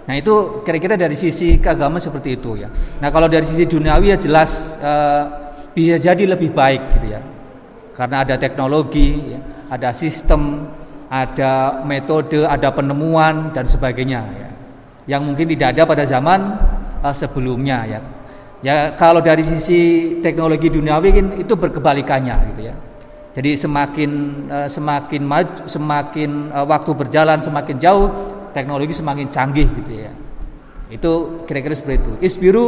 Nah 0.06 0.14
itu 0.14 0.62
kira-kira 0.62 0.94
dari 0.94 1.18
sisi 1.18 1.58
keagamaan 1.58 1.98
seperti 1.98 2.38
itu 2.38 2.54
ya. 2.54 2.70
Nah 3.02 3.10
kalau 3.10 3.26
dari 3.26 3.42
sisi 3.44 3.66
duniawi 3.66 4.14
ya 4.14 4.18
jelas 4.18 4.78
uh, 4.78 5.22
bisa 5.74 5.98
jadi 5.98 6.38
lebih 6.38 6.54
baik 6.54 6.82
gitu 6.98 7.18
ya. 7.18 7.20
Karena 7.98 8.22
ada 8.22 8.38
teknologi 8.38 9.34
ya 9.34 9.40
ada 9.70 9.90
sistem, 9.90 10.66
ada 11.10 11.82
metode, 11.82 12.46
ada 12.46 12.70
penemuan 12.70 13.50
dan 13.50 13.66
sebagainya 13.66 14.20
ya. 14.38 14.50
Yang 15.06 15.22
mungkin 15.22 15.46
tidak 15.54 15.68
ada 15.78 15.82
pada 15.86 16.04
zaman 16.06 16.40
uh, 17.02 17.14
sebelumnya 17.14 17.86
ya. 17.86 18.00
Ya 18.64 18.74
kalau 18.96 19.20
dari 19.20 19.44
sisi 19.46 20.12
teknologi 20.24 20.72
duniawi 20.72 21.08
kan 21.12 21.26
itu 21.38 21.54
berkebalikannya 21.54 22.36
gitu 22.54 22.62
ya. 22.72 22.74
Jadi 23.36 23.52
semakin 23.52 24.10
uh, 24.48 24.64
semakin 24.64 25.20
maju, 25.20 25.68
semakin 25.68 26.30
uh, 26.56 26.64
waktu 26.64 26.90
berjalan 26.96 27.44
semakin 27.44 27.76
jauh, 27.76 28.08
teknologi 28.56 28.96
semakin 28.96 29.28
canggih 29.28 29.68
gitu 29.84 29.92
ya. 30.08 30.12
Itu 30.88 31.44
kira-kira 31.44 31.76
seperti 31.76 32.00
itu. 32.00 32.12
Isbiru 32.24 32.66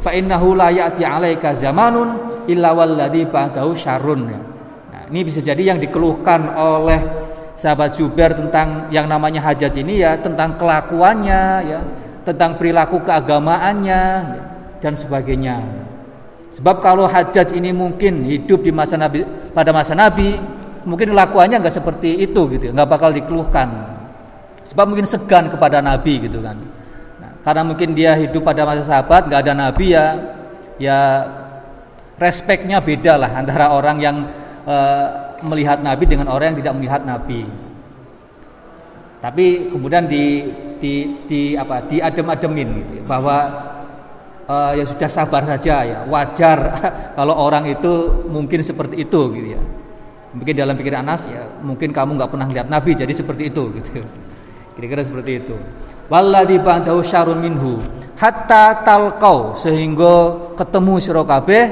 fa 0.00 0.16
innahu 0.16 0.56
la 0.56 0.72
ya'ti 0.72 1.04
'alaika 1.04 1.52
zamanun 1.60 2.40
illa 2.48 2.72
walladhi 2.72 3.28
ba'dahu 3.28 3.76
syarrun 3.76 4.22
ya. 4.32 4.40
Ini 5.06 5.20
bisa 5.22 5.38
jadi 5.38 5.62
yang 5.70 5.78
dikeluhkan 5.78 6.50
oleh 6.56 6.98
sahabat 7.54 7.94
Jubair 7.94 8.34
tentang 8.34 8.90
yang 8.90 9.06
namanya 9.06 9.38
hajat 9.38 9.78
ini 9.78 10.02
ya 10.02 10.18
tentang 10.18 10.58
kelakuannya 10.58 11.42
ya, 11.62 11.80
tentang 12.26 12.58
perilaku 12.58 13.04
keagamaannya 13.06 14.02
ya, 14.34 14.42
dan 14.82 14.98
sebagainya. 14.98 15.62
Sebab 16.56 16.80
kalau 16.80 17.04
hajat 17.04 17.52
ini 17.52 17.68
mungkin 17.68 18.24
hidup 18.24 18.64
di 18.64 18.72
masa 18.72 18.96
Nabi 18.96 19.28
pada 19.52 19.76
masa 19.76 19.92
Nabi, 19.92 20.40
mungkin 20.88 21.12
kelakuannya 21.12 21.60
nggak 21.60 21.76
seperti 21.76 22.24
itu 22.24 22.48
gitu, 22.48 22.72
nggak 22.72 22.88
bakal 22.88 23.12
dikeluhkan. 23.12 23.68
Sebab 24.64 24.88
mungkin 24.88 25.04
segan 25.04 25.52
kepada 25.52 25.84
Nabi 25.84 26.16
gitu 26.16 26.40
kan. 26.40 26.56
Nah, 27.20 27.32
karena 27.44 27.60
mungkin 27.60 27.92
dia 27.92 28.16
hidup 28.16 28.40
pada 28.40 28.64
masa 28.64 28.88
sahabat, 28.88 29.28
nggak 29.28 29.40
ada 29.44 29.52
Nabi 29.52 29.86
ya, 29.92 30.04
ya 30.80 30.98
respeknya 32.16 32.80
beda 32.80 33.20
lah 33.20 33.36
antara 33.36 33.76
orang 33.76 34.00
yang 34.00 34.16
uh, 34.64 35.36
melihat 35.44 35.84
Nabi 35.84 36.08
dengan 36.08 36.32
orang 36.32 36.56
yang 36.56 36.58
tidak 36.64 36.74
melihat 36.80 37.00
Nabi. 37.04 37.44
Tapi 39.20 39.76
kemudian 39.76 40.08
di 40.08 40.48
di 40.80 41.20
di 41.28 41.40
apa 41.52 41.84
diadem-ademin 41.84 42.68
gitu, 42.80 42.92
bahwa 43.04 43.36
uh, 44.46 44.72
ya 44.74 44.84
sudah 44.86 45.10
sabar 45.10 45.42
saja 45.44 45.82
ya. 45.84 45.98
Wajar 46.06 46.58
kalau 47.18 47.34
orang 47.36 47.68
itu 47.70 48.24
mungkin 48.30 48.62
seperti 48.62 49.06
itu 49.06 49.20
gitu 49.34 49.48
ya. 49.58 49.62
Mungkin 50.36 50.54
dalam 50.54 50.74
pikiran 50.76 51.06
Anas 51.06 51.24
ya 51.30 51.44
mungkin 51.62 51.94
kamu 51.94 52.20
nggak 52.20 52.30
pernah 52.30 52.48
lihat 52.50 52.68
Nabi 52.68 52.94
jadi 52.94 53.12
seperti 53.12 53.52
itu 53.52 53.62
gitu. 53.78 54.02
Kira-kira 54.78 55.02
seperti 55.04 55.32
itu. 55.44 55.56
Walladzi 56.06 56.62
ba'dahu 56.62 57.02
syarun 57.02 57.42
minhu 57.42 57.82
hatta 58.14 58.86
talqau 58.86 59.58
sehingga 59.58 60.54
ketemu 60.54 60.94
sira 61.02 61.26
kabeh 61.26 61.64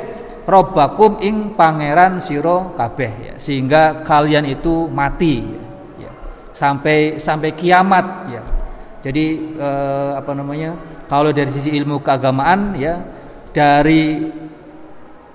robakum 0.45 1.23
ing 1.23 1.55
pangeran 1.55 2.19
siro 2.19 2.75
kabeh 2.75 3.13
ya. 3.31 3.35
Sehingga 3.39 4.03
kalian 4.03 4.49
itu 4.49 4.91
mati 4.91 5.45
ya, 6.01 6.11
sampai 6.51 7.23
sampai 7.23 7.55
kiamat 7.55 8.07
ya. 8.33 8.43
Jadi 9.05 9.55
eh, 9.61 10.11
apa 10.17 10.33
namanya 10.33 10.75
kalau 11.11 11.31
dari 11.31 11.51
sisi 11.53 11.73
ilmu 11.75 12.01
keagamaan 12.01 12.75
ya 12.77 13.01
dari 13.55 14.29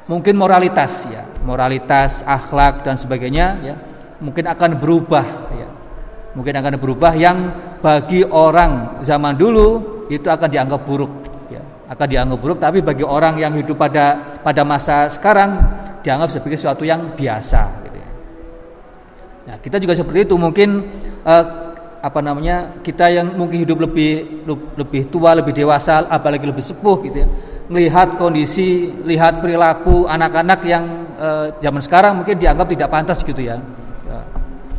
mungkin 0.10 0.34
moralitas 0.36 1.05
ya 1.08 1.23
moralitas 1.45 2.25
akhlak 2.25 2.84
dan 2.84 2.97
sebagainya 2.97 3.47
ya 3.62 3.75
mungkin 4.19 4.47
akan 4.49 4.77
berubah 4.77 5.25
ya. 5.55 5.69
Mungkin 6.29 6.53
akan 6.62 6.77
berubah 6.77 7.17
yang 7.17 7.38
bagi 7.82 8.21
orang 8.21 9.01
zaman 9.01 9.34
dulu 9.34 10.05
itu 10.13 10.29
akan 10.29 10.45
dianggap 10.45 10.86
buruk 10.86 11.29
akan 11.89 12.05
dianggap 12.05 12.38
buruk 12.38 12.58
tapi 12.62 12.86
bagi 12.86 13.01
orang 13.01 13.41
yang 13.41 13.58
hidup 13.58 13.73
pada 13.82 14.38
pada 14.45 14.62
masa 14.62 15.10
sekarang 15.10 15.58
dianggap 16.05 16.29
sebagai 16.29 16.62
sesuatu 16.62 16.86
yang 16.86 17.17
biasa 17.17 17.82
gitu 17.82 17.97
ya. 17.97 18.10
Nah, 19.49 19.55
kita 19.58 19.82
juga 19.82 19.97
seperti 19.97 20.29
itu. 20.29 20.38
Mungkin 20.38 20.69
eh, 21.25 21.45
apa 21.99 22.19
namanya 22.23 22.79
kita 22.79 23.12
yang 23.12 23.35
mungkin 23.35 23.67
hidup 23.67 23.83
lebih 23.83 24.43
lebih 24.79 25.12
tua 25.12 25.35
lebih 25.35 25.51
dewasa 25.51 26.07
apalagi 26.07 26.47
lebih 26.47 26.63
sepuh 26.63 26.97
gitu 27.03 27.17
ya. 27.23 27.27
Melihat 27.69 28.17
kondisi 28.17 28.89
lihat 29.05 29.45
perilaku 29.45 30.09
anak-anak 30.09 30.59
yang 30.65 30.83
eh, 31.19 31.45
zaman 31.62 31.81
sekarang 31.83 32.23
mungkin 32.23 32.39
dianggap 32.39 32.65
tidak 32.71 32.89
pantas 32.89 33.21
gitu 33.21 33.45
ya, 33.45 33.62
ya. 34.09 34.19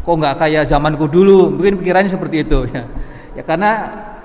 Kok 0.03 0.15
nggak 0.17 0.37
kayak 0.41 0.65
zamanku 0.67 1.07
dulu? 1.07 1.55
Mungkin 1.55 1.79
pikirannya 1.79 2.11
seperti 2.11 2.43
itu 2.43 2.67
ya. 2.75 2.83
Ya 3.39 3.43
karena 3.47 3.71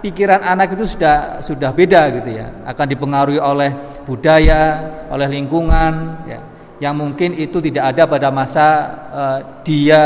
pikiran 0.01 0.41
anak 0.41 0.73
itu 0.73 0.97
sudah 0.97 1.43
sudah 1.45 1.75
beda 1.75 2.10
gitu 2.21 2.41
ya. 2.41 2.47
Akan 2.65 2.89
dipengaruhi 2.89 3.38
oleh 3.38 4.01
budaya 4.08 4.81
oleh 5.12 5.27
lingkungan 5.29 6.25
ya. 6.25 6.39
Yang 6.79 6.95
mungkin 6.95 7.29
itu 7.39 7.58
tidak 7.63 7.95
ada 7.95 8.03
pada 8.10 8.27
masa 8.34 8.67
uh, 9.13 9.39
dia 9.63 10.03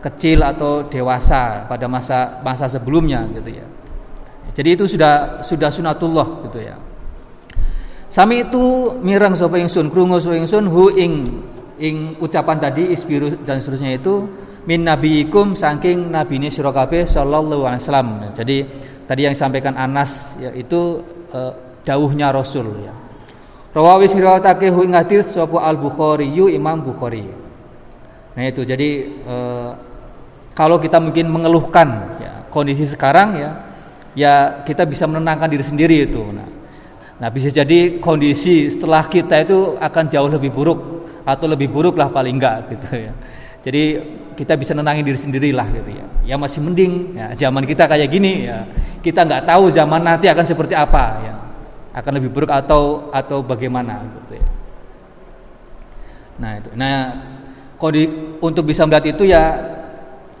kecil 0.00 0.40
atau 0.40 0.84
dewasa 0.88 1.68
pada 1.68 1.86
masa 1.86 2.40
masa 2.40 2.66
sebelumnya 2.66 3.24
gitu 3.36 3.56
ya 3.60 3.66
jadi 4.56 4.74
itu 4.74 4.84
sudah 4.88 5.44
sudah 5.44 5.70
sunatullah 5.70 6.48
gitu 6.48 6.58
ya 6.64 6.76
sami 8.10 8.48
itu 8.48 8.96
mirang 9.04 9.36
sapa 9.36 9.60
ingsun 9.60 9.92
krungu 9.92 10.18
sapa 10.18 10.36
ingsun 10.40 10.66
hu 10.66 10.90
ing 10.96 11.12
ing 11.80 12.16
ucapan 12.20 12.58
tadi 12.58 12.90
isbiru 12.92 13.32
dan 13.44 13.60
seterusnya 13.60 13.96
itu 13.96 14.26
min 14.64 14.84
nabiyikum 14.84 15.56
saking 15.56 16.12
nabine 16.12 16.52
sira 16.52 16.72
kabeh 16.72 17.08
sallallahu 17.08 17.64
alaihi 17.64 17.82
wasallam 17.84 18.08
jadi 18.36 18.56
tadi 19.10 19.20
yang 19.26 19.34
disampaikan 19.34 19.74
Anas 19.74 20.38
yaitu 20.38 21.02
uh, 21.34 21.50
dawuhnya 21.82 22.30
Rasul 22.30 22.86
ya. 22.86 22.94
Rawawi 23.70 24.06
sirawatake 24.10 24.70
hu 24.70 24.82
ing 24.86 24.94
hadis 24.94 25.30
sapa 25.30 25.62
Al 25.62 25.78
Bukhari 25.78 26.30
yu 26.30 26.46
Imam 26.50 26.82
Bukhari. 26.82 27.26
Nah 28.34 28.44
itu 28.46 28.66
jadi 28.66 29.10
uh, 29.26 29.70
kalau 30.54 30.82
kita 30.82 30.98
mungkin 30.98 31.30
mengeluhkan 31.30 32.18
ya, 32.20 32.32
kondisi 32.50 32.84
sekarang 32.84 33.38
ya 33.38 33.50
ya 34.14 34.62
kita 34.66 34.82
bisa 34.86 35.06
menenangkan 35.06 35.50
diri 35.50 35.64
sendiri 35.64 35.96
itu. 36.10 36.22
Nah, 36.34 36.48
nah 37.22 37.28
bisa 37.30 37.50
jadi 37.50 38.02
kondisi 38.02 38.70
setelah 38.70 39.06
kita 39.06 39.46
itu 39.46 39.78
akan 39.78 40.04
jauh 40.10 40.30
lebih 40.30 40.50
buruk 40.50 40.80
atau 41.22 41.46
lebih 41.46 41.70
buruk 41.70 41.94
lah 41.94 42.10
paling 42.10 42.36
enggak 42.38 42.74
gitu 42.74 42.88
ya. 42.90 43.12
Jadi 43.60 43.82
kita 44.40 44.56
bisa 44.56 44.72
nenangin 44.72 45.04
diri 45.04 45.20
sendiri 45.20 45.52
lah 45.52 45.68
gitu 45.68 45.90
ya. 45.92 46.06
Ya 46.24 46.34
masih 46.40 46.64
mending 46.64 47.12
ya 47.16 47.36
zaman 47.36 47.68
kita 47.68 47.84
kayak 47.84 48.08
gini 48.08 48.48
ya. 48.48 48.64
Kita 49.04 49.24
nggak 49.24 49.44
tahu 49.46 49.68
zaman 49.68 50.00
nanti 50.00 50.26
akan 50.32 50.44
seperti 50.48 50.72
apa 50.72 51.04
ya. 51.20 51.34
Akan 51.92 52.16
lebih 52.16 52.32
buruk 52.32 52.48
atau 52.48 53.12
atau 53.12 53.44
bagaimana 53.44 54.00
gitu 54.00 54.40
ya. 54.40 54.48
Nah 56.40 56.50
itu. 56.56 56.70
Nah 56.72 56.96
kode 57.76 58.02
untuk 58.40 58.64
bisa 58.64 58.88
melihat 58.88 59.12
itu 59.12 59.28
ya 59.28 59.42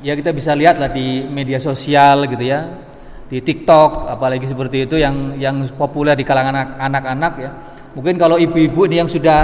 ya 0.00 0.12
kita 0.16 0.32
bisa 0.32 0.56
lihat 0.56 0.80
lah 0.80 0.90
di 0.92 1.24
media 1.28 1.60
sosial 1.60 2.28
gitu 2.28 2.44
ya. 2.44 2.88
Di 3.30 3.38
TikTok 3.38 4.10
apalagi 4.10 4.42
seperti 4.50 4.90
itu 4.90 4.98
yang 4.98 5.38
yang 5.38 5.62
populer 5.78 6.18
di 6.18 6.26
kalangan 6.26 6.76
anak-anak 6.76 7.32
ya. 7.38 7.50
Mungkin 7.94 8.18
kalau 8.18 8.38
ibu-ibu 8.38 8.86
ini 8.90 9.02
yang 9.02 9.10
sudah 9.10 9.40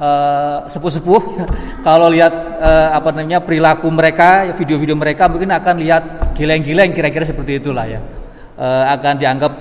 uh, 0.00 0.58
sepuh-sepuh 0.70 1.22
kalau 1.86 2.08
lihat 2.08 2.32
uh, 2.58 2.96
apa 2.96 3.12
namanya 3.12 3.44
perilaku 3.44 3.90
mereka 3.92 4.48
video-video 4.56 4.96
mereka 4.96 5.28
mungkin 5.28 5.52
akan 5.52 5.74
lihat 5.82 6.02
gileng-gileng 6.38 6.94
kira-kira 6.94 7.26
seperti 7.26 7.60
itulah 7.60 7.84
ya 7.84 8.00
uh, 8.56 8.84
akan 8.96 9.14
dianggap 9.18 9.52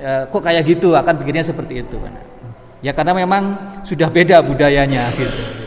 uh, 0.00 0.22
kok 0.30 0.42
kayak 0.42 0.64
gitu 0.64 0.94
akan 0.96 1.14
pikirnya 1.20 1.44
seperti 1.44 1.84
itu 1.84 1.96
kan 2.00 2.12
ya 2.80 2.96
karena 2.96 3.12
memang 3.12 3.42
sudah 3.84 4.08
beda 4.08 4.40
budayanya 4.40 5.10
gitu 5.12 5.28
ya 5.28 5.59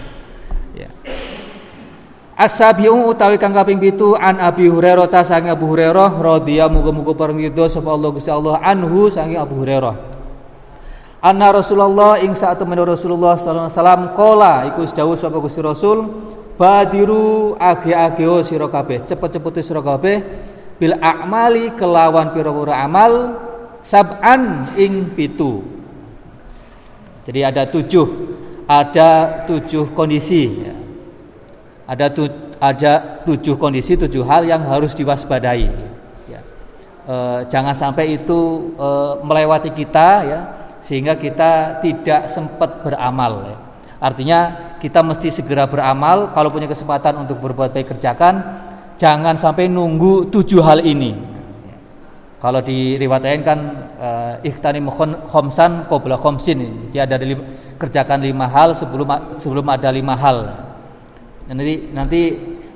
Asabiu 2.43 3.07
utawi 3.07 3.39
kang 3.39 3.55
kaping 3.55 3.79
pitu 3.79 4.19
an 4.19 4.35
Abi 4.35 4.67
Hurairah 4.67 5.07
ta 5.07 5.23
sange 5.23 5.47
Abu 5.47 5.63
Hurairah 5.71 6.19
radhiyallahu 6.19 6.75
muga-muga 6.75 7.15
paringida 7.15 7.71
sapa 7.71 7.87
Allah 7.87 8.11
Gusti 8.11 8.27
Allah 8.27 8.59
anhu 8.59 9.07
sange 9.07 9.39
Abu 9.39 9.63
Hurairah 9.63 9.95
Anna 11.23 11.55
Rasulullah 11.55 12.19
ing 12.19 12.35
saat 12.35 12.59
temen 12.59 12.75
Rasulullah 12.83 13.39
sallallahu 13.39 13.71
alaihi 13.71 13.79
wasallam 13.79 14.03
kola 14.11 14.53
iku 14.67 14.83
dawuh 14.91 15.15
sapa 15.15 15.39
Gusti 15.39 15.63
Rasul 15.63 16.03
badiru 16.59 17.55
age-ageo 17.55 18.43
sira 18.43 18.67
kabeh 18.67 19.07
cepet-cepet 19.07 19.63
sira 19.63 19.79
kabeh 19.79 20.19
bil 20.75 20.99
a'mali 20.99 21.79
kelawan 21.79 22.35
pira-pira 22.35 22.75
amal 22.83 23.39
sab'an 23.87 24.75
ing 24.75 25.15
pitu. 25.15 25.63
Jadi 27.23 27.39
ada 27.39 27.71
tujuh 27.71 28.07
ada 28.67 29.47
tujuh 29.47 29.95
kondisi 29.95 30.43
ya. 30.59 30.82
Ada 31.84 32.05
tu, 32.15 32.31
ada 32.63 33.23
tujuh 33.27 33.59
kondisi, 33.59 33.99
tujuh 33.99 34.23
hal 34.23 34.47
yang 34.47 34.63
harus 34.63 34.95
diwaspadai. 34.95 35.67
Ya. 36.31 36.41
E, 37.03 37.15
jangan 37.51 37.75
sampai 37.75 38.23
itu 38.23 38.71
e, 38.79 38.88
melewati 39.19 39.75
kita, 39.75 40.07
ya, 40.23 40.39
sehingga 40.88 41.19
kita 41.19 41.84
tidak 41.84 42.31
sempat 42.31 42.84
beramal. 42.88 43.51
Ya. 43.51 43.57
Artinya 43.99 44.39
kita 44.79 44.99
mesti 44.99 45.31
segera 45.31 45.67
beramal. 45.67 46.31
Kalau 46.31 46.51
punya 46.51 46.67
kesempatan 46.67 47.23
untuk 47.23 47.39
berbuat 47.39 47.71
baik 47.71 47.95
kerjakan, 47.95 48.43
jangan 48.99 49.36
sampai 49.39 49.67
nunggu 49.71 50.27
tujuh 50.31 50.63
hal 50.63 50.84
ini. 50.84 51.36
Kalau 52.43 52.59
di 52.59 52.99
riwayat 52.99 53.23
lain 53.23 53.41
kan 53.47 53.59
uh, 53.95 54.34
ikhtanim 54.43 54.91
khomsan 55.31 55.88
qabla 55.88 56.19
khomsin. 56.19 56.91
Dia 56.91 57.07
ada 57.07 57.15
lima, 57.15 57.39
kerjakan 57.79 58.19
lima 58.19 58.51
hal 58.51 58.75
sebelum 58.75 59.39
sebelum 59.39 59.63
ada 59.71 59.88
lima 59.88 60.11
hal. 60.19 60.62
Nanti 61.43 61.91
nanti 61.91 62.21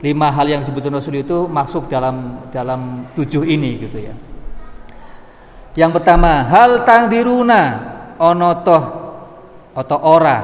lima 0.03 0.27
hal 0.29 0.45
yang 0.51 0.61
disebut 0.61 0.91
Rasul 0.91 1.23
itu 1.23 1.47
masuk 1.47 1.87
dalam 1.87 2.47
dalam 2.51 3.07
tujuh 3.15 3.47
ini 3.47 3.79
gitu 3.81 3.97
ya. 3.97 4.13
Yang 5.77 6.01
pertama, 6.01 6.41
hal 6.49 6.83
tangdiruna 6.83 7.61
onotoh 8.17 8.83
atau 9.77 9.99
ora. 10.01 10.37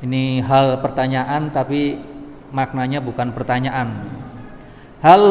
Ini 0.00 0.40
hal 0.46 0.80
pertanyaan 0.80 1.52
tapi 1.52 2.00
maknanya 2.54 3.04
bukan 3.04 3.36
pertanyaan. 3.36 3.88
Hal 5.04 5.22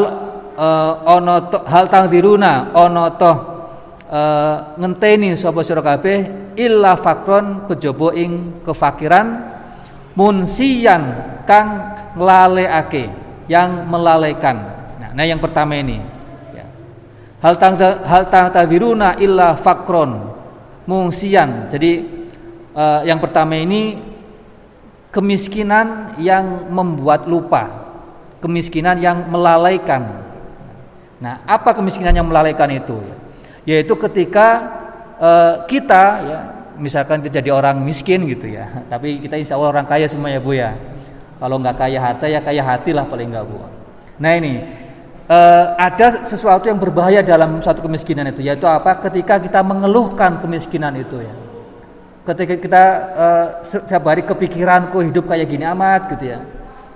uh, 0.56 0.94
ono 1.18 1.36
to, 1.50 1.58
hal 1.66 1.90
tangdiruna 1.90 2.72
ono 2.78 3.06
to 3.18 3.32
uh, 4.12 4.78
ngenteni 4.78 5.34
sapa 5.34 5.66
sira 5.66 5.82
kabeh 5.82 6.54
illa 6.54 6.96
fakron 7.00 7.66
kejaba 7.66 8.14
ing 8.14 8.62
kefakiran 8.62 9.57
munsiyan 10.18 11.04
kang 11.46 11.94
nglalekake 12.18 13.14
yang 13.46 13.86
melalaikan 13.86 14.58
nah, 14.98 15.14
nah 15.14 15.24
yang 15.24 15.38
pertama 15.38 15.78
ini 15.78 16.02
ya. 16.58 16.66
hal 17.40 17.56
tang 17.62 17.78
hal 17.80 18.26
tangdiruna 18.28 19.22
illa 19.22 19.54
fakron 19.62 20.34
mungsian 20.90 21.70
jadi 21.70 21.92
uh, 22.74 23.06
yang 23.06 23.22
pertama 23.22 23.54
ini 23.62 24.02
kemiskinan 25.14 26.18
yang 26.18 26.66
membuat 26.74 27.30
lupa 27.30 27.70
kemiskinan 28.42 28.98
yang 28.98 29.30
melalaikan 29.30 30.28
Nah, 31.18 31.42
apa 31.50 31.74
kemiskinan 31.74 32.14
yang 32.14 32.30
melalaikan 32.30 32.70
itu? 32.70 33.02
Yaitu 33.66 33.98
ketika 33.98 34.48
uh, 35.18 35.54
kita 35.66 36.04
ya, 36.24 36.40
misalkan 36.78 37.22
kita 37.26 37.42
jadi 37.42 37.52
orang 37.54 37.82
miskin 37.84 38.26
gitu 38.30 38.48
ya, 38.50 38.70
tapi 38.92 39.22
kita 39.22 39.38
insya 39.38 39.58
Allah 39.58 39.74
orang 39.74 39.86
kaya 39.86 40.06
semua 40.10 40.32
ya 40.32 40.40
bu 40.42 40.54
ya. 40.56 40.74
Kalau 41.38 41.62
nggak 41.62 41.78
kaya 41.78 42.02
harta 42.02 42.26
ya 42.26 42.42
kaya 42.42 42.66
hati 42.66 42.98
lah 42.98 43.06
paling 43.06 43.30
nggak 43.30 43.46
bu. 43.46 43.62
Nah 44.18 44.32
ini 44.34 44.58
uh, 45.30 45.78
ada 45.78 46.26
sesuatu 46.26 46.66
yang 46.66 46.82
berbahaya 46.82 47.22
dalam 47.22 47.62
suatu 47.62 47.86
kemiskinan 47.86 48.34
itu, 48.34 48.42
yaitu 48.42 48.66
apa? 48.66 48.98
Ketika 49.06 49.38
kita 49.38 49.62
mengeluhkan 49.62 50.42
kemiskinan 50.42 50.98
itu 50.98 51.22
ya. 51.22 51.34
Ketika 52.26 52.56
kita 52.60 52.84
uh, 53.16 53.48
setiap 53.64 54.04
hari 54.04 54.26
kepikiran 54.26 54.92
kok 54.92 55.00
hidup 55.00 55.32
kayak 55.32 55.48
gini 55.48 55.64
amat 55.64 56.18
gitu 56.18 56.26
ya, 56.36 56.40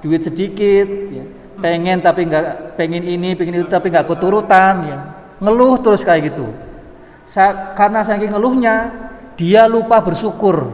duit 0.03 0.21
sedikit, 0.25 0.87
ya 1.07 1.23
pengen 1.61 2.01
tapi 2.01 2.25
nggak 2.25 2.75
pengen 2.75 3.05
ini 3.05 3.37
pengen 3.37 3.61
itu 3.61 3.69
tapi 3.69 3.93
nggak 3.93 4.09
keturutan 4.09 4.75
ya 4.89 4.97
ngeluh 5.37 5.77
terus 5.79 6.01
kayak 6.01 6.33
gitu 6.33 6.49
Sa 7.29 7.71
karena 7.77 8.03
saking 8.03 8.33
ngeluhnya 8.35 8.91
dia 9.41 9.65
lupa 9.65 9.97
bersyukur. 10.05 10.69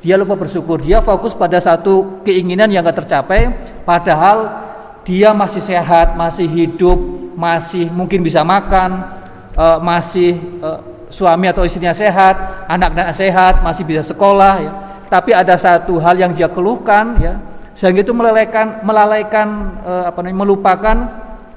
Dia 0.00 0.16
lupa 0.16 0.40
bersyukur. 0.40 0.80
Dia 0.80 1.04
fokus 1.04 1.36
pada 1.36 1.60
satu 1.60 2.24
keinginan 2.24 2.72
yang 2.72 2.80
gak 2.80 3.04
tercapai 3.04 3.52
padahal 3.84 4.64
dia 5.04 5.36
masih 5.36 5.60
sehat 5.60 6.16
masih 6.16 6.48
hidup 6.48 6.96
masih 7.36 7.92
mungkin 7.92 8.24
bisa 8.24 8.40
makan 8.40 9.04
uh, 9.52 9.76
masih 9.84 10.40
uh, 10.64 10.80
suami 11.12 11.52
atau 11.52 11.68
istrinya 11.68 11.92
sehat 11.92 12.64
anak-anak 12.72 13.12
sehat 13.12 13.60
masih 13.60 13.84
bisa 13.84 14.00
sekolah 14.00 14.54
ya. 14.64 14.72
Tapi 15.12 15.36
ada 15.36 15.60
satu 15.60 16.00
hal 16.00 16.16
yang 16.16 16.32
dia 16.32 16.48
keluhkan 16.48 17.20
ya. 17.20 17.36
Sehingga 17.76 18.00
itu 18.00 18.14
melalaikan 18.16 18.86
melalaikan 18.86 19.48
eh, 19.82 20.04
apa 20.06 20.22
namanya 20.22 20.38
melupakan 20.46 20.96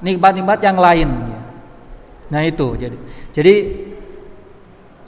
nikmat-nikmat 0.02 0.58
yang 0.60 0.76
lain 0.76 1.08
nah 2.28 2.42
itu. 2.44 2.74
Jadi 2.74 2.96
jadi 3.32 3.54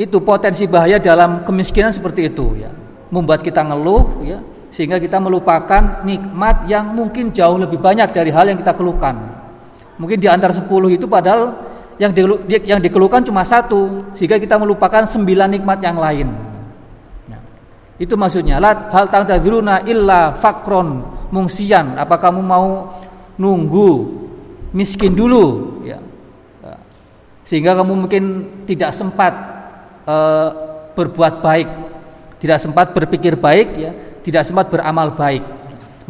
itu 0.00 0.16
potensi 0.24 0.64
bahaya 0.64 0.96
dalam 0.96 1.44
kemiskinan 1.44 1.92
seperti 1.92 2.32
itu 2.32 2.56
ya. 2.56 2.72
Membuat 3.12 3.44
kita 3.44 3.60
ngeluh 3.60 4.24
ya 4.24 4.40
sehingga 4.72 4.96
kita 4.96 5.20
melupakan 5.20 6.00
nikmat 6.06 6.64
yang 6.70 6.96
mungkin 6.96 7.34
jauh 7.34 7.60
lebih 7.60 7.76
banyak 7.76 8.08
dari 8.16 8.32
hal 8.32 8.48
yang 8.48 8.56
kita 8.56 8.72
keluhkan. 8.72 9.18
Mungkin 10.00 10.16
di 10.16 10.24
antara 10.30 10.56
10 10.56 10.64
itu 10.96 11.04
padahal 11.04 11.52
yang 12.00 12.16
di, 12.16 12.24
yang 12.64 12.80
dikeluhkan 12.80 13.20
cuma 13.28 13.44
satu 13.44 14.08
sehingga 14.16 14.40
kita 14.40 14.56
melupakan 14.56 15.04
sembilan 15.04 15.60
nikmat 15.60 15.78
yang 15.84 16.00
lain. 16.00 16.28
Itu 18.00 18.16
maksudnya. 18.16 18.56
La 18.56 18.88
hal 18.88 19.12
tangtadziruna 19.12 19.84
illa 19.84 20.40
fakron 20.40 21.04
mungsian. 21.28 22.00
Apa 22.00 22.16
kamu 22.16 22.40
mau 22.40 22.96
nunggu 23.36 23.90
miskin 24.72 25.12
dulu? 25.12 25.76
Ya. 25.84 26.00
Sehingga 27.44 27.76
kamu 27.76 28.06
mungkin 28.06 28.24
tidak 28.64 28.96
sempat 28.96 29.49
uh, 30.10 30.48
berbuat 30.98 31.38
baik, 31.38 31.68
tidak 32.42 32.58
sempat 32.58 32.90
berpikir 32.90 33.38
baik 33.38 33.68
ya, 33.78 33.90
tidak 34.26 34.42
sempat 34.42 34.66
beramal 34.68 35.14
baik. 35.14 35.44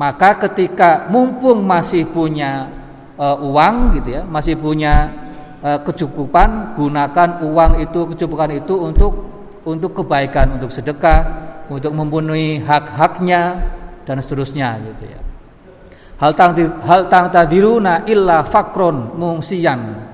Maka 0.00 0.40
ketika 0.48 1.12
mumpung 1.12 1.60
masih 1.60 2.08
punya 2.08 2.72
uh, 3.20 3.36
uang 3.44 4.00
gitu 4.00 4.16
ya, 4.16 4.22
masih 4.24 4.56
punya 4.56 5.12
uh, 5.60 5.78
kecukupan, 5.84 6.72
gunakan 6.80 7.44
uang 7.44 7.84
itu 7.84 8.00
kecukupan 8.16 8.64
itu 8.64 8.74
untuk 8.80 9.12
untuk 9.68 9.92
kebaikan, 9.92 10.56
untuk 10.56 10.72
sedekah, 10.72 11.20
untuk 11.68 11.92
memenuhi 11.92 12.64
hak-haknya 12.64 13.60
dan 14.08 14.16
seterusnya 14.24 14.80
gitu 14.80 15.04
ya. 15.04 15.20
Hal 16.16 16.32
tang 16.36 16.52
hal 16.84 17.08
tang 17.12 17.28
tadiruna 17.28 18.08
illa 18.08 18.44
fakron 18.44 19.16
mungsian. 19.16 20.08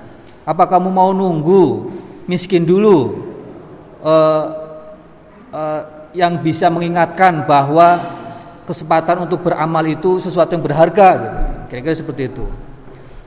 Apa 0.46 0.66
kamu 0.70 0.90
mau 0.90 1.10
nunggu 1.10 1.90
miskin 2.30 2.62
dulu 2.62 3.25
uh, 4.06 4.42
uh, 5.50 5.80
yang 6.14 6.38
bisa 6.40 6.70
mengingatkan 6.70 7.42
bahwa 7.44 7.98
kesempatan 8.64 9.26
untuk 9.26 9.42
beramal 9.42 9.82
itu 9.84 10.22
sesuatu 10.22 10.54
yang 10.54 10.62
berharga 10.62 11.08
gitu. 11.18 11.38
Kira-kira 11.66 11.94
seperti 11.98 12.22
itu. 12.30 12.46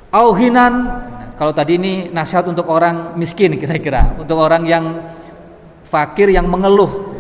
Auhinan 0.10 1.04
kalau 1.36 1.52
tadi 1.52 1.76
ini 1.76 2.08
nasihat 2.10 2.48
untuk 2.48 2.72
orang 2.72 3.20
miskin 3.20 3.60
kira-kira, 3.60 4.16
untuk 4.16 4.40
orang 4.40 4.64
yang 4.64 4.86
fakir 5.84 6.32
yang 6.32 6.48
mengeluh 6.48 7.20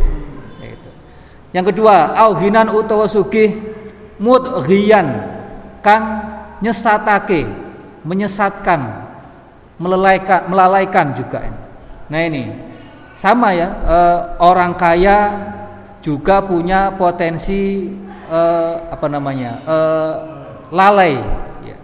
yang 1.49 1.65
kedua, 1.65 2.13
auhinan 2.13 2.69
utawa 2.69 3.09
sugih 3.09 3.57
mudghiyan 4.21 5.07
kang 5.81 6.05
nyesatake, 6.61 7.49
menyesatkan, 8.05 9.09
melalaikan, 9.81 10.45
melalaikan 10.45 11.07
juga. 11.17 11.49
Nah 12.05 12.21
ini 12.21 12.68
sama 13.19 13.51
ya, 13.51 13.67
e, 13.83 13.97
orang 14.39 14.79
kaya 14.79 15.19
juga 15.99 16.39
punya 16.39 16.95
potensi 16.95 17.91
e, 18.31 18.39
apa 18.87 19.07
namanya 19.11 19.59
e, 19.67 19.77
lalai. 20.71 21.19
Ya. 21.67 21.75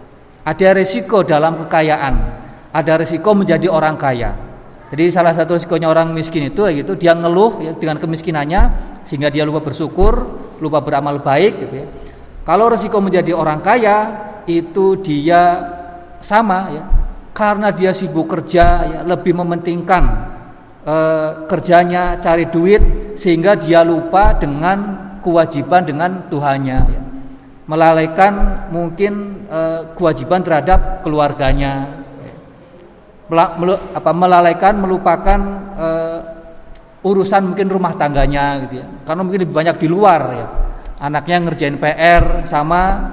Ada 0.48 0.80
resiko 0.80 1.20
dalam 1.20 1.60
kekayaan, 1.68 2.14
ada 2.72 2.92
resiko 2.96 3.36
menjadi 3.36 3.68
orang 3.68 4.00
kaya. 4.00 4.32
Jadi 4.88 5.12
salah 5.12 5.36
satu 5.36 5.60
resikonya 5.60 5.92
orang 5.92 6.16
miskin 6.16 6.48
itu 6.48 6.64
gitu, 6.72 6.96
dia 6.96 7.12
ngeluh 7.12 7.60
ya, 7.60 7.72
dengan 7.76 8.00
kemiskinannya 8.00 8.62
sehingga 9.04 9.28
dia 9.28 9.44
lupa 9.44 9.60
bersyukur, 9.60 10.14
lupa 10.56 10.80
beramal 10.80 11.20
baik 11.20 11.68
gitu 11.68 11.84
ya. 11.84 11.86
Kalau 12.48 12.72
resiko 12.72 12.96
menjadi 13.04 13.36
orang 13.36 13.60
kaya 13.60 13.96
itu 14.48 14.96
dia 15.04 15.68
sama 16.24 16.72
ya, 16.72 16.84
karena 17.36 17.68
dia 17.76 17.92
sibuk 17.92 18.24
kerja 18.24 18.64
ya, 18.88 19.00
lebih 19.04 19.36
mementingkan 19.36 20.32
eh, 20.86 21.30
kerjanya 21.50 22.22
cari 22.22 22.46
duit 22.46 22.82
sehingga 23.18 23.58
dia 23.58 23.82
lupa 23.82 24.38
dengan 24.38 25.06
kewajiban 25.20 25.82
dengan 25.82 26.30
Tuhannya 26.30 26.78
ya. 26.86 27.02
Melalaikan 27.66 28.64
mungkin 28.70 29.44
eh, 29.50 29.90
kewajiban 29.98 30.46
terhadap 30.46 31.02
keluarganya. 31.02 31.90
Ya. 32.22 32.34
Mel, 33.58 33.74
apa 33.90 34.10
melalaikan 34.14 34.78
melupakan 34.78 35.40
eh, 35.74 36.18
urusan 37.02 37.54
mungkin 37.54 37.66
rumah 37.66 37.98
tangganya 37.98 38.62
gitu 38.66 38.80
ya. 38.80 38.86
Karena 39.02 39.20
mungkin 39.26 39.42
lebih 39.42 39.54
banyak 39.54 39.76
di 39.82 39.88
luar 39.90 40.22
ya. 40.30 40.46
Anaknya 40.96 41.36
ngerjain 41.44 41.76
PR 41.76 42.48
sama 42.48 43.12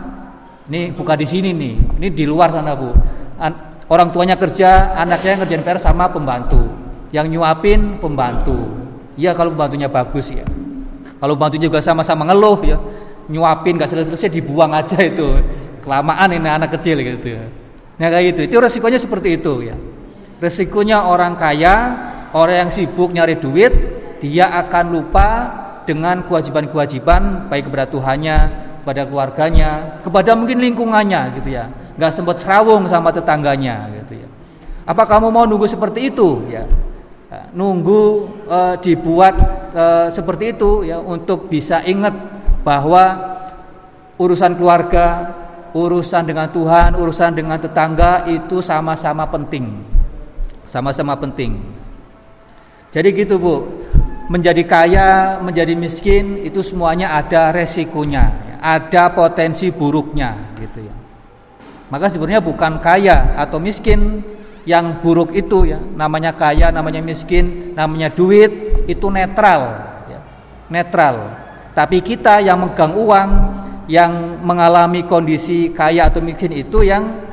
ini 0.71 0.95
buka 0.95 1.19
di 1.19 1.27
sini 1.27 1.51
nih. 1.51 1.75
Ini 1.99 2.07
di 2.15 2.23
luar 2.23 2.55
sana, 2.55 2.71
Bu. 2.77 2.89
An 3.35 3.83
orang 3.91 4.15
tuanya 4.15 4.39
kerja, 4.39 4.95
anaknya 4.95 5.43
ngerjain 5.43 5.63
PR 5.65 5.79
sama 5.81 6.07
pembantu. 6.07 6.62
Yang 7.13 7.37
nyuapin 7.37 8.01
pembantu. 8.01 8.57
Ya 9.13 9.37
kalau 9.37 9.53
pembantunya 9.53 9.85
bagus 9.85 10.33
ya. 10.33 10.43
Kalau 11.21 11.37
pembantunya 11.37 11.69
juga 11.69 11.79
sama-sama 11.79 12.25
ngeluh 12.25 12.59
ya. 12.65 12.81
nyuapin 13.23 13.79
nggak 13.79 13.87
selesai-selesai 13.87 14.33
dibuang 14.33 14.73
aja 14.73 14.97
itu. 14.99 15.39
Kelamaan 15.85 16.33
ini 16.33 16.49
anak 16.49 16.75
kecil 16.75 16.99
gitu. 16.99 17.37
Nah 18.01 18.07
kayak 18.09 18.33
gitu. 18.33 18.41
Itu 18.49 18.55
resikonya 18.59 18.97
seperti 18.97 19.37
itu 19.37 19.63
ya. 19.63 19.77
Resikonya 20.41 21.07
orang 21.07 21.37
kaya 21.37 21.75
orang 22.33 22.67
yang 22.67 22.71
sibuk 22.73 23.13
nyari 23.13 23.37
duit 23.37 23.71
dia 24.19 24.49
akan 24.65 24.85
lupa 24.91 25.27
dengan 25.85 26.25
kewajiban-kewajiban 26.25 27.47
baik 27.47 27.69
kepada 27.69 27.85
Tuhannya 27.87 28.37
kepada 28.83 29.07
keluarganya 29.07 30.01
kepada 30.03 30.35
mungkin 30.35 30.59
lingkungannya 30.59 31.39
gitu 31.39 31.49
ya. 31.53 31.69
Nggak 31.95 32.11
sempat 32.11 32.41
serawung 32.41 32.89
sama 32.89 33.13
tetangganya 33.13 33.87
gitu 34.01 34.19
ya. 34.19 34.27
Apa 34.83 35.07
kamu 35.07 35.31
mau 35.31 35.45
nunggu 35.47 35.69
seperti 35.69 36.11
itu 36.11 36.43
ya 36.51 36.67
nunggu 37.53 38.03
e, 38.47 38.59
dibuat 38.81 39.35
e, 39.71 39.85
seperti 40.09 40.57
itu 40.57 40.87
ya 40.87 40.99
untuk 40.99 41.47
bisa 41.47 41.81
ingat 41.85 42.13
bahwa 42.63 43.33
urusan 44.17 44.55
keluarga, 44.55 45.33
urusan 45.75 46.23
dengan 46.23 46.47
Tuhan, 46.49 46.95
urusan 46.95 47.33
dengan 47.35 47.57
tetangga 47.59 48.25
itu 48.29 48.61
sama-sama 48.63 49.27
penting. 49.27 49.83
Sama-sama 50.69 51.13
penting. 51.19 51.59
Jadi 52.93 53.09
gitu, 53.13 53.41
Bu. 53.41 53.55
Menjadi 54.31 54.63
kaya, 54.63 55.37
menjadi 55.43 55.75
miskin 55.75 56.39
itu 56.47 56.63
semuanya 56.63 57.19
ada 57.19 57.51
resikonya, 57.51 58.23
ya. 58.23 58.55
ada 58.63 59.03
potensi 59.11 59.67
buruknya 59.67 60.55
gitu 60.55 60.79
ya. 60.79 60.95
Maka 61.91 62.07
sebenarnya 62.07 62.39
bukan 62.39 62.79
kaya 62.79 63.35
atau 63.35 63.59
miskin 63.59 64.23
yang 64.63 65.03
buruk 65.03 65.35
itu 65.35 65.67
ya 65.75 65.79
namanya 65.79 66.31
kaya 66.31 66.71
namanya 66.71 67.03
miskin 67.03 67.75
namanya 67.75 68.07
duit 68.15 68.83
itu 68.87 69.07
netral 69.11 69.61
ya. 70.07 70.19
netral 70.71 71.35
tapi 71.75 71.99
kita 71.99 72.39
yang 72.39 72.63
megang 72.63 72.95
uang 72.95 73.29
yang 73.91 74.39
mengalami 74.39 75.03
kondisi 75.03 75.75
kaya 75.75 76.07
atau 76.07 76.23
miskin 76.23 76.55
itu 76.55 76.79
yang 76.87 77.27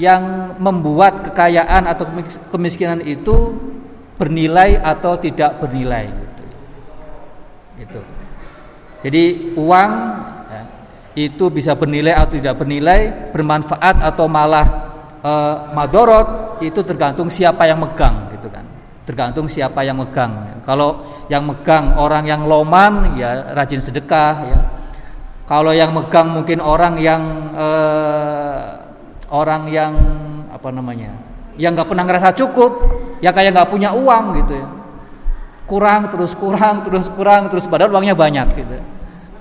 yang 0.00 0.56
membuat 0.56 1.28
kekayaan 1.28 1.84
atau 1.84 2.08
kemiskinan 2.48 3.04
itu 3.04 3.52
bernilai 4.16 4.80
atau 4.80 5.20
tidak 5.20 5.60
bernilai 5.60 6.08
gitu. 6.08 6.44
itu 7.84 8.00
jadi 9.04 9.24
uang 9.60 9.90
ya, 10.48 10.62
itu 11.28 11.44
bisa 11.52 11.76
bernilai 11.76 12.16
atau 12.16 12.40
tidak 12.40 12.56
bernilai 12.56 13.28
bermanfaat 13.36 14.00
atau 14.00 14.24
malah 14.24 14.66
uh, 15.20 15.76
madorot 15.76 16.49
itu 16.60 16.80
tergantung 16.84 17.32
siapa 17.32 17.64
yang 17.64 17.80
megang 17.80 18.28
gitu 18.36 18.48
kan. 18.52 18.64
Tergantung 19.08 19.50
siapa 19.50 19.82
yang 19.82 19.98
megang. 19.98 20.62
Kalau 20.62 21.08
yang 21.26 21.48
megang 21.48 21.96
orang 21.98 22.28
yang 22.28 22.44
loman 22.46 23.16
ya 23.18 23.56
rajin 23.56 23.82
sedekah 23.82 24.34
ya. 24.46 24.60
Kalau 25.48 25.74
yang 25.74 25.90
megang 25.90 26.30
mungkin 26.30 26.62
orang 26.62 26.94
yang 27.02 27.22
uh, 27.56 28.86
orang 29.34 29.66
yang 29.72 29.92
apa 30.50 30.68
namanya 30.70 31.10
yang 31.58 31.74
nggak 31.74 31.90
pernah 31.90 32.06
ngerasa 32.06 32.38
cukup 32.38 32.70
ya 33.18 33.34
kayak 33.34 33.56
nggak 33.56 33.70
punya 33.70 33.90
uang 33.96 34.24
gitu 34.44 34.52
ya. 34.60 34.68
Kurang 35.66 36.10
terus 36.10 36.34
kurang 36.38 36.86
terus 36.86 37.06
kurang 37.10 37.50
terus 37.50 37.66
padahal 37.66 37.90
uangnya 37.94 38.14
banyak 38.14 38.46
gitu. 38.54 38.78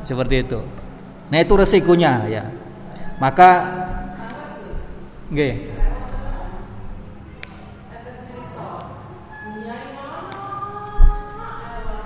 Seperti 0.02 0.36
itu. 0.50 0.60
Nah 1.30 1.38
itu 1.38 1.54
resikonya 1.54 2.26
ya. 2.26 2.44
Maka 3.20 3.50
Nggih. 5.30 5.79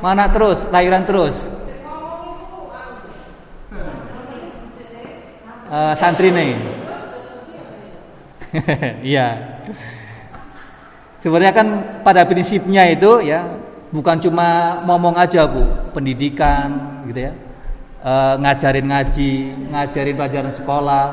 Mana 0.04 0.28
terus? 0.28 0.68
Lahiran 0.68 1.08
terus. 1.08 1.40
Uh, 5.72 5.96
santri 5.96 6.30
nih. 6.30 6.52
Iya. 9.02 9.28
Sebenarnya 11.18 11.54
kan 11.56 11.68
pada 12.06 12.22
prinsipnya 12.28 12.86
itu 12.92 13.24
ya 13.24 13.48
bukan 13.90 14.22
cuma 14.22 14.78
ngomong 14.86 15.18
aja 15.18 15.50
bu, 15.50 15.66
pendidikan 15.90 17.02
gitu 17.10 17.32
ya 17.32 17.34
uh, 18.04 18.36
ngajarin 18.38 18.86
ngaji, 18.92 19.34
ngajarin 19.72 20.16
pelajaran 20.20 20.54
sekolah, 20.54 21.06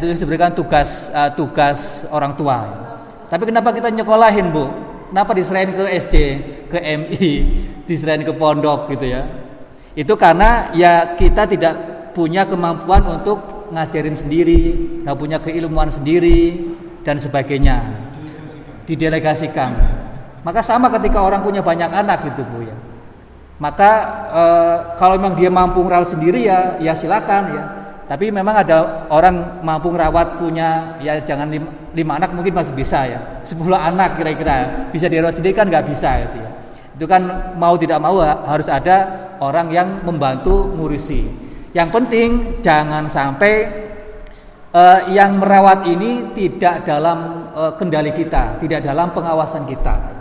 itu 0.00 0.04
sebenarnya 0.16 0.42
kan 0.50 0.54
tugas 0.56 1.12
uh, 1.12 1.30
tugas 1.36 2.08
orang 2.10 2.34
tua. 2.34 2.58
Tapi 3.28 3.44
kenapa 3.44 3.76
kita 3.76 3.92
nyekolahin 3.92 4.48
bu? 4.50 4.66
Kenapa 5.12 5.32
diserahin 5.36 5.72
ke 5.72 5.84
SD, 6.04 6.14
ke 6.68 6.78
MI, 6.80 7.32
diserahin 7.88 8.28
ke 8.28 8.36
pondok 8.36 8.92
gitu 8.92 9.08
ya? 9.08 9.24
Itu 9.96 10.14
karena 10.20 10.70
ya 10.76 11.16
kita 11.16 11.48
tidak 11.48 11.74
punya 12.12 12.44
kemampuan 12.44 13.02
untuk 13.08 13.72
ngajarin 13.72 14.14
sendiri, 14.14 14.76
nggak 15.02 15.16
punya 15.16 15.40
keilmuan 15.40 15.88
sendiri 15.88 16.68
dan 17.02 17.16
sebagainya. 17.16 18.04
Didelegasikan. 18.84 19.72
Maka 20.44 20.60
sama 20.60 20.92
ketika 20.92 21.24
orang 21.24 21.40
punya 21.40 21.64
banyak 21.64 21.88
anak 21.88 22.28
gitu 22.28 22.44
bu 22.46 22.68
ya 22.68 22.76
maka 23.58 23.90
e, 24.30 24.42
kalau 24.96 25.18
memang 25.18 25.34
dia 25.34 25.50
mampu 25.50 25.82
merawat 25.82 26.14
sendiri 26.14 26.46
ya 26.46 26.78
ya 26.78 26.94
silakan 26.94 27.44
ya 27.50 27.64
tapi 28.06 28.30
memang 28.30 28.64
ada 28.64 29.04
orang 29.10 29.60
mampu 29.66 29.90
merawat 29.90 30.38
punya 30.38 30.96
ya 31.02 31.18
jangan 31.26 31.50
lima, 31.50 31.68
lima 31.92 32.12
anak 32.22 32.30
mungkin 32.32 32.54
masih 32.54 32.72
bisa 32.72 33.04
ya 33.04 33.20
sepuluh 33.42 33.74
anak 33.74 34.14
kira-kira 34.16 34.88
bisa 34.94 35.10
dirawat 35.10 35.34
sendiri 35.34 35.58
kan 35.58 35.66
nggak 35.66 35.90
bisa 35.90 36.22
gitu 36.22 36.38
ya 36.38 36.50
itu 36.98 37.06
kan 37.06 37.54
mau 37.54 37.78
tidak 37.78 38.02
mau 38.02 38.18
harus 38.20 38.66
ada 38.66 39.30
orang 39.38 39.70
yang 39.70 40.02
membantu 40.02 40.66
ngurusi 40.74 41.24
yang 41.72 41.94
penting 41.94 42.58
jangan 42.58 43.06
sampai 43.06 43.70
uh, 44.74 45.06
yang 45.14 45.38
merawat 45.38 45.86
ini 45.86 46.34
tidak 46.34 46.82
dalam 46.82 47.48
uh, 47.54 47.72
kendali 47.78 48.10
kita 48.10 48.58
tidak 48.58 48.82
dalam 48.82 49.14
pengawasan 49.14 49.62
kita 49.62 50.18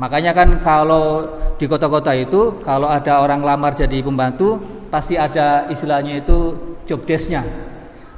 Makanya 0.00 0.32
kan 0.32 0.48
kalau 0.64 1.28
di 1.60 1.68
kota-kota 1.68 2.16
itu 2.16 2.56
kalau 2.64 2.88
ada 2.88 3.20
orang 3.20 3.44
lamar 3.44 3.76
jadi 3.76 4.00
pembantu 4.00 4.56
pasti 4.88 5.20
ada 5.20 5.68
istilahnya 5.68 6.24
itu 6.24 6.56
job 6.88 7.04
desknya. 7.04 7.44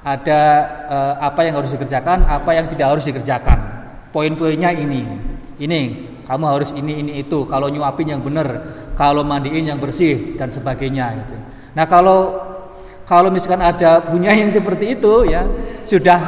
Ada 0.07 0.40
eh, 0.86 1.14
apa 1.18 1.42
yang 1.42 1.59
harus 1.59 1.74
dikerjakan, 1.74 2.22
apa 2.22 2.50
yang 2.55 2.70
tidak 2.70 2.86
harus 2.94 3.03
dikerjakan. 3.03 3.59
Poin-poinnya 4.14 4.70
ini. 4.70 5.03
Ini 5.59 5.80
kamu 6.27 6.45
harus 6.47 6.70
ini 6.75 7.03
ini 7.03 7.12
itu. 7.23 7.45
Kalau 7.47 7.68
nyuapin 7.68 8.12
yang 8.12 8.23
benar, 8.23 8.49
kalau 8.95 9.23
mandiin 9.23 9.68
yang 9.68 9.79
bersih 9.83 10.35
dan 10.39 10.49
sebagainya 10.49 11.23
gitu. 11.23 11.37
Nah, 11.73 11.87
kalau 11.89 12.37
kalau 13.07 13.29
misalkan 13.29 13.61
ada 13.61 14.01
punya 14.01 14.33
yang 14.33 14.49
seperti 14.49 14.97
itu 14.97 15.27
ya 15.29 15.45
sudah 15.85 16.20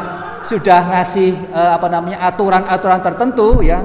sudah 0.45 0.81
ngasih 0.93 1.33
eh, 1.33 1.71
apa 1.73 1.89
namanya 1.89 2.29
aturan-aturan 2.29 3.01
tertentu 3.01 3.65
ya 3.65 3.81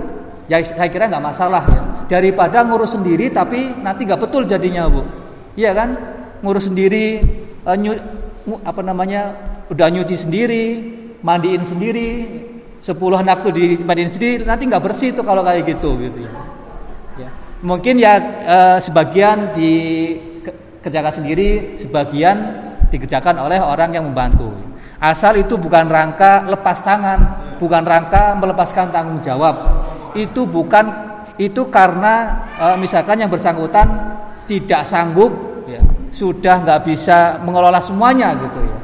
ya 0.49 0.59
saya 0.65 0.89
kira 0.89 1.07
nggak 1.07 1.23
masalah 1.23 1.63
ya 1.69 1.81
daripada 2.09 2.65
ngurus 2.65 2.97
sendiri 2.97 3.29
tapi 3.29 3.69
nanti 3.79 4.03
nggak 4.03 4.19
betul 4.19 4.43
jadinya 4.43 4.89
bu 4.89 5.05
iya 5.53 5.71
kan 5.77 5.93
ngurus 6.41 6.67
sendiri 6.67 7.21
uh, 7.67 7.77
nyu, 7.77 7.93
apa 8.65 8.81
namanya 8.81 9.37
udah 9.69 9.87
nyuci 9.93 10.17
sendiri 10.17 10.65
mandiin 11.21 11.61
sendiri 11.61 12.09
sepuluh 12.89 13.21
anak 13.21 13.45
tuh 13.45 13.53
dimandiin 13.53 14.09
sendiri 14.09 14.41
nanti 14.41 14.65
nggak 14.65 14.81
bersih 14.81 15.13
tuh 15.13 15.21
kalau 15.21 15.45
kayak 15.45 15.61
gitu 15.61 15.93
gitu. 16.01 16.25
Ya, 17.21 17.29
mungkin 17.61 18.01
ya 18.01 18.17
uh, 18.49 18.77
sebagian 18.81 19.53
dikerjakan 19.53 21.13
sendiri 21.21 21.77
sebagian 21.77 22.37
dikerjakan 22.89 23.37
oleh 23.45 23.61
orang 23.61 23.93
yang 23.93 24.09
membantu. 24.09 24.49
Asal 24.97 25.37
itu 25.37 25.53
bukan 25.53 25.85
rangka 25.85 26.49
lepas 26.49 26.81
tangan 26.81 27.19
bukan 27.61 27.85
rangka 27.85 28.33
melepaskan 28.41 28.89
tanggung 28.89 29.21
jawab. 29.21 29.61
Itu 30.17 30.49
bukan 30.49 30.89
itu 31.39 31.71
karena 31.71 32.43
e, 32.59 32.65
misalkan 32.75 33.15
yang 33.15 33.31
bersangkutan 33.31 33.87
tidak 34.43 34.83
sanggup 34.83 35.31
ya, 35.71 35.79
sudah 36.11 36.67
nggak 36.67 36.83
bisa 36.83 37.39
mengelola 37.47 37.79
semuanya 37.79 38.35
gitu 38.35 38.59
ya. 38.59 38.77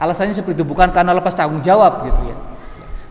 Alasannya 0.00 0.32
seperti 0.32 0.56
itu 0.56 0.64
bukan 0.64 0.88
karena 0.88 1.12
lepas 1.12 1.36
tanggung 1.36 1.60
jawab 1.60 2.08
gitu 2.08 2.32
ya 2.32 2.36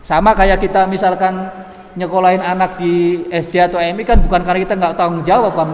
sama 0.00 0.32
kayak 0.32 0.62
kita 0.64 0.88
misalkan 0.88 1.50
nyekolahin 1.98 2.40
anak 2.40 2.78
di 2.78 3.26
SD 3.28 3.60
atau 3.70 3.82
MI 3.82 4.02
kan 4.06 4.18
bukan 4.22 4.40
karena 4.46 4.60
kita 4.62 4.74
nggak 4.78 4.94
tanggung 4.94 5.24
jawab 5.26 5.52
bang 5.58 5.70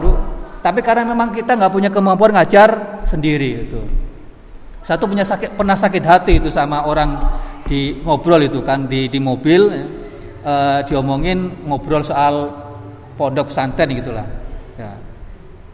tapi 0.65 0.81
karena 0.83 1.07
memang 1.07 1.31
kita 1.31 1.55
nggak 1.55 1.73
punya 1.73 1.91
kemampuan 1.93 2.35
ngajar 2.35 3.03
sendiri 3.07 3.69
itu 3.69 3.81
satu 4.87 5.11
punya 5.11 5.27
sakit 5.27 5.59
pernah 5.59 5.75
sakit 5.75 6.05
hati 6.07 6.33
itu 6.39 6.47
sama 6.47 6.87
orang 6.87 7.19
di 7.67 7.99
ngobrol 8.07 8.39
itu 8.47 8.63
kan 8.63 8.87
di 8.87 9.11
di 9.11 9.19
mobil 9.19 9.67
uh, 10.47 10.81
diomongin 10.87 11.67
ngobrol 11.67 12.07
soal 12.07 12.55
pondok 13.19 13.51
pesantren 13.51 13.91
gitulah. 13.99 14.23
Ya. 14.79 14.95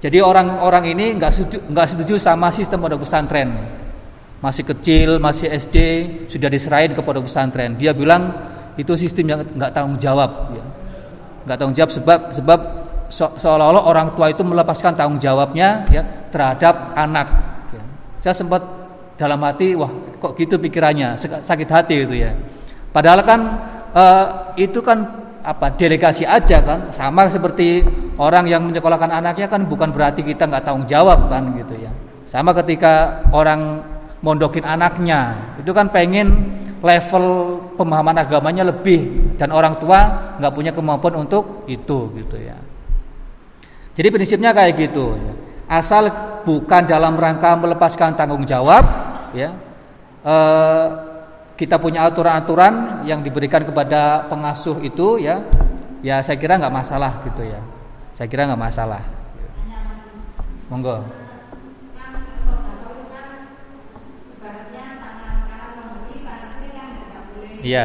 Jadi 0.00 0.18
orang-orang 0.24 0.96
ini 0.96 1.06
nggak 1.20 1.28
setuju, 1.30 1.58
nggak 1.68 1.86
setuju 1.92 2.14
sama 2.16 2.48
sistem 2.48 2.80
pondok 2.80 3.04
pesantren. 3.04 3.52
Masih 4.42 4.66
kecil, 4.66 5.22
masih 5.22 5.46
SD, 5.54 5.76
sudah 6.26 6.50
diserahin 6.50 6.92
ke 6.92 7.00
pondok 7.00 7.30
pesantren. 7.30 7.78
Dia 7.78 7.94
bilang 7.94 8.34
itu 8.74 8.92
sistem 8.98 9.24
yang 9.30 9.40
nggak 9.46 9.70
tanggung 9.70 9.96
jawab. 10.02 10.50
Ya. 10.52 10.64
Tanggung 11.54 11.78
jawab 11.78 11.90
sebab 11.94 12.20
sebab 12.34 12.60
seolah-olah 13.12 13.86
orang 13.86 14.18
tua 14.18 14.34
itu 14.34 14.42
melepaskan 14.42 14.98
tanggung 14.98 15.22
jawabnya 15.22 15.86
ya 15.94 16.02
terhadap 16.34 16.90
anak. 16.98 17.30
Ya. 17.70 17.82
Saya 18.18 18.34
sempat 18.34 18.82
dalam 19.22 19.38
hati 19.46 19.78
wah 19.78 19.90
kok 20.18 20.34
gitu 20.34 20.58
pikirannya 20.58 21.14
sakit 21.20 21.68
hati 21.70 22.02
itu 22.02 22.26
ya 22.26 22.34
padahal 22.90 23.22
kan 23.22 23.40
uh, 23.94 24.26
itu 24.58 24.82
kan 24.82 25.22
apa 25.42 25.74
delegasi 25.74 26.26
aja 26.26 26.58
kan 26.62 26.90
sama 26.94 27.26
seperti 27.30 27.82
orang 28.18 28.46
yang 28.46 28.62
menyekolahkan 28.66 29.10
anaknya 29.10 29.46
kan 29.50 29.66
bukan 29.66 29.90
berarti 29.90 30.26
kita 30.26 30.46
nggak 30.50 30.66
tanggung 30.66 30.86
jawab 30.90 31.30
kan 31.30 31.54
gitu 31.58 31.86
ya 31.86 31.90
sama 32.26 32.50
ketika 32.62 33.22
orang 33.30 33.82
mondokin 34.22 34.64
anaknya. 34.64 35.52
Itu 35.60 35.74
kan 35.74 35.90
pengen 35.90 36.30
level 36.82 37.58
pemahaman 37.78 38.18
agamanya 38.18 38.66
lebih 38.66 39.34
dan 39.38 39.54
orang 39.54 39.78
tua 39.78 40.34
nggak 40.38 40.52
punya 40.54 40.72
kemampuan 40.74 41.26
untuk 41.26 41.66
itu 41.70 42.10
gitu 42.18 42.36
ya. 42.38 42.58
Jadi 43.92 44.08
prinsipnya 44.08 44.56
kayak 44.56 44.72
gitu 44.78 45.14
ya. 45.14 45.34
asal 45.72 46.04
bukan 46.44 46.84
dalam 46.84 47.16
rangka 47.16 47.54
melepaskan 47.56 48.18
tanggung 48.18 48.42
jawab 48.42 48.82
ya. 49.36 49.52
Eh, 50.22 50.86
kita 51.56 51.78
punya 51.78 52.08
aturan-aturan 52.08 53.06
yang 53.06 53.22
diberikan 53.22 53.62
kepada 53.62 54.26
pengasuh 54.26 54.82
itu 54.82 55.22
ya. 55.22 55.44
Ya 56.02 56.18
saya 56.18 56.34
kira 56.34 56.58
nggak 56.58 56.74
masalah 56.74 57.22
gitu 57.22 57.46
ya. 57.46 57.62
Saya 58.18 58.26
kira 58.26 58.50
nggak 58.50 58.58
masalah. 58.58 59.02
Monggo 60.66 61.21
Iya. 67.62 67.84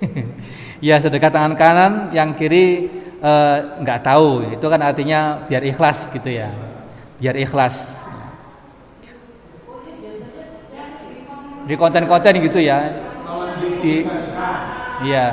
ya 0.88 0.96
sedekah 1.00 1.30
tangan 1.32 1.54
kanan, 1.58 1.92
yang 2.14 2.34
kiri 2.36 2.90
Eh, 3.24 3.58
nggak 3.80 3.98
uh, 4.00 4.04
tahu. 4.04 4.28
Itu 4.52 4.68
kan 4.68 4.84
artinya 4.84 5.48
biar 5.48 5.64
ikhlas 5.64 6.12
gitu 6.12 6.28
ya. 6.28 6.52
Biar 7.16 7.32
ikhlas. 7.40 8.04
Di 11.64 11.74
konten-konten 11.80 12.36
gitu 12.44 12.60
ya. 12.60 12.78
Di 13.80 14.04
iya 15.00 15.26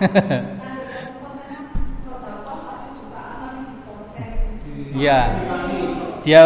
Iya. 4.98 5.20
Dia 6.26 6.42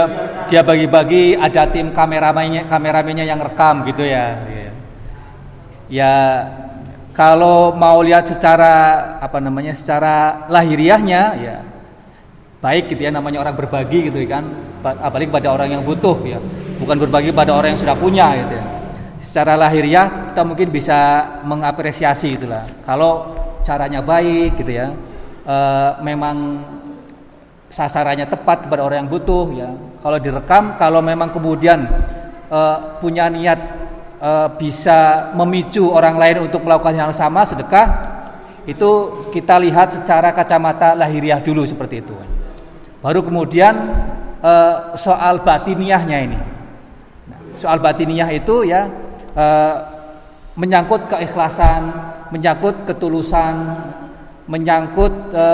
dia 0.52 0.60
bagi-bagi 0.60 1.34
ada 1.34 1.64
tim 1.72 1.96
kameramennya 1.96 2.68
kameramennya 2.68 3.24
yang 3.24 3.40
rekam 3.40 3.88
gitu 3.88 4.04
ya. 4.04 4.36
Iya. 4.44 4.70
Ya 5.88 6.14
kalau 7.12 7.72
mau 7.72 8.00
lihat 8.04 8.28
secara 8.28 8.72
apa 9.20 9.40
namanya 9.40 9.76
secara 9.76 10.46
lahiriahnya 10.48 11.22
ya 11.40 11.56
baik 12.62 12.94
gitu 12.94 13.04
ya 13.04 13.10
namanya 13.10 13.42
orang 13.42 13.56
berbagi 13.58 14.12
gitu 14.12 14.22
kan. 14.28 14.44
Apalagi 14.84 15.32
pada 15.32 15.50
orang 15.50 15.80
yang 15.80 15.82
butuh 15.82 16.20
ya. 16.22 16.38
Bukan 16.78 16.96
berbagi 16.98 17.30
pada 17.34 17.54
orang 17.54 17.74
yang 17.74 17.80
sudah 17.82 17.96
punya 17.98 18.26
gitu 18.38 18.54
ya. 18.54 18.64
Secara 19.22 19.56
lahiriah 19.56 20.30
kita 20.32 20.42
mungkin 20.46 20.68
bisa 20.70 20.98
mengapresiasi 21.42 22.38
itulah. 22.38 22.66
Kalau 22.86 23.34
caranya 23.66 24.02
baik 24.02 24.58
gitu 24.62 24.72
ya. 24.74 24.94
E, 25.42 25.56
memang 26.02 26.62
sasarannya 27.72 28.28
tepat 28.28 28.68
kepada 28.68 28.84
orang 28.84 29.08
yang 29.08 29.10
butuh 29.10 29.46
ya. 29.56 29.72
Kalau 30.04 30.20
direkam 30.20 30.76
kalau 30.76 31.00
memang 31.00 31.32
kemudian 31.32 31.88
e, 32.52 32.60
punya 33.00 33.32
niat 33.32 33.60
e, 34.20 34.30
bisa 34.60 35.32
memicu 35.32 35.88
orang 35.88 36.20
lain 36.20 36.52
untuk 36.52 36.68
melakukan 36.68 36.92
yang 36.92 37.12
sama 37.16 37.48
sedekah 37.48 38.12
itu 38.68 39.24
kita 39.32 39.58
lihat 39.58 39.96
secara 39.96 40.30
kacamata 40.36 40.92
lahiriah 40.92 41.40
dulu 41.40 41.64
seperti 41.64 42.04
itu. 42.04 42.12
Baru 43.00 43.24
kemudian 43.24 43.74
e, 44.44 44.52
soal 45.00 45.40
batiniahnya 45.40 46.18
ini. 46.28 46.38
Soal 47.56 47.80
batiniah 47.80 48.28
itu 48.36 48.68
ya 48.68 48.84
e, 49.32 49.46
menyangkut 50.60 51.08
keikhlasan 51.08 51.88
menyangkut 52.28 52.84
ketulusan 52.84 53.80
menyangkut 54.44 55.32
e, 55.32 55.46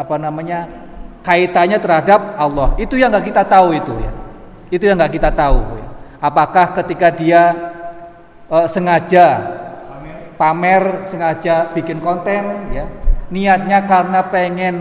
apa 0.00 0.16
namanya 0.16 0.85
kaitannya 1.26 1.82
terhadap 1.82 2.38
Allah 2.38 2.78
itu 2.78 2.94
yang 2.94 3.10
nggak 3.10 3.34
kita 3.34 3.42
tahu 3.42 3.74
itu 3.74 3.94
ya 3.98 4.12
itu 4.70 4.86
yang 4.86 4.94
nggak 4.94 5.18
kita 5.18 5.34
tahu 5.34 5.58
ya. 5.58 5.86
apakah 6.22 6.78
ketika 6.78 7.10
dia 7.10 7.42
uh, 8.46 8.66
sengaja 8.70 9.56
pamer, 10.36 11.08
sengaja 11.08 11.72
bikin 11.72 11.98
konten 11.98 12.70
ya. 12.70 12.86
Niatnya 13.26 13.82
karena 13.90 14.20
pengen 14.30 14.74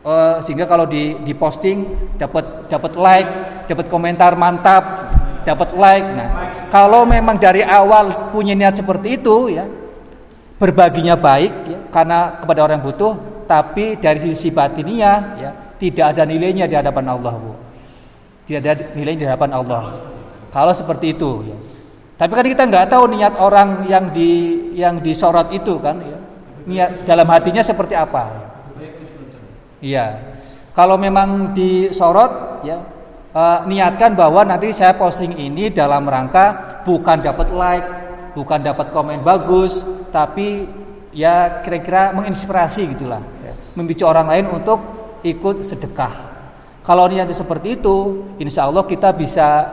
uh, 0.00 0.40
sehingga 0.40 0.64
kalau 0.64 0.88
di 0.88 1.34
posting 1.36 1.84
dapat 2.16 2.70
dapat 2.72 2.92
like, 2.96 3.30
dapat 3.68 3.86
komentar 3.92 4.32
mantap, 4.38 5.12
dapat 5.44 5.76
like. 5.76 6.06
Nah, 6.06 6.28
kalau 6.72 7.04
memang 7.04 7.36
dari 7.36 7.60
awal 7.60 8.32
punya 8.32 8.56
niat 8.56 8.80
seperti 8.80 9.20
itu 9.20 9.52
ya, 9.52 9.68
berbaginya 10.56 11.20
baik 11.20 11.52
ya, 11.68 11.78
karena 11.92 12.40
kepada 12.40 12.64
orang 12.64 12.80
yang 12.80 12.86
butuh, 12.88 13.12
tapi 13.44 14.00
dari 14.00 14.24
sisi 14.24 14.48
batiniah 14.48 15.18
ya 15.36 15.50
tidak 15.76 16.16
ada 16.16 16.22
nilainya 16.24 16.64
di 16.64 16.76
hadapan 16.76 17.06
Allah, 17.12 17.32
Bu. 17.36 17.52
Tidak 18.46 18.60
ada 18.62 18.74
nilainya 18.96 19.20
di 19.20 19.28
hadapan 19.28 19.50
Allah. 19.52 19.82
Kalau 20.50 20.72
seperti 20.72 21.12
itu 21.12 21.44
ya. 21.44 21.56
Tapi 22.16 22.32
kan 22.32 22.46
kita 22.48 22.62
nggak 22.64 22.88
tahu 22.88 23.12
niat 23.12 23.36
orang 23.36 23.84
yang 23.84 24.08
di 24.08 24.56
yang 24.72 25.04
disorot 25.04 25.52
itu 25.52 25.76
kan, 25.76 26.00
ya. 26.00 26.18
niat 26.64 27.04
dalam 27.04 27.28
hatinya 27.28 27.60
seperti 27.60 27.92
apa. 27.92 28.32
Iya. 29.84 30.16
Kalau 30.72 30.96
memang 30.96 31.52
disorot, 31.52 32.64
ya 32.64 32.80
uh, 33.36 33.58
niatkan 33.68 34.16
bahwa 34.16 34.48
nanti 34.48 34.72
saya 34.72 34.96
posting 34.96 35.36
ini 35.36 35.68
dalam 35.68 36.08
rangka 36.08 36.80
bukan 36.88 37.20
dapat 37.20 37.52
like, 37.52 37.88
bukan 38.32 38.64
dapat 38.64 38.88
komen 38.96 39.20
bagus, 39.20 39.84
tapi 40.08 40.64
ya 41.12 41.60
kira-kira 41.60 42.16
menginspirasi 42.16 42.96
gitulah, 42.96 43.20
ya. 43.44 43.52
memicu 43.76 44.04
orang 44.08 44.28
lain 44.32 44.46
untuk 44.52 44.95
ikut 45.22 45.64
sedekah. 45.64 46.36
Kalau 46.86 47.10
niatnya 47.10 47.34
seperti 47.34 47.80
itu, 47.80 48.26
insya 48.38 48.70
Allah 48.70 48.86
kita 48.86 49.10
bisa 49.10 49.66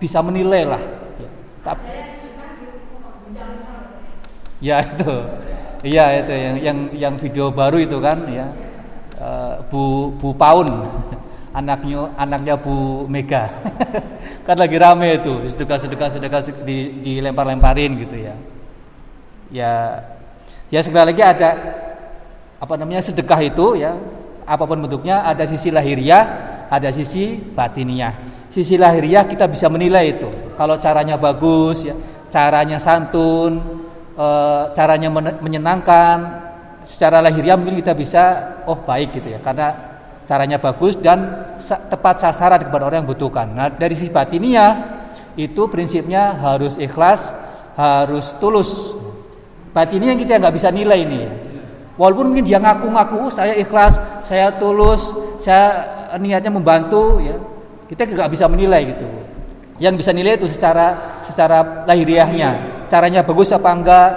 bisa 0.00 0.18
menilai 0.24 0.66
lah. 0.66 0.82
Tapi 1.60 1.86
ya 4.60 4.76
itu, 4.82 5.12
iya 5.84 6.04
itu 6.20 6.32
yang 6.32 6.56
yang 6.58 6.78
yang 6.92 7.14
video 7.20 7.52
baru 7.52 7.78
itu 7.80 7.96
kan 8.00 8.24
ya. 8.28 8.46
Uh, 9.20 9.60
Bu 9.68 9.82
Bu 10.16 10.32
Paun. 10.32 10.68
Anaknya 11.50 12.14
anaknya 12.14 12.54
Bu 12.54 13.10
Mega. 13.10 13.50
Kan 14.46 14.54
lagi 14.54 14.78
rame 14.78 15.18
itu 15.18 15.50
sedekah 15.50 15.82
sedekah 15.82 16.08
sedekah 16.14 16.40
di 16.62 17.02
dilempar-lemparin 17.02 17.90
gitu 18.06 18.14
ya. 18.14 18.34
Ya 19.50 19.72
ya 20.70 20.78
sekali 20.78 21.10
lagi 21.10 21.18
ada 21.26 21.50
apa 22.62 22.74
namanya 22.78 23.02
sedekah 23.02 23.40
itu 23.42 23.82
ya 23.82 23.98
apa 24.46 24.64
pun 24.64 24.80
bentuknya 24.80 25.24
ada 25.24 25.44
sisi 25.44 25.72
lahiriah 25.72 26.22
ada 26.70 26.88
sisi 26.94 27.36
batiniah 27.38 28.30
sisi 28.50 28.74
lahiriah 28.74 29.24
kita 29.24 29.46
bisa 29.46 29.70
menilai 29.70 30.18
itu. 30.18 30.28
Kalau 30.58 30.76
caranya 30.82 31.16
bagus, 31.16 31.86
ya, 31.86 31.94
caranya 32.28 32.82
santun, 32.82 33.62
e, 34.12 34.26
caranya 34.74 35.08
menyenangkan, 35.38 36.18
secara 36.84 37.22
lahiriah 37.22 37.56
mungkin 37.56 37.78
kita 37.78 37.94
bisa, 37.94 38.22
oh 38.66 38.82
baik 38.82 39.22
gitu 39.22 39.32
ya, 39.32 39.40
karena 39.40 39.68
caranya 40.26 40.58
bagus 40.58 40.98
dan 40.98 41.48
tepat 41.88 42.22
sasaran 42.22 42.60
kepada 42.66 42.90
orang 42.90 43.06
yang 43.06 43.10
butuhkan. 43.10 43.46
Nah 43.54 43.70
dari 43.70 43.94
sisi 43.94 44.12
batiniah 44.12 45.00
itu 45.38 45.70
prinsipnya 45.70 46.36
harus 46.38 46.76
ikhlas, 46.76 47.30
harus 47.78 48.34
tulus. 48.42 48.98
Batiniah 49.70 50.14
yang 50.14 50.20
kita 50.20 50.42
nggak 50.42 50.54
bisa 50.54 50.68
nilai 50.74 50.98
ini. 51.06 51.22
Walaupun 51.94 52.34
mungkin 52.34 52.46
dia 52.46 52.58
ngaku-ngaku 52.58 53.30
saya 53.30 53.54
ikhlas, 53.54 53.98
saya 54.30 54.54
tulus, 54.62 55.10
saya 55.42 55.90
niatnya 56.22 56.54
membantu 56.54 57.18
ya 57.18 57.34
kita 57.90 58.06
nggak 58.06 58.30
bisa 58.30 58.46
menilai 58.46 58.94
gitu. 58.94 59.02
Yang 59.82 60.06
bisa 60.06 60.10
nilai 60.14 60.38
itu 60.38 60.46
secara 60.46 61.18
secara 61.26 61.82
lahiriahnya, 61.82 62.86
caranya 62.86 63.26
bagus 63.26 63.50
apa 63.50 63.70
enggak, 63.74 64.10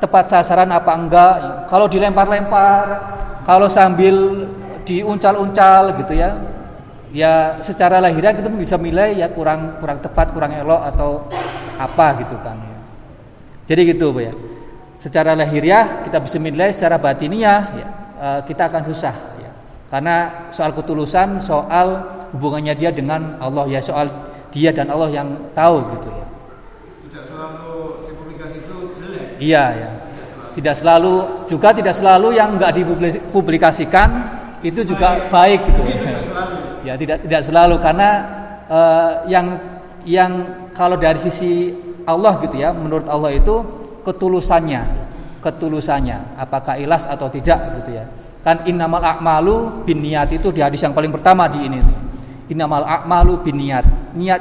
tepat 0.00 0.32
sasaran 0.32 0.72
apa 0.72 0.96
enggak. 0.96 1.34
Kalau 1.68 1.92
dilempar-lempar, 1.92 2.84
kalau 3.44 3.68
sambil 3.68 4.48
diuncal-uncal 4.88 5.92
gitu 6.00 6.16
ya, 6.16 6.40
ya 7.12 7.60
secara 7.60 8.00
lahiriah 8.00 8.32
kita 8.32 8.48
bisa 8.48 8.80
menilai 8.80 9.20
ya 9.20 9.28
kurang 9.28 9.76
kurang 9.76 10.00
tepat, 10.00 10.32
kurang 10.32 10.56
elok 10.56 10.88
atau 10.88 11.28
apa 11.76 12.24
gitu 12.24 12.40
kan. 12.40 12.56
Jadi 13.68 13.92
gitu 13.92 14.08
ya. 14.16 14.32
Secara 15.04 15.36
lahiriah 15.36 16.08
kita 16.08 16.16
bisa 16.16 16.40
menilai, 16.40 16.72
secara 16.72 16.96
batiniah 16.96 17.60
ya, 17.76 17.88
eh, 18.20 18.40
kita 18.48 18.72
akan 18.72 18.88
susah 18.88 19.14
ya. 19.16 19.29
Karena 19.90 20.46
soal 20.54 20.70
ketulusan, 20.70 21.42
soal 21.42 21.98
hubungannya 22.30 22.78
dia 22.78 22.94
dengan 22.94 23.34
Allah 23.42 23.66
ya 23.66 23.82
soal 23.82 24.06
dia 24.54 24.70
dan 24.70 24.86
Allah 24.86 25.10
yang 25.10 25.28
tahu 25.50 25.82
gitu 25.98 26.08
ya. 26.14 26.26
Tidak 27.10 27.24
selalu 27.26 27.74
dipublikasi 28.06 28.56
itu 28.62 28.76
jelek. 29.02 29.26
Iya 29.42 29.64
ya. 29.74 29.90
Tidak 30.54 30.74
selalu 30.78 31.14
juga 31.50 31.74
tidak 31.74 31.94
selalu 31.94 32.38
yang 32.38 32.54
nggak 32.54 32.72
dipublikasikan 32.78 34.08
itu 34.62 34.86
juga 34.86 35.26
baik 35.30 35.60
gitu. 35.72 35.82
ya 36.80 36.96
tidak 36.96 37.28
tidak 37.28 37.42
selalu 37.44 37.76
karena 37.76 38.10
uh, 38.70 39.12
yang 39.28 39.46
yang 40.08 40.32
kalau 40.72 40.96
dari 40.96 41.20
sisi 41.20 41.74
Allah 42.08 42.40
gitu 42.40 42.56
ya, 42.56 42.72
menurut 42.72 43.04
Allah 43.06 43.36
itu 43.36 43.60
ketulusannya, 44.06 44.82
ketulusannya, 45.44 46.40
apakah 46.40 46.80
ilas 46.80 47.04
atau 47.04 47.28
tidak 47.28 47.82
gitu 47.82 48.00
ya. 48.00 48.04
Kan 48.40 48.64
innamal 48.64 49.04
a'malu 49.04 49.84
bin 49.84 50.00
niat 50.00 50.32
itu 50.32 50.48
di 50.48 50.64
hadis 50.64 50.80
yang 50.80 50.96
paling 50.96 51.12
pertama 51.12 51.44
di 51.44 51.60
ini. 51.60 51.80
Innamal 52.48 52.88
a'malu 52.88 53.44
bin 53.44 53.60
niat. 53.60 53.84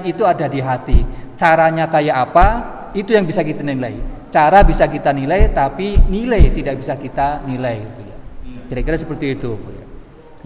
Itu 0.08 0.24
ada 0.24 0.47
di 0.47 0.64
hati. 0.64 1.04
Caranya 1.36 1.91
kayak 1.91 2.32
apa? 2.32 2.47
Itu 2.95 3.12
yang 3.12 3.28
bisa 3.28 3.43
kita 3.43 3.60
nilai. 3.60 4.00
Cara 4.32 4.64
bisa 4.64 4.88
kita 4.88 5.12
nilai 5.12 5.52
tapi 5.52 6.00
nilai 6.08 6.54
tidak 6.56 6.80
bisa 6.80 6.95
kita 6.95 7.43
nilai 7.43 7.82
ya. 7.82 8.18
Kira-kira 8.72 8.95
seperti 8.95 9.36
itu. 9.36 9.58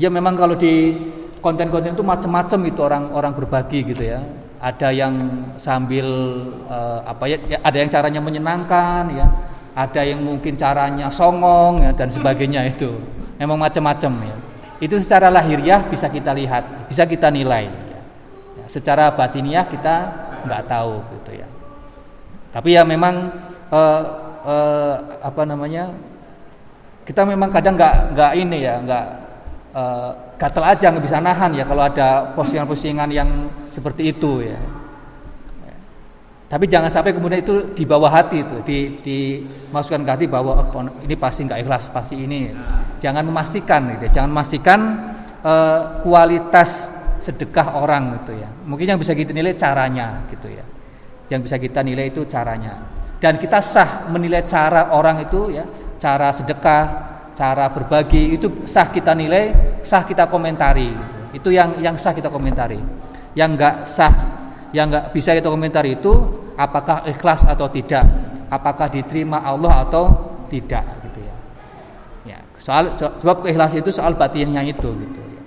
Ya 0.02 0.10
memang 0.10 0.34
kalau 0.34 0.58
di 0.58 0.98
konten-konten 1.44 1.94
itu 1.94 2.02
macam-macam 2.02 2.60
itu 2.66 2.80
orang-orang 2.82 3.32
berbagi 3.38 3.86
gitu 3.86 4.02
ya. 4.02 4.24
Ada 4.64 4.96
yang 4.96 5.14
sambil 5.60 6.08
uh, 6.72 7.04
apa 7.06 7.28
ya, 7.28 7.38
ya 7.46 7.58
ada 7.62 7.78
yang 7.78 7.90
caranya 7.92 8.22
menyenangkan 8.24 9.14
ya. 9.14 9.28
Ada 9.78 10.02
yang 10.10 10.26
mungkin 10.26 10.58
caranya 10.58 11.12
songong 11.14 11.86
ya 11.86 11.92
dan 11.94 12.10
sebagainya 12.10 12.66
itu 12.74 12.98
memang 13.38 13.58
macam-macam 13.58 14.12
ya. 14.24 14.38
Itu 14.84 15.00
secara 15.00 15.32
lahiriah 15.32 15.88
bisa 15.88 16.12
kita 16.12 16.36
lihat, 16.36 16.90
bisa 16.92 17.08
kita 17.08 17.32
nilai. 17.32 17.70
Ya. 17.70 18.02
Secara 18.68 19.14
batiniah 19.16 19.64
kita 19.70 19.96
nggak 20.44 20.64
tahu 20.68 21.00
gitu 21.20 21.40
ya. 21.40 21.48
Tapi 22.52 22.76
ya 22.78 22.84
memang 22.86 23.32
uh, 23.72 24.02
uh, 24.44 24.96
apa 25.24 25.42
namanya 25.48 25.90
kita 27.04 27.24
memang 27.26 27.50
kadang 27.50 27.76
nggak 27.76 27.96
nggak 28.16 28.32
ini 28.38 28.58
ya 28.64 28.76
nggak 28.84 29.06
uh, 29.74 30.10
gatel 30.38 30.64
aja 30.64 30.86
nggak 30.92 31.04
bisa 31.04 31.18
nahan 31.20 31.52
ya 31.56 31.64
kalau 31.68 31.84
ada 31.88 32.36
postingan-postingan 32.36 33.10
yang 33.10 33.30
seperti 33.72 34.12
itu 34.12 34.52
ya. 34.52 34.60
Tapi 36.52 36.70
jangan 36.70 36.94
sampai 36.94 37.18
kemudian 37.18 37.42
itu 37.42 37.74
di 37.74 37.82
bawah 37.82 38.14
hati 38.14 38.46
itu, 38.46 38.58
di 38.62 38.78
dimasukkan 39.02 40.06
ke 40.06 40.12
hati 40.14 40.26
bahwa 40.30 40.62
oh, 40.70 40.86
ini 41.02 41.18
pasti 41.18 41.50
nggak 41.50 41.66
ikhlas, 41.66 41.90
pasti 41.90 42.20
ini. 42.20 42.54
Jangan 43.02 43.26
memastikan 43.26 43.90
gitu, 43.98 44.22
jangan 44.22 44.30
memastikan 44.30 44.80
uh, 45.42 46.00
kualitas 46.06 46.94
sedekah 47.24 47.80
orang 47.80 48.20
gitu 48.22 48.36
ya. 48.36 48.52
Mungkin 48.68 48.86
yang 48.96 49.00
bisa 49.00 49.16
kita 49.16 49.32
nilai 49.32 49.56
caranya 49.56 50.28
gitu 50.28 50.52
ya. 50.52 50.66
Yang 51.32 51.50
bisa 51.50 51.56
kita 51.58 51.80
nilai 51.82 52.12
itu 52.12 52.28
caranya. 52.28 52.84
Dan 53.18 53.40
kita 53.40 53.64
sah 53.64 54.12
menilai 54.12 54.44
cara 54.44 54.92
orang 54.92 55.24
itu 55.24 55.56
ya, 55.56 55.64
cara 55.96 56.36
sedekah, 56.36 56.86
cara 57.32 57.72
berbagi 57.72 58.36
itu 58.36 58.68
sah 58.68 58.92
kita 58.92 59.16
nilai, 59.16 59.80
sah 59.80 60.04
kita 60.04 60.28
komentari. 60.28 60.92
Gitu. 60.92 61.40
Itu 61.40 61.50
yang 61.56 61.80
yang 61.80 61.96
sah 61.96 62.12
kita 62.12 62.28
komentari. 62.28 62.78
Yang 63.34 63.50
enggak 63.56 63.76
sah, 63.88 64.14
yang 64.74 64.90
enggak 64.90 65.14
bisa 65.14 65.38
kita 65.38 65.54
komentari 65.54 65.96
itu 65.96 66.12
apakah 66.58 67.06
ikhlas 67.06 67.46
atau 67.46 67.70
tidak, 67.70 68.04
apakah 68.50 68.90
diterima 68.90 69.46
Allah 69.46 69.86
atau 69.86 70.10
tidak 70.50 70.82
gitu 71.06 71.20
ya. 71.22 71.36
Ya, 72.34 72.40
soal 72.58 72.98
sebab 72.98 73.46
keikhlasan 73.46 73.86
itu 73.86 73.94
soal 73.94 74.18
batinnya 74.18 74.66
itu 74.66 74.90
gitu 74.98 75.20
ya. 75.22 75.42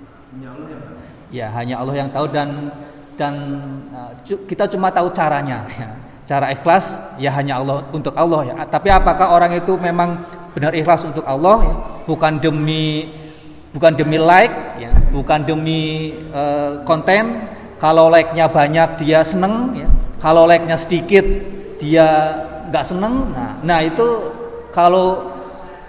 Ya, 1.27 1.47
hanya 1.51 1.83
Allah 1.83 2.07
yang 2.07 2.09
tahu 2.09 2.31
dan 2.31 2.71
dan 3.19 3.33
uh, 3.91 4.15
kita 4.23 4.63
cuma 4.71 4.87
tahu 4.95 5.11
caranya 5.11 5.67
ya. 5.75 5.91
Cara 6.27 6.51
ikhlas 6.51 6.99
ya 7.19 7.31
hanya 7.35 7.59
Allah 7.59 7.83
untuk 7.91 8.15
Allah 8.15 8.47
ya. 8.47 8.55
Tapi 8.67 8.91
apakah 8.91 9.31
orang 9.31 9.59
itu 9.59 9.75
memang 9.79 10.23
benar 10.51 10.71
ikhlas 10.75 11.03
untuk 11.03 11.23
Allah 11.27 11.57
ya? 11.67 11.75
Bukan 12.07 12.39
demi 12.39 13.11
bukan 13.75 13.91
demi 13.95 14.19
like 14.19 14.79
ya, 14.79 14.91
bukan 15.11 15.43
demi 15.43 16.15
uh, 16.31 16.79
konten. 16.87 17.55
Kalau 17.77 18.09
like-nya 18.09 18.49
banyak 18.49 19.05
dia 19.05 19.21
seneng 19.21 19.77
ya 19.77 19.89
kalau 20.17 20.49
like-nya 20.49 20.77
sedikit 20.81 21.25
dia 21.77 22.07
nggak 22.67 22.85
seneng, 22.85 23.31
nah, 23.31 23.61
nah 23.61 23.79
itu 23.85 24.33
kalau 24.73 25.29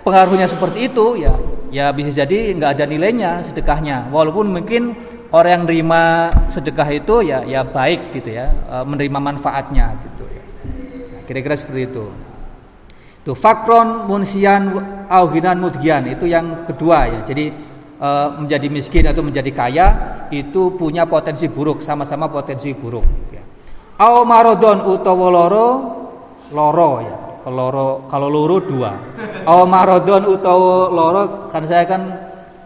pengaruhnya 0.05 0.45
seperti 0.45 0.93
itu 0.93 1.25
ya 1.25 1.33
ya 1.73 1.87
bisa 1.93 2.13
jadi 2.13 2.53
nggak 2.55 2.71
ada 2.77 2.85
nilainya 2.85 3.41
sedekahnya. 3.41 4.13
Walaupun 4.13 4.53
mungkin 4.53 4.93
orang 5.33 5.51
yang 5.51 5.63
nerima 5.65 6.29
sedekah 6.53 6.89
itu 6.93 7.25
ya 7.25 7.41
ya 7.49 7.65
baik 7.65 8.13
gitu 8.21 8.37
ya, 8.37 8.53
e, 8.53 8.77
menerima 8.85 9.19
manfaatnya 9.19 9.97
gitu 10.05 10.25
ya. 10.29 10.45
Nah, 11.17 11.21
kira-kira 11.25 11.57
seperti 11.57 11.89
itu. 11.89 12.07
Itu 13.25 13.33
fakron 13.33 14.09
munsian 14.09 14.77
auhinan 15.09 15.57
mudgian 15.57 16.05
itu 16.05 16.29
yang 16.29 16.69
kedua 16.69 17.09
ya. 17.09 17.21
Jadi 17.25 17.45
e, 17.97 18.09
menjadi 18.45 18.67
miskin 18.69 19.09
atau 19.09 19.25
menjadi 19.25 19.51
kaya 19.57 19.87
itu 20.31 20.75
punya 20.77 21.09
potensi 21.09 21.49
buruk, 21.49 21.81
sama-sama 21.81 22.29
potensi 22.29 22.73
buruk. 22.73 23.05
Ya. 23.33 23.43
Au 23.99 24.23
marodon 24.23 24.87
utawa 24.87 25.27
loro 25.33 25.67
loro 26.55 26.91
ya. 27.03 27.17
Kalau 27.43 28.05
kalau 28.07 28.29
loro 28.29 28.57
dua. 28.61 28.93
Au 29.49 29.65
marodon 29.65 30.29
utawa 30.29 30.93
loro 30.93 31.23
kan 31.49 31.65
saya 31.65 31.89
kan 31.89 32.03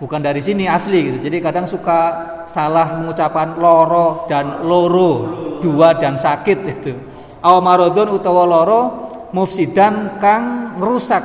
bukan 0.03 0.21
dari 0.21 0.43
sini 0.43 0.67
asli 0.67 1.09
gitu. 1.09 1.31
Jadi 1.31 1.39
kadang 1.39 1.65
suka 1.65 2.01
salah 2.51 3.01
mengucapkan 3.01 3.57
loro 3.57 4.27
dan 4.27 4.67
loro, 4.67 5.13
dua 5.63 5.95
dan 5.97 6.19
sakit 6.19 6.59
itu. 6.67 6.93
Au 7.43 7.63
marodon 7.63 8.19
utawa 8.19 8.43
loro 8.45 8.81
mufsidan 9.33 10.19
kang 10.21 10.77
ngerusak. 10.79 11.25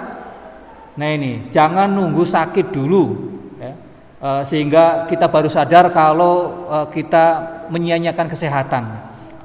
Nah 0.98 1.10
ini 1.14 1.54
jangan 1.54 1.94
nunggu 1.94 2.26
sakit 2.26 2.74
dulu 2.74 3.37
ya. 4.22 4.42
E, 4.42 4.50
sehingga 4.50 5.06
kita 5.06 5.30
baru 5.30 5.50
sadar 5.50 5.94
kalau 5.94 6.66
e, 6.70 6.78
kita 6.98 7.26
menyia-nyiakan 7.70 8.28
kesehatan 8.28 8.84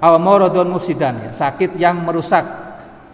aw 0.03 0.19
maradun 0.19 0.67
mufsidan 0.75 1.29
ya, 1.29 1.31
sakit 1.31 1.79
yang 1.79 2.03
merusak 2.03 2.43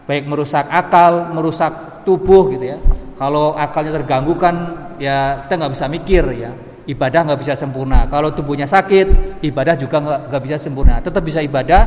baik 0.09 0.25
merusak 0.25 0.65
akal, 0.73 1.37
merusak 1.37 2.03
tubuh 2.09 2.49
gitu 2.57 2.65
ya. 2.65 2.81
Kalau 3.21 3.53
akalnya 3.53 4.01
terganggu 4.01 4.33
kan 4.41 4.57
ya 4.97 5.45
kita 5.45 5.61
nggak 5.61 5.73
bisa 5.77 5.87
mikir 5.93 6.25
ya. 6.33 6.51
Ibadah 6.89 7.21
nggak 7.29 7.41
bisa 7.45 7.53
sempurna. 7.53 8.09
Kalau 8.09 8.33
tubuhnya 8.33 8.65
sakit, 8.65 9.45
ibadah 9.45 9.77
juga 9.77 10.01
nggak 10.01 10.41
bisa 10.41 10.57
sempurna. 10.57 11.05
Tetap 11.05 11.21
bisa 11.21 11.45
ibadah, 11.45 11.83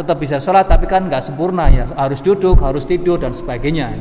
tetap 0.00 0.16
bisa 0.16 0.40
sholat, 0.40 0.64
tapi 0.64 0.88
kan 0.88 1.04
nggak 1.04 1.20
sempurna 1.20 1.68
ya. 1.68 1.84
Harus 1.92 2.24
duduk, 2.24 2.56
harus 2.64 2.88
tidur 2.88 3.20
dan 3.20 3.36
sebagainya. 3.36 3.92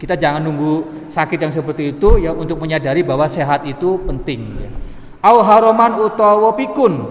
Kita 0.00 0.16
jangan 0.16 0.40
nunggu 0.40 1.04
sakit 1.12 1.36
yang 1.36 1.52
seperti 1.52 1.92
itu 1.92 2.24
ya 2.24 2.32
untuk 2.32 2.56
menyadari 2.56 3.04
bahwa 3.04 3.28
sehat 3.28 3.68
itu 3.68 4.00
penting. 4.08 4.72
Au 5.20 5.44
haroman 5.44 6.00
utawa 6.00 6.56
pikun 6.56 7.04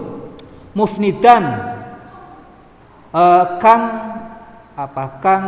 mufnidan 0.74 1.70
Uh, 3.10 3.58
kang 3.58 3.90
apa 4.78 5.18
Kang 5.18 5.44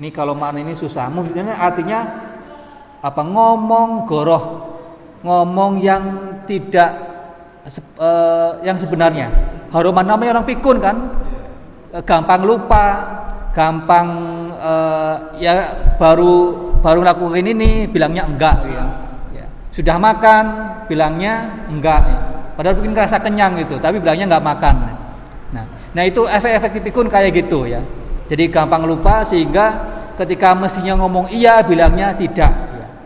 ini 0.00 0.08
kalau 0.08 0.32
makna 0.32 0.64
ini 0.64 0.72
susah. 0.72 1.12
Maksudnya 1.12 1.60
artinya 1.60 2.08
apa 3.04 3.20
ngomong 3.20 4.08
goroh, 4.08 4.44
ngomong 5.20 5.84
yang 5.84 6.04
tidak 6.48 6.88
uh, 8.00 8.64
yang 8.64 8.80
sebenarnya. 8.80 9.28
Haruman 9.76 10.08
namanya 10.08 10.40
orang 10.40 10.48
pikun 10.48 10.80
kan, 10.80 10.96
uh, 11.92 12.00
gampang 12.00 12.48
lupa, 12.48 12.84
gampang 13.52 14.08
uh, 14.64 15.14
ya 15.36 15.76
baru 16.00 16.56
baru 16.80 17.04
lakukan 17.04 17.44
ini 17.44 17.84
bilangnya 17.86 18.24
enggak 18.24 18.56
ya. 18.64 18.84
ya. 19.36 19.46
Sudah 19.68 20.00
makan 20.00 20.44
bilangnya 20.88 21.64
enggak. 21.68 22.00
Ya. 22.08 22.18
Padahal 22.56 22.80
mungkin 22.80 22.94
kerasa 22.96 23.20
kenyang 23.20 23.60
gitu, 23.60 23.76
tapi 23.82 24.00
bilangnya 24.00 24.32
enggak 24.32 24.46
makan. 24.46 24.74
Nah, 25.52 25.64
nah 25.92 26.02
itu 26.06 26.24
efek-efek 26.24 26.80
pikun 26.90 27.12
kayak 27.12 27.44
gitu 27.44 27.68
ya. 27.68 27.84
Jadi 28.24 28.48
gampang 28.48 28.88
lupa 28.88 29.20
sehingga 29.26 29.94
ketika 30.16 30.56
mestinya 30.56 30.96
ngomong 31.04 31.28
iya 31.28 31.60
bilangnya 31.60 32.16
tidak. 32.16 32.52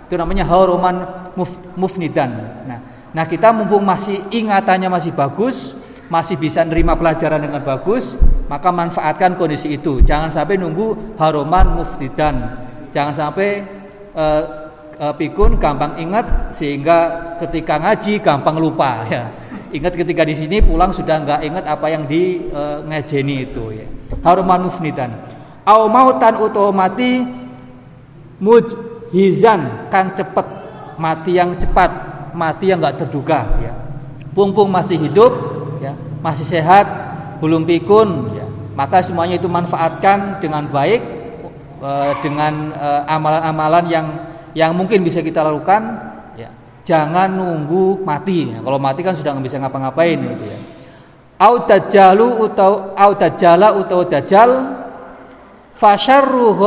Itu 0.09 0.17
namanya 0.17 0.49
muf, 1.37 1.53
mufnidan. 1.77 2.31
Nah, 2.65 2.79
nah 3.13 3.25
kita 3.29 3.53
mumpung 3.53 3.85
masih 3.85 4.25
ingatannya 4.33 4.89
masih 4.89 5.13
bagus, 5.13 5.77
masih 6.09 6.41
bisa 6.41 6.65
nerima 6.65 6.97
pelajaran 6.97 7.45
dengan 7.45 7.61
bagus, 7.61 8.17
maka 8.49 8.73
manfaatkan 8.73 9.37
kondisi 9.37 9.77
itu. 9.77 10.01
Jangan 10.01 10.33
sampai 10.33 10.57
nunggu 10.57 11.17
haruman 11.21 11.85
mufnidan. 11.85 12.65
Jangan 12.97 13.13
sampai 13.13 13.61
uh, 14.17 14.43
uh, 14.97 15.15
pikun 15.15 15.61
gampang 15.61 16.01
ingat 16.01 16.57
sehingga 16.57 17.31
ketika 17.45 17.77
ngaji 17.77 18.25
gampang 18.25 18.57
lupa 18.57 19.05
ya. 19.13 19.25
Ingat 19.69 20.01
ketika 20.01 20.25
di 20.25 20.33
sini 20.33 20.65
pulang 20.65 20.97
sudah 20.97 21.21
nggak 21.29 21.41
ingat 21.45 21.65
apa 21.69 21.87
yang 21.93 22.09
di 22.09 22.49
uh, 22.49 22.81
ngajeni 22.89 23.53
itu 23.53 23.65
ya. 23.77 23.87
Haruman 24.25 24.65
mufnidan. 24.65 25.13
Au 25.69 25.85
mautan 25.93 26.41
utawa 26.41 26.73
mati 26.73 27.21
mujhizan 28.41 29.93
kang 29.93 30.17
cepet, 30.17 30.47
mati 30.97 31.37
yang 31.37 31.53
cepat, 31.61 31.93
mati 32.33 32.73
yang 32.73 32.81
nggak 32.81 33.05
terduga 33.05 33.45
ya. 33.61 33.77
Pungpung 34.33 34.73
masih 34.73 34.97
hidup 34.97 35.58
masih 36.19 36.47
sehat, 36.47 36.87
belum 37.39 37.67
pikun 37.67 38.09
ya. 38.35 38.47
Maka 38.79 39.03
semuanya 39.03 39.39
itu 39.39 39.51
manfaatkan 39.51 40.39
dengan 40.39 40.67
baik 40.71 41.03
uh, 41.83 42.15
dengan 42.23 42.71
amalan-amalan 43.11 43.85
uh, 43.87 43.91
yang 43.91 44.07
yang 44.55 44.71
mungkin 44.75 45.03
bisa 45.03 45.19
kita 45.19 45.43
lakukan 45.43 45.83
ya. 46.39 46.51
Jangan 46.87 47.35
nunggu 47.35 48.03
mati. 48.07 48.55
Ya, 48.55 48.63
kalau 48.63 48.79
mati 48.79 49.03
kan 49.03 49.19
sudah 49.19 49.35
nggak 49.35 49.47
bisa 49.47 49.59
ngapa-ngapain 49.59 50.19
gitu 50.19 50.45
ya. 50.47 50.59
Au 51.39 51.63
atau 51.63 52.73
au 52.99 53.13
dajala 53.15 53.71
atau 53.79 54.03
dajal 54.03 54.51
fasyarru 55.79 56.59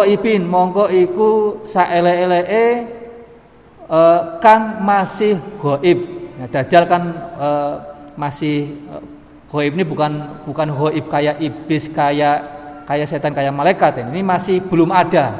mongko 0.47 0.87
iku 0.87 1.29
saele-elee 1.67 2.87
uh, 3.91 4.39
kang 4.39 4.79
masih 4.79 5.35
gaib 5.59 5.99
ya, 6.39 6.45
dajal 6.47 6.83
kan 6.87 7.03
uh, 7.35 7.73
masih 8.15 8.79
gaib 9.51 9.75
ini 9.75 9.83
bukan 9.83 10.11
bukan 10.47 10.67
gaib 10.71 11.05
kayak 11.11 11.43
iblis 11.43 11.91
kayak 11.91 12.37
kayak 12.87 13.07
setan 13.07 13.35
kayak 13.35 13.51
malaikat 13.51 13.99
ini 14.07 14.23
masih 14.23 14.63
belum 14.63 14.89
ada 14.95 15.35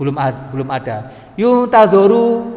belum 0.00 0.16
belum 0.52 0.68
ada 0.72 1.12
yuntazoru 1.36 2.56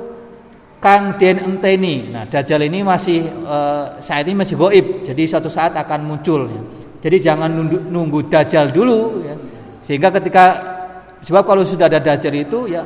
kang 0.80 1.20
den 1.20 1.38
enteni. 1.44 2.10
Nah, 2.10 2.26
dajjal 2.26 2.64
ini 2.64 2.82
masih 2.82 3.28
uh, 3.44 4.00
saat 4.00 4.26
ini 4.26 4.42
masih 4.42 4.56
goib, 4.56 5.04
jadi 5.04 5.22
suatu 5.28 5.52
saat 5.52 5.76
akan 5.76 6.08
muncul. 6.08 6.48
Ya. 6.48 6.62
Jadi 7.00 7.18
jangan 7.24 7.52
nunggu, 7.52 7.78
nunggu 7.88 8.20
dajjal 8.28 8.72
dulu, 8.72 9.24
ya. 9.24 9.36
sehingga 9.84 10.12
ketika 10.20 10.46
sebab 11.24 11.44
kalau 11.44 11.64
sudah 11.64 11.92
ada 11.92 12.00
dajjal 12.00 12.32
itu 12.36 12.72
ya 12.72 12.84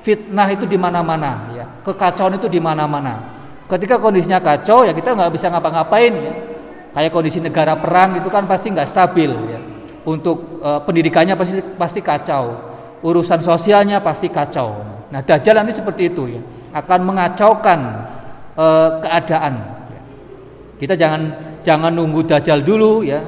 fitnah 0.00 0.48
itu 0.52 0.64
di 0.68 0.76
mana-mana, 0.80 1.52
ya 1.56 1.64
kekacauan 1.84 2.36
itu 2.36 2.48
di 2.48 2.60
mana-mana. 2.60 3.40
Ketika 3.68 4.00
kondisinya 4.00 4.40
kacau 4.40 4.84
ya 4.84 4.92
kita 4.92 5.16
nggak 5.16 5.32
bisa 5.32 5.48
ngapa-ngapain 5.48 6.12
ya. 6.12 6.32
Kayak 6.90 7.14
kondisi 7.14 7.38
negara 7.38 7.78
perang 7.78 8.18
itu 8.18 8.26
kan 8.26 8.46
pasti 8.50 8.74
nggak 8.74 8.88
stabil 8.90 9.30
ya. 9.30 9.60
Untuk 10.06 10.62
uh, 10.64 10.80
pendidikannya 10.82 11.36
pasti 11.36 11.60
pasti 11.76 12.00
kacau, 12.00 12.56
urusan 13.04 13.44
sosialnya 13.44 14.00
pasti 14.00 14.32
kacau. 14.32 14.80
Nah, 15.10 15.20
dajjal 15.22 15.58
nanti 15.58 15.74
seperti 15.74 16.10
itu 16.10 16.24
ya 16.30 16.42
akan 16.70 17.00
mengacaukan 17.02 17.80
e, 18.54 18.66
keadaan. 19.02 19.54
Kita 20.78 20.94
jangan 20.96 21.22
jangan 21.60 21.92
nunggu 21.92 22.24
dajjal 22.24 22.62
dulu 22.62 23.02
ya, 23.02 23.20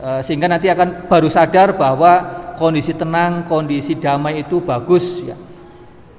e, 0.00 0.08
sehingga 0.22 0.46
nanti 0.46 0.68
akan 0.68 1.08
baru 1.08 1.28
sadar 1.32 1.74
bahwa 1.74 2.12
kondisi 2.60 2.92
tenang, 2.94 3.48
kondisi 3.48 3.96
damai 3.96 4.44
itu 4.44 4.60
bagus 4.60 5.24
ya. 5.24 5.36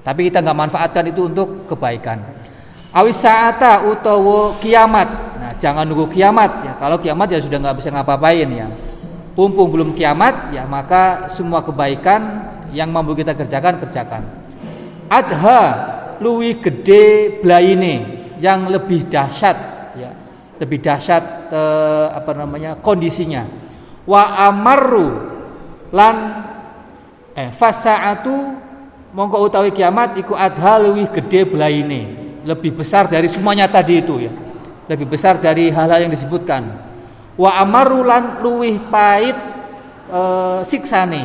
Tapi 0.02 0.32
kita 0.32 0.42
nggak 0.42 0.58
manfaatkan 0.58 1.06
itu 1.12 1.28
untuk 1.28 1.68
kebaikan. 1.68 2.24
Awis 2.96 3.20
saata 3.20 3.84
utawa 3.86 4.56
kiamat. 4.64 5.37
Jangan 5.58 5.86
nunggu 5.90 6.14
kiamat 6.14 6.52
ya. 6.66 6.74
Kalau 6.78 6.98
kiamat 7.02 7.28
ya 7.34 7.40
sudah 7.42 7.58
nggak 7.58 7.78
bisa 7.82 7.90
ngapa-ngapain 7.94 8.50
ya. 8.50 8.68
Pumpung 9.34 9.70
belum 9.70 9.94
kiamat 9.94 10.54
ya 10.54 10.66
maka 10.66 11.30
semua 11.30 11.62
kebaikan 11.62 12.50
yang 12.74 12.90
mampu 12.90 13.14
kita 13.14 13.38
kerjakan 13.38 13.82
kerjakan. 13.82 14.24
Adha 15.08 15.62
luwi 16.22 16.58
gede 16.58 17.38
blaine 17.42 18.18
yang 18.42 18.70
lebih 18.70 19.10
dahsyat 19.10 19.58
ya 19.98 20.12
lebih 20.58 20.82
dahsyat 20.82 21.24
eh, 21.50 22.08
apa 22.14 22.32
namanya 22.34 22.78
kondisinya 22.82 23.46
wa 24.06 24.22
amaru 24.50 25.10
lan 25.94 26.16
eh 27.38 27.54
fasaatu 27.54 28.58
mongko 29.14 29.38
utawi 29.46 29.70
kiamat 29.74 30.18
iku 30.18 30.34
adha 30.34 30.82
luwi 30.82 31.06
gede 31.10 31.46
blaine 31.46 32.02
lebih 32.46 32.82
besar 32.82 33.10
dari 33.10 33.30
semuanya 33.30 33.70
tadi 33.70 34.02
itu 34.02 34.16
ya 34.22 34.32
lebih 34.88 35.08
besar 35.12 35.40
dari 35.40 35.70
hal-hal 35.70 36.08
yang 36.08 36.14
disebutkan 36.14 36.64
wa 37.38 37.52
amaru 37.60 38.02
lan 38.02 38.40
luwih 38.42 38.82
pait 38.88 39.36
eh, 40.10 40.60
siksane 40.66 41.24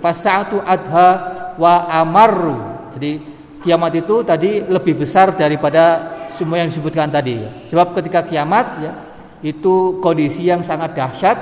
fasaatu 0.00 0.58
adha 0.64 1.10
wa 1.56 1.86
amaru 1.92 2.72
jadi 2.92 3.20
kiamat 3.62 3.92
itu 4.02 4.26
tadi 4.26 4.60
lebih 4.66 4.98
besar 5.06 5.32
daripada 5.38 6.12
semua 6.34 6.58
yang 6.58 6.68
disebutkan 6.68 7.08
tadi. 7.08 7.38
Sebab 7.70 7.94
ketika 7.96 8.26
kiamat 8.26 8.66
ya 8.82 8.92
itu 9.42 10.02
kondisi 10.02 10.46
yang 10.46 10.60
sangat 10.66 10.98
dahsyat, 10.98 11.38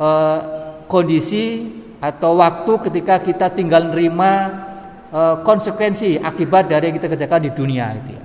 eh, 0.00 0.38
kondisi 0.88 1.68
atau 2.00 2.40
waktu 2.40 2.72
ketika 2.90 3.20
kita 3.20 3.46
tinggal 3.52 3.92
nerima 3.92 4.64
eh, 5.12 5.36
konsekuensi 5.44 6.18
akibat 6.18 6.66
dari 6.66 6.90
yang 6.90 6.96
kita 6.98 7.08
kerjakan 7.12 7.40
di 7.46 7.50
dunia 7.54 7.86
itu 7.94 8.10
ya. 8.16 8.22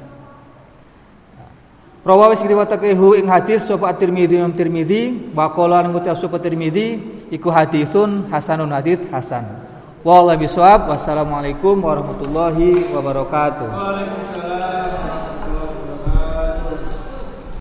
Rawawi 2.02 2.34
riwayatakehu 2.34 3.14
ing 3.14 3.30
hadis 3.30 3.70
sapa 3.70 3.94
At-Tirmidzi 3.94 4.42
Imam 4.42 4.58
Tirmidzi 4.58 5.34
wa 5.38 5.54
qala 5.54 5.86
ngucap 5.86 6.18
sapa 6.18 6.42
Tirmidzi 6.42 6.98
iku 7.30 7.54
hadisun 7.54 8.26
hasanun 8.34 8.74
hadis 8.74 8.98
hasan. 9.14 9.46
Wallahu 10.02 10.42
bisawab. 10.42 10.90
Wassalamualaikum 10.90 11.78
warahmatullahi 11.78 12.90
wabarakatuh. 12.90 13.70
Waalaikumsalam. 13.70 14.51